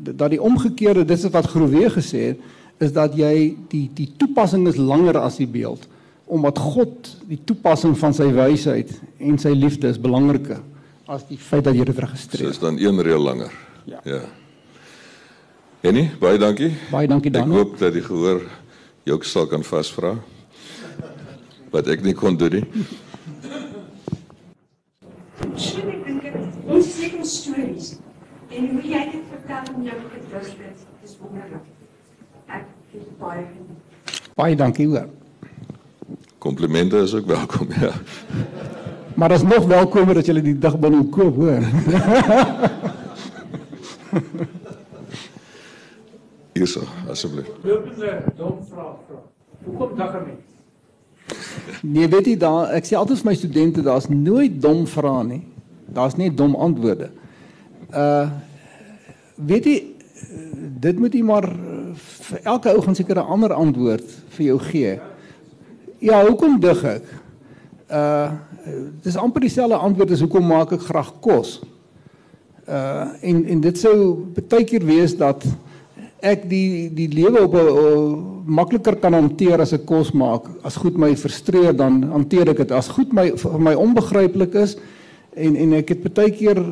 dat 0.01 0.31
die 0.33 0.41
omgekeerde 0.41 1.05
dis 1.05 1.23
is 1.27 1.33
wat 1.33 1.45
Groewe 1.45 1.89
gesê 1.93 2.31
het 2.31 2.39
is 2.81 2.93
dat 2.93 3.13
jy 3.13 3.55
die 3.69 3.85
die 3.93 4.09
toepassing 4.17 4.65
is 4.67 4.79
langer 4.81 5.19
as 5.21 5.37
die 5.37 5.47
beeld 5.49 5.85
omdat 6.25 6.57
God 6.57 7.09
die 7.27 7.37
toepassing 7.45 7.93
van 7.99 8.15
sy 8.15 8.31
wysheid 8.33 8.89
en 9.19 9.37
sy 9.37 9.51
liefde 9.53 9.91
is 9.91 9.99
belangriker 10.01 10.61
as 11.11 11.27
die 11.27 11.37
feit 11.37 11.67
dat 11.67 11.75
jy 11.75 11.85
dit 11.85 11.95
So 11.95 12.01
registreer. 12.05 12.49
is 12.49 12.59
dan 12.59 12.79
een 12.79 13.01
reël 13.03 13.19
langer. 13.21 13.51
Ja. 13.85 13.99
Ja. 14.03 14.21
Henny, 15.81 16.11
baie 16.21 16.37
dankie. 16.37 16.75
Baie 16.91 17.07
dankie 17.09 17.31
Ek 17.31 17.33
Daniel. 17.39 17.55
hoop 17.57 17.77
dat 17.79 17.93
die 17.93 18.03
gehoor 18.05 18.41
jou 19.03 19.15
ook 19.17 19.23
sal 19.25 19.47
kan 19.49 19.63
vasvra. 19.65 20.13
Wat 21.73 21.87
ek 21.89 22.03
nie 22.05 22.13
kon 22.13 22.37
doen 22.37 22.51
nie. 22.59 22.65
Misschien 25.51 25.89
ik 25.89 26.05
denk 26.05 26.21
het, 26.21 26.35
ons 26.69 26.85
seker 26.99 27.25
stories. 27.25 27.95
En 28.53 28.69
hoe 28.75 28.83
jy 28.85 29.01
dit 29.09 29.25
vertel 29.33 29.73
in 29.73 29.81
jou 29.89 29.97
gedigte, 30.13 30.69
dis 31.01 31.17
wonderlik. 31.17 31.65
Ek 32.45 32.65
het 32.93 33.17
baie 33.17 33.41
geniet. 33.49 33.81
Baie 34.37 34.55
dankie 34.55 34.85
hoor. 34.87 35.09
Komplimente 36.37 36.97
is 37.01 37.13
ook 37.17 37.25
welkom, 37.25 37.67
ja. 37.81 37.89
Maar 39.15 39.29
dit 39.33 39.37
is 39.41 39.47
nog 39.49 39.65
welkomer 39.65 40.13
dat 40.13 40.25
jy 40.29 40.37
die 40.41 40.57
digbundel 40.61 41.09
koop 41.09 41.35
hoor. 41.41 41.65
Hierso, 46.53 46.81
asseblief. 47.09 47.47
Lopende 47.63 48.23
dom 48.35 48.57
vraag 48.67 48.97
vra. 49.07 49.19
Hoekom 49.63 49.97
dag 49.97 50.15
'n 50.15 50.23
mens? 50.25 50.49
Nee, 51.81 52.07
weet 52.07 52.25
jy 52.25 52.37
daar 52.37 52.73
ek 52.75 52.85
sê 52.85 52.95
altyd 52.95 53.17
vir 53.17 53.29
my 53.29 53.35
studente 53.35 53.81
daar's 53.81 54.09
nooit 54.09 54.61
dom 54.61 54.87
vrae 54.87 55.23
nie. 55.23 55.43
Daar's 55.85 56.15
net 56.15 56.37
dom 56.37 56.55
antwoorde. 56.55 57.09
Uh 57.93 58.29
weet 59.35 59.65
jy 59.65 59.77
dit 60.79 60.99
moet 60.99 61.13
jy 61.13 61.23
maar 61.23 61.47
uh, 61.49 61.95
vir 61.95 62.39
elke 62.43 62.69
ou 62.75 62.81
gaan 62.81 62.95
seker 62.95 63.15
'n 63.15 63.31
ander 63.31 63.53
antwoord 63.53 64.05
vir 64.35 64.45
jou 64.45 64.59
gee. 64.59 64.99
Ja, 65.99 66.25
hoekom 66.25 66.59
dig 66.59 66.83
ek? 66.83 67.03
Uh 67.89 68.31
dis 69.01 69.15
amper 69.17 69.41
dieselfde 69.41 69.75
antwoord 69.75 70.11
as 70.11 70.19
hoekom 70.19 70.47
maak 70.47 70.71
ek 70.71 70.81
graag 70.81 71.19
kos? 71.19 71.61
Uh 72.67 73.07
en 73.21 73.45
en 73.45 73.61
dit 73.61 73.77
sou 73.77 74.27
baie 74.49 74.63
keer 74.63 74.85
wees 74.85 75.15
dat 75.17 75.45
ek 76.21 76.45
die 76.49 76.89
die 76.93 77.09
lewe 77.09 77.43
op 77.43 77.55
'n 77.55 78.43
makliker 78.45 78.95
kan 78.95 79.13
hanteer 79.13 79.61
as 79.61 79.73
ek 79.73 79.85
kos 79.85 80.11
maak. 80.11 80.45
As 80.63 80.75
goed 80.75 80.97
my 80.97 81.15
frustreer 81.15 81.73
dan 81.75 82.03
hanteer 82.03 82.49
ek 82.49 82.57
dit. 82.57 82.71
As 82.71 82.87
goed 82.87 83.13
my 83.13 83.31
vir 83.35 83.59
my 83.59 83.73
onbegryplik 83.73 84.55
is 84.55 84.77
en 85.35 85.55
en 85.55 85.73
ek 85.73 85.89
het 85.89 86.13
baie 86.13 86.31
keer 86.31 86.57
uh, 86.57 86.65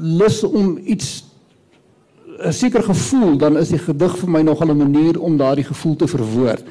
lus 0.00 0.44
om 0.44 0.78
iets 0.84 1.24
'n 2.44 2.52
seker 2.52 2.82
gevoel 2.82 3.38
dan 3.38 3.56
is 3.56 3.68
die 3.68 3.78
gedig 3.78 4.18
vir 4.18 4.30
my 4.30 4.42
nogal 4.42 4.70
'n 4.70 4.78
manier 4.78 5.20
om 5.20 5.36
daardie 5.36 5.64
gevoel 5.64 5.96
te 5.96 6.06
verwoord. 6.06 6.64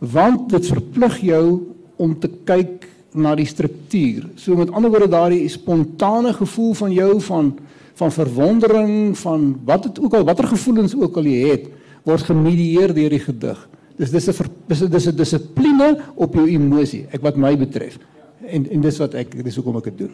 Want 0.00 0.50
dit 0.50 0.66
verplig 0.66 1.20
jou 1.20 1.60
om 1.96 2.18
te 2.18 2.30
kyk 2.44 2.88
na 3.14 3.34
die 3.34 3.46
struktuur. 3.46 4.26
So 4.34 4.56
met 4.56 4.70
ander 4.70 4.90
woorde 4.90 5.08
daardie 5.08 5.48
spontane 5.48 6.32
gevoel 6.32 6.74
van 6.74 6.92
jou 6.92 7.20
van 7.20 7.54
van 7.94 8.12
verwondering, 8.12 9.18
van 9.18 9.60
wat 9.64 9.82
dit 9.82 10.00
ook 10.00 10.14
al 10.14 10.24
watter 10.24 10.48
gevoelens 10.50 10.96
ook 10.98 11.16
al 11.16 11.28
jy 11.30 11.50
het, 11.50 11.68
word 12.04 12.26
gemedieer 12.26 12.94
deur 12.94 13.14
die 13.14 13.22
gedig. 13.22 13.68
Dis 13.96 14.10
dis 14.10 14.28
'n 14.28 14.50
dis 14.66 14.82
'n 14.82 14.90
dis 14.90 15.06
'n 15.06 15.16
dissipline 15.16 15.98
op 16.14 16.34
jou 16.34 16.48
emosie, 16.48 17.06
ek 17.10 17.22
wat 17.22 17.36
my 17.36 17.56
betref. 17.56 17.98
En 18.46 18.66
en 18.70 18.80
dis 18.80 18.98
wat 18.98 19.14
ek 19.14 19.44
dis 19.44 19.56
hoekom 19.56 19.76
ek 19.76 19.84
dit 19.84 19.98
doen. 19.98 20.12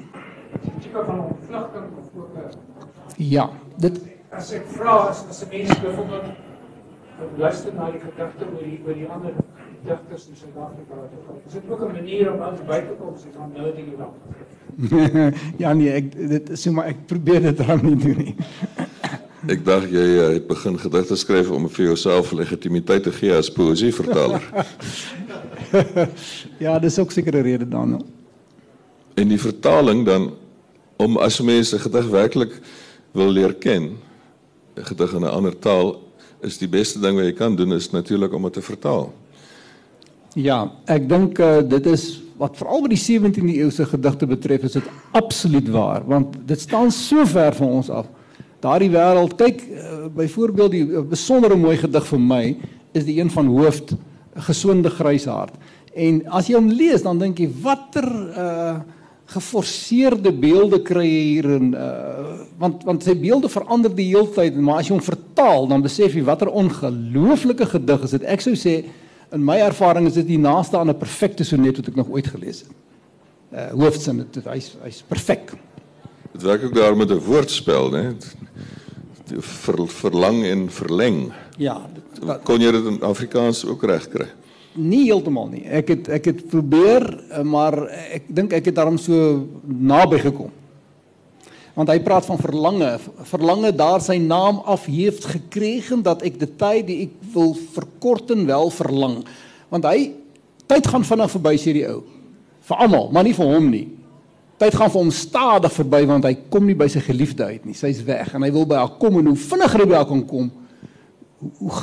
Tipe 0.80 1.02
van 1.06 1.20
ontvlugting 1.20 1.84
of 1.98 2.22
ook 2.22 2.36
'n 2.36 2.58
Ja, 3.16 3.50
dit 3.78 4.00
as 4.30 4.52
ek 4.52 4.66
vra 4.66 5.08
as 5.08 5.24
as 5.28 5.42
'n 5.42 5.48
mens 5.50 5.80
byvoorbeeld 5.80 6.28
luister 7.36 7.74
na 7.74 7.90
die 7.90 8.00
gedigte 8.00 8.44
oor 8.54 8.64
die 8.64 8.80
oor 8.86 8.94
die 8.94 9.06
ander 9.06 9.32
digters 9.84 10.26
in 10.28 10.36
Suid-Afrika. 10.36 10.94
Is 11.46 11.52
dit 11.52 11.62
ook 11.70 11.80
'n 11.80 11.92
manier 11.92 12.32
om 12.32 12.40
uit 12.40 12.66
by 12.66 12.80
te 12.80 12.94
kom 12.98 13.14
sê 13.16 13.28
van 13.36 13.52
nou 13.54 13.74
die 13.74 13.96
land? 13.98 14.16
ja 15.62 15.72
nee, 15.72 15.90
ek 15.90 16.12
dit 16.28 16.50
so 16.58 16.72
maar 16.72 16.86
ek 16.86 17.06
probeer 17.06 17.40
dit 17.40 17.56
dan 17.56 17.80
nie 17.82 17.96
doen 17.96 18.16
nie. 18.16 18.34
Ek 19.48 19.62
dink 19.64 19.88
jy 19.88 20.02
uh, 20.20 20.24
het 20.34 20.46
begin 20.46 20.74
gedigte 20.76 21.16
skryf 21.16 21.48
om 21.50 21.64
vir 21.72 21.84
jouself 21.86 22.32
legitimiteit 22.36 23.02
te 23.02 23.12
gee 23.12 23.32
as 23.32 23.48
poësievertaler. 23.48 24.42
ja, 26.64 26.78
dis 26.78 26.98
ook 26.98 27.12
seker 27.12 27.38
'n 27.40 27.42
rede 27.42 27.68
dan. 27.68 28.04
En 29.16 29.28
die 29.28 29.40
vertaling 29.40 30.04
dan 30.04 30.34
om 30.96 31.16
as 31.16 31.40
mense 31.40 31.78
gedig 31.78 32.06
werklik 32.12 32.60
wil 33.12 33.32
leer 33.32 33.54
ken, 33.54 33.96
'n 34.76 34.84
gedig 34.84 35.12
in 35.12 35.24
'n 35.24 35.32
ander 35.32 35.58
taal 35.58 36.02
is 36.40 36.58
die 36.58 36.68
beste 36.68 37.00
ding 37.00 37.16
wat 37.16 37.24
jy 37.24 37.32
kan 37.32 37.56
doen 37.56 37.72
is 37.72 37.90
natuurlik 37.90 38.32
om 38.32 38.42
dit 38.42 38.52
te 38.52 38.62
vertaal. 38.62 39.12
Ja, 40.38 40.62
ek 40.86 41.08
dink 41.10 41.40
uh, 41.42 41.58
dit 41.66 41.86
is 41.90 42.20
wat 42.40 42.56
veral 42.56 42.84
met 42.86 42.94
die 42.94 43.00
17de 43.02 43.56
eeuse 43.58 43.84
gedigte 43.84 44.28
betref, 44.30 44.62
is 44.64 44.78
dit 44.78 44.86
absoluut 45.18 45.66
waar, 45.74 46.04
want 46.08 46.38
dit 46.48 46.60
staan 46.60 46.92
so 46.94 47.26
ver 47.28 47.56
van 47.58 47.74
ons 47.80 47.90
af. 47.92 48.06
Daardie 48.64 48.92
wêreld, 48.92 49.34
kyk 49.40 49.64
uh, 49.66 50.06
byvoorbeeld 50.14 50.72
die 50.72 50.84
uh, 50.86 51.02
besondere 51.08 51.58
mooi 51.58 51.76
gedig 51.80 52.06
vir 52.12 52.22
my 52.22 52.44
is 52.96 53.04
die 53.06 53.18
een 53.18 53.30
van 53.32 53.50
Hooft, 53.50 53.92
gesonde 54.46 54.90
gryshart. 54.92 55.52
En 55.94 56.22
as 56.30 56.48
jy 56.48 56.56
hom 56.56 56.70
lees, 56.70 57.02
dan 57.02 57.18
dink 57.18 57.42
jy 57.42 57.50
watter 57.62 58.08
uh 58.38 58.80
geforseerde 59.30 60.32
beelde 60.34 60.80
kry 60.82 61.04
jy 61.06 61.18
hier 61.22 61.46
in 61.54 61.68
uh 61.78 62.40
want 62.58 62.80
want 62.82 63.04
sy 63.06 63.14
beelde 63.14 63.46
verander 63.46 63.92
die 63.94 64.08
hele 64.08 64.26
tyd, 64.34 64.56
maar 64.58 64.80
as 64.80 64.88
jy 64.88 64.96
hom 64.96 65.04
vertaal, 65.06 65.68
dan 65.70 65.84
besef 65.84 66.16
jy 66.18 66.24
watter 66.26 66.50
ongelooflike 66.50 67.68
gedig 67.76 68.08
is 68.08 68.16
dit. 68.16 68.26
Ek 68.26 68.42
sou 68.42 68.56
sê 68.58 68.74
in 69.32 69.44
my 69.44 69.58
ervaring 69.62 70.06
is 70.06 70.18
dit 70.18 70.26
die 70.26 70.38
naaste 70.38 70.78
aan 70.78 70.90
'n 70.90 70.98
perfekte 70.98 71.44
sonnet 71.44 71.76
wat 71.76 71.88
ek 71.88 71.96
nog 71.96 72.08
ooit 72.08 72.26
gelees 72.26 72.60
het. 72.60 72.72
Uh 73.52 73.70
hoofsin 73.82 74.26
dit 74.32 74.44
hy's 74.44 74.76
hy's 74.82 75.02
perfek. 75.08 75.52
Dit 76.32 76.42
werk 76.42 76.64
ook 76.64 76.74
daar 76.74 76.96
met 76.96 77.10
'n 77.10 77.18
woordspel, 77.18 77.90
né? 77.90 78.16
Ver, 79.38 79.88
verlang 79.88 80.44
en 80.44 80.70
verleng. 80.70 81.32
Ja, 81.56 81.86
dit, 81.94 82.42
kon 82.42 82.60
jy 82.60 82.70
dit 82.70 82.84
in 82.84 83.02
Afrikaans 83.02 83.64
ook 83.66 83.84
reg 83.84 84.08
kry? 84.08 84.26
Nie 84.74 85.04
heeltemal 85.04 85.48
nie. 85.48 85.64
Ek 85.64 85.88
het 85.88 86.08
ek 86.08 86.24
het 86.24 86.48
probeer, 86.48 87.24
eh, 87.30 87.42
maar 87.42 87.88
ek 87.88 88.22
dink 88.26 88.52
ek 88.52 88.64
het 88.64 88.74
daarom 88.74 88.98
so 88.98 89.46
naby 89.66 90.18
gekom. 90.18 90.50
Want 91.80 91.88
hy 91.88 91.96
praat 92.04 92.26
van 92.28 92.36
verlange, 92.36 92.90
verlange 93.30 93.70
daar 93.72 94.02
sy 94.04 94.18
naam 94.20 94.58
af 94.68 94.84
heeft 94.90 95.24
gekregen 95.32 96.02
dat 96.04 96.20
ek 96.28 96.36
die 96.42 96.48
tyd 96.60 96.82
die 96.90 96.98
ek 97.06 97.14
wil 97.32 97.54
verkorten 97.72 98.44
wel 98.44 98.68
verlang. 98.74 99.22
Want 99.72 99.88
hy 99.88 100.10
tyd 100.68 100.90
gaan 100.92 101.06
vinnig 101.08 101.32
verby 101.32 101.54
sê 101.56 101.72
die 101.78 101.86
ou. 101.88 102.02
Vir 102.68 102.84
almal, 102.84 103.08
maar 103.16 103.24
nie 103.24 103.32
vir 103.32 103.48
hom 103.48 103.70
nie. 103.72 103.86
Tyd 104.60 104.76
gaan 104.76 104.92
vir 104.92 105.00
hom 105.00 105.12
stadig 105.14 105.72
verby 105.72 106.02
want 106.10 106.28
hy 106.28 106.34
kom 106.52 106.68
nie 106.68 106.76
by 106.76 106.90
sy 106.92 107.00
geliefde 107.00 107.48
uit 107.48 107.64
nie. 107.64 107.78
Sy's 107.78 108.04
weg 108.04 108.34
en 108.36 108.44
hy 108.44 108.52
wil 108.52 108.68
by 108.68 108.82
haar 108.82 108.98
kom 109.00 109.16
en 109.22 109.32
hoe 109.32 109.40
vinniger 109.48 109.86
hy 109.86 109.88
by 109.88 109.96
haar 110.02 110.10
kan 110.10 110.24
kom, 110.28 110.50
hoe 111.40 111.78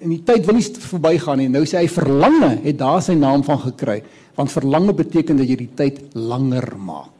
en 0.00 0.12
die 0.12 0.22
tyd 0.24 0.48
wil 0.48 0.56
nie 0.56 0.64
verbygaan 0.88 1.42
nie. 1.42 1.50
Nou 1.52 1.66
sê 1.68 1.82
hy 1.82 1.90
verlange 1.92 2.54
het 2.64 2.80
daar 2.80 3.04
sy 3.04 3.16
naam 3.18 3.44
van 3.44 3.60
gekry, 3.68 3.98
want 4.38 4.52
verlange 4.52 4.96
beteken 4.96 5.36
dat 5.40 5.52
jy 5.52 5.58
die 5.66 5.74
tyd 5.76 6.00
langer 6.16 6.70
maak. 6.80 7.13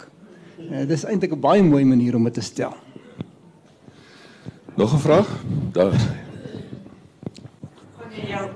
Uh, 0.70 0.86
dis 0.88 1.04
eintlik 1.04 1.32
'n 1.32 1.40
baie 1.40 1.62
mooi 1.62 1.84
manier 1.84 2.14
om 2.16 2.24
dit 2.24 2.34
te 2.34 2.40
stel. 2.40 2.74
Nog 4.76 4.94
'n 4.94 4.98
vraag? 4.98 5.28
Daar. 5.72 5.90
Kan 7.98 8.10
jy 8.10 8.26
jou 8.28 8.48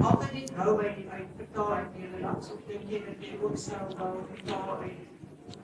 altyd 0.00 0.32
net 0.32 0.50
hou 0.56 0.76
by 0.76 0.90
die 0.96 1.06
uitbetaal 1.10 1.70
in 1.78 2.02
Nederlands 2.02 2.50
of 2.52 2.58
dink 2.66 2.82
jy 2.90 2.98
dat 2.98 3.18
jy 3.20 3.38
ook 3.42 3.56
sou 3.56 3.76
wou 3.98 4.14
vertaal 4.34 4.78
uit 4.82 4.92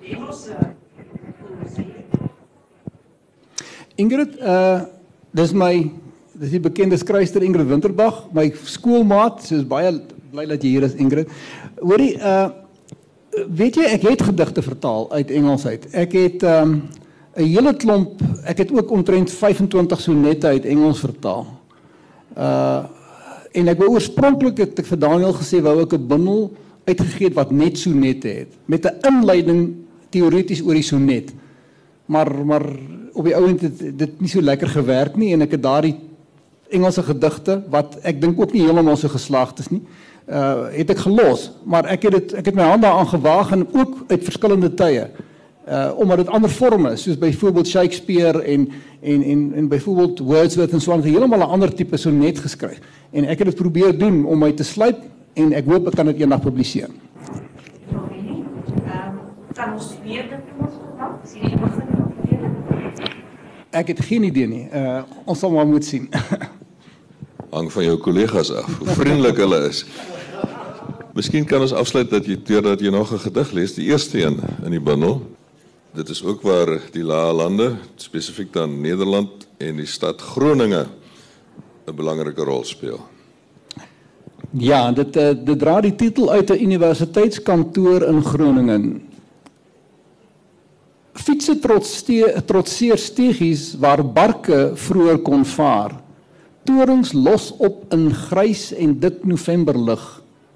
die 0.01 0.16
Engelse 0.16 0.57
poesie? 1.41 1.95
Ingrid, 3.95 4.39
uh 4.41 4.80
dis 5.30 5.53
my 5.53 5.91
dis 6.35 6.51
die 6.51 6.61
bekende 6.61 6.97
skrywer 6.97 7.43
Ingrid 7.43 7.66
Winterbag, 7.66 8.33
my 8.33 8.53
skoolmaat, 8.64 9.43
sy 9.43 9.55
is 9.55 9.64
baie 9.64 10.01
bly 10.30 10.47
dat 10.47 10.62
jy 10.62 10.68
hier 10.68 10.83
is 10.83 10.95
Ingrid. 10.95 11.28
Hoorie, 11.80 12.16
uh 12.16 12.61
weet 13.33 13.78
jy 13.80 13.87
ek 13.89 14.05
het 14.07 14.24
gedigte 14.28 14.62
vertaal 14.62 15.07
uit 15.12 15.30
Engels 15.30 15.66
uit. 15.66 15.87
Ek 15.93 16.12
het 16.16 16.43
um 16.43 16.83
'n 17.37 17.49
hele 17.49 17.72
klomp, 17.76 18.20
ek 18.45 18.59
het 18.59 18.72
ook 18.72 18.91
omtrent 18.91 19.30
25 19.30 20.01
sonette 20.01 20.47
uit 20.47 20.64
Engels 20.64 21.01
vertaal. 21.01 21.47
Uh 22.37 22.85
en 23.53 23.68
ek 23.68 23.78
wou 23.78 23.91
oorspronklik 23.93 24.57
het 24.59 24.78
ek 24.78 24.87
vir 24.87 24.99
Daniel 24.99 25.35
gesê 25.37 25.61
wou 25.61 25.83
ek 25.83 25.93
'n 25.93 26.07
bundel 26.09 26.53
uitgegee 26.85 27.28
het 27.28 27.35
wat 27.35 27.51
net 27.51 27.78
sonette 27.78 28.28
het 28.28 28.49
met 28.64 28.87
'n 28.87 28.97
inleiding 29.01 29.74
teoreties 30.09 30.62
oor 30.62 30.74
die 30.74 30.83
sonnet. 30.83 31.33
Maar 32.07 32.45
maar 32.45 32.64
op 33.12 33.24
die 33.24 33.37
ouend 33.37 33.61
het 33.61 33.99
dit 33.99 34.20
nie 34.20 34.28
so 34.28 34.41
lekker 34.41 34.68
gewerk 34.68 35.16
nie 35.16 35.33
en 35.33 35.43
ek 35.43 35.51
het 35.51 35.62
daardie 35.62 35.97
Engelse 36.68 37.03
gedigte 37.03 37.62
wat 37.68 37.99
ek 38.03 38.20
dink 38.20 38.41
ook 38.41 38.53
nie 38.53 38.62
heeltemal 38.62 38.97
so 38.97 39.09
geslaagd 39.09 39.59
is 39.59 39.68
nie. 39.68 39.80
Uh 39.80 40.11
het 40.27 40.91
ek 40.91 40.99
gelos, 41.03 41.51
maar 41.64 41.85
ek 41.91 42.03
het 42.07 42.12
dit 42.12 42.33
ek 42.39 42.47
het 42.47 42.55
my 42.55 42.62
hande 42.62 42.87
aan 42.87 43.09
gewaag 43.09 43.53
en 43.53 43.75
ook 43.75 44.05
uit 44.09 44.25
verskillende 44.25 44.75
tye. 44.75 45.11
Uh 45.68 45.99
omdat 45.99 46.16
dit 46.16 46.29
ander 46.29 46.51
forme 46.51 46.93
is, 46.93 47.03
soos 47.03 47.18
byvoorbeeld 47.18 47.68
Shakespeare 47.68 48.43
en 48.43 48.68
en 49.01 49.23
en 49.23 49.53
en 49.55 49.68
byvoorbeeld 49.68 50.18
Wordsworth 50.18 50.73
en 50.73 50.81
so 50.81 50.93
aan, 50.93 51.03
heeltemal 51.03 51.39
'n 51.39 51.51
ander 51.51 51.75
tipe 51.75 51.97
sonnet 51.97 52.39
geskryf. 52.39 52.79
En 53.11 53.25
ek 53.25 53.39
het 53.39 53.47
dit 53.47 53.57
probeer 53.57 53.99
doen 53.99 54.25
om 54.25 54.39
my 54.39 54.53
te 54.53 54.64
sluip 54.64 54.99
en 55.33 55.53
ek 55.53 55.66
hoop 55.66 55.87
ek 55.87 55.95
kan 55.95 56.07
dit 56.07 56.20
eendag 56.20 56.41
publiseer. 56.41 56.89
Ehm 56.89 56.95
kan 59.55 59.73
ons 59.73 59.95
weer 60.05 60.23
dit 60.23 60.31
doen 60.31 60.66
ons 60.66 60.75
vandag? 60.87 61.18
Sien 61.25 61.43
jy 61.43 61.57
begin 61.57 61.83
Ek 63.70 63.89
het 63.89 64.01
geen 64.01 64.23
idee 64.23 64.47
nie. 64.47 64.68
Uh 64.75 65.03
ons 65.25 65.39
sal 65.39 65.51
maar 65.51 65.66
moet 65.66 65.85
sien. 65.85 66.09
Hang 67.53 67.68
van 67.72 67.84
jou 67.84 67.98
kollegas 68.00 68.48
af 68.57 68.78
hoe 68.78 68.94
vriendelik 68.96 69.36
hulle 69.36 69.59
is. 69.68 69.82
Miskien 71.12 71.44
kan 71.44 71.61
ons 71.61 71.74
afsluit 71.76 72.09
dat 72.09 72.24
jy 72.24 72.38
deurdat 72.40 72.80
jy 72.80 72.88
nog 72.88 73.12
'n 73.12 73.20
gedig 73.20 73.53
lees, 73.53 73.74
die 73.74 73.92
eerste 73.92 74.22
een 74.24 74.40
in 74.64 74.70
die 74.70 74.80
bundel. 74.80 75.20
Dit 75.92 76.09
is 76.09 76.24
ook 76.24 76.40
waar 76.42 76.80
die 76.92 77.05
Lae 77.05 77.32
Lande, 77.32 77.76
spesifiek 77.96 78.53
dan 78.53 78.80
Nederland 78.80 79.46
en 79.59 79.76
die 79.76 79.86
stad 79.86 80.20
Groninge 80.20 80.86
'n 81.86 81.94
belangrike 81.94 82.42
rol 82.42 82.64
speel. 82.64 83.00
Ja, 84.50 84.92
dit 84.92 85.16
uh, 85.16 85.30
dit 85.44 85.59
dra 85.59 85.80
die 85.80 85.94
titel 85.94 86.30
uit 86.30 86.50
'n 86.50 86.62
universiteitskantoor 86.62 88.03
in 88.03 88.24
Groningen. 88.24 89.03
Fietsse 91.12 91.59
trotseer 91.59 92.44
trotseer 92.44 92.98
stegies 92.98 93.74
waar 93.78 94.12
barke 94.12 94.72
vroeër 94.74 95.18
kon 95.18 95.44
vaar. 95.44 96.01
Torings 96.64 97.12
los 97.12 97.50
op 97.58 97.92
in 97.94 98.12
grys 98.14 98.70
en 98.78 98.94
dik 99.02 99.24
Novemberlig. 99.26 100.02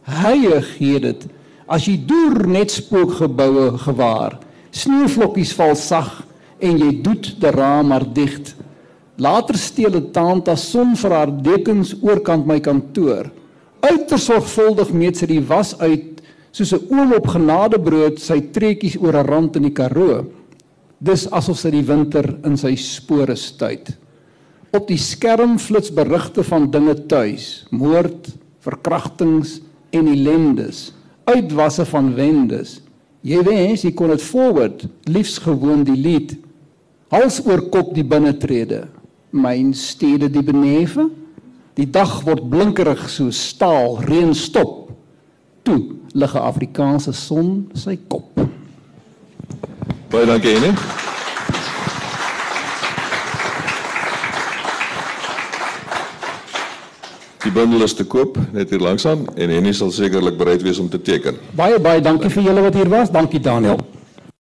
Hye 0.07 0.61
gee 0.62 1.00
dit 1.02 1.26
as 1.66 1.88
jy 1.88 1.96
deur 2.07 2.46
net 2.46 2.70
spookgeboue 2.70 3.72
gewaar. 3.82 4.36
Sneeuvlokkies 4.70 5.54
val 5.59 5.74
sag 5.74 6.20
en 6.62 6.78
jy 6.78 6.92
doet 7.02 7.32
die 7.42 7.50
raam 7.50 7.90
maar 7.90 8.07
dicht. 8.07 8.54
Later 9.18 9.59
steel 9.59 9.96
'n 9.96 10.12
tanta 10.12 10.57
son 10.57 10.94
vir 10.94 11.11
haar 11.11 11.32
dekens 11.42 11.94
oorkant 12.02 12.46
my 12.46 12.61
kantoor. 12.61 13.30
Uiters 13.82 14.24
sorgvuldig 14.24 14.92
meet 14.92 15.16
sy 15.16 15.26
die 15.26 15.40
was 15.40 15.74
uit 15.80 16.22
soos 16.52 16.72
'n 16.72 16.86
oom 16.90 17.12
op 17.12 17.26
genadebrood 17.26 18.20
sy 18.20 18.40
trekkies 18.52 18.96
oor 19.00 19.16
'n 19.16 19.26
rand 19.26 19.57
in 19.57 19.62
die 19.62 19.74
Karoo. 19.74 20.26
Dis 21.00 21.26
asof 21.30 21.59
sy 21.59 21.70
die 21.70 21.86
winter 21.86 22.38
in 22.44 22.57
sy 22.57 22.76
spore 22.76 23.36
stuit. 23.36 23.96
Op 24.77 24.91
die 24.91 25.01
skerm 25.01 25.57
flits 25.62 25.89
berigte 25.95 26.43
van 26.45 26.66
dinge 26.70 26.95
tuis, 27.09 27.64
moord, 27.72 28.29
verkrachtings 28.61 29.61
en 29.95 30.11
ellendes, 30.11 30.91
uitwasse 31.24 31.87
van 31.89 32.11
wendes. 32.18 32.81
Jy 33.24 33.41
wens 33.47 33.87
jy 33.87 33.95
kon 33.97 34.12
dit 34.12 34.22
forward, 34.22 34.85
liefs 35.09 35.39
gewoon 35.43 35.87
die 35.87 35.97
lied. 35.97 36.35
Hals 37.14 37.41
oor 37.47 37.62
kop 37.72 37.95
die 37.97 38.05
binnetrede. 38.05 38.85
Myn 39.33 39.72
stede 39.74 40.29
die 40.33 40.45
beneve. 40.45 41.09
Die 41.77 41.89
dag 41.89 42.18
word 42.27 42.45
blinkerig 42.51 43.09
so 43.12 43.33
staal, 43.33 44.01
reën 44.05 44.35
stop. 44.37 44.91
Toe 45.64 45.97
lig 46.12 46.35
'n 46.35 46.47
Afrikaanse 46.53 47.12
son 47.12 47.68
sy 47.74 47.99
kop. 48.09 48.29
Baie 50.11 50.27
dankie, 50.27 50.55
Henny. 50.55 51.16
Die 57.47 57.53
bundel 57.55 57.84
is 57.86 57.92
te 57.94 58.03
koop 58.03 58.38
net 58.51 58.72
hier 58.74 58.82
langsaan 58.82 59.20
en 59.38 59.53
Henny 59.55 59.70
sal 59.70 59.92
sekerlik 59.94 60.34
bereid 60.40 60.64
wees 60.66 60.80
om 60.82 60.88
te 60.90 60.99
teken. 60.99 61.38
Baie 61.55 61.78
baie 61.78 62.03
dankie 62.03 62.30
vir 62.34 62.49
julle 62.49 62.64
wat 62.64 62.74
hier 62.74 62.90
was. 62.90 63.12
Dankie 63.14 63.38
Daniel. 63.40 63.78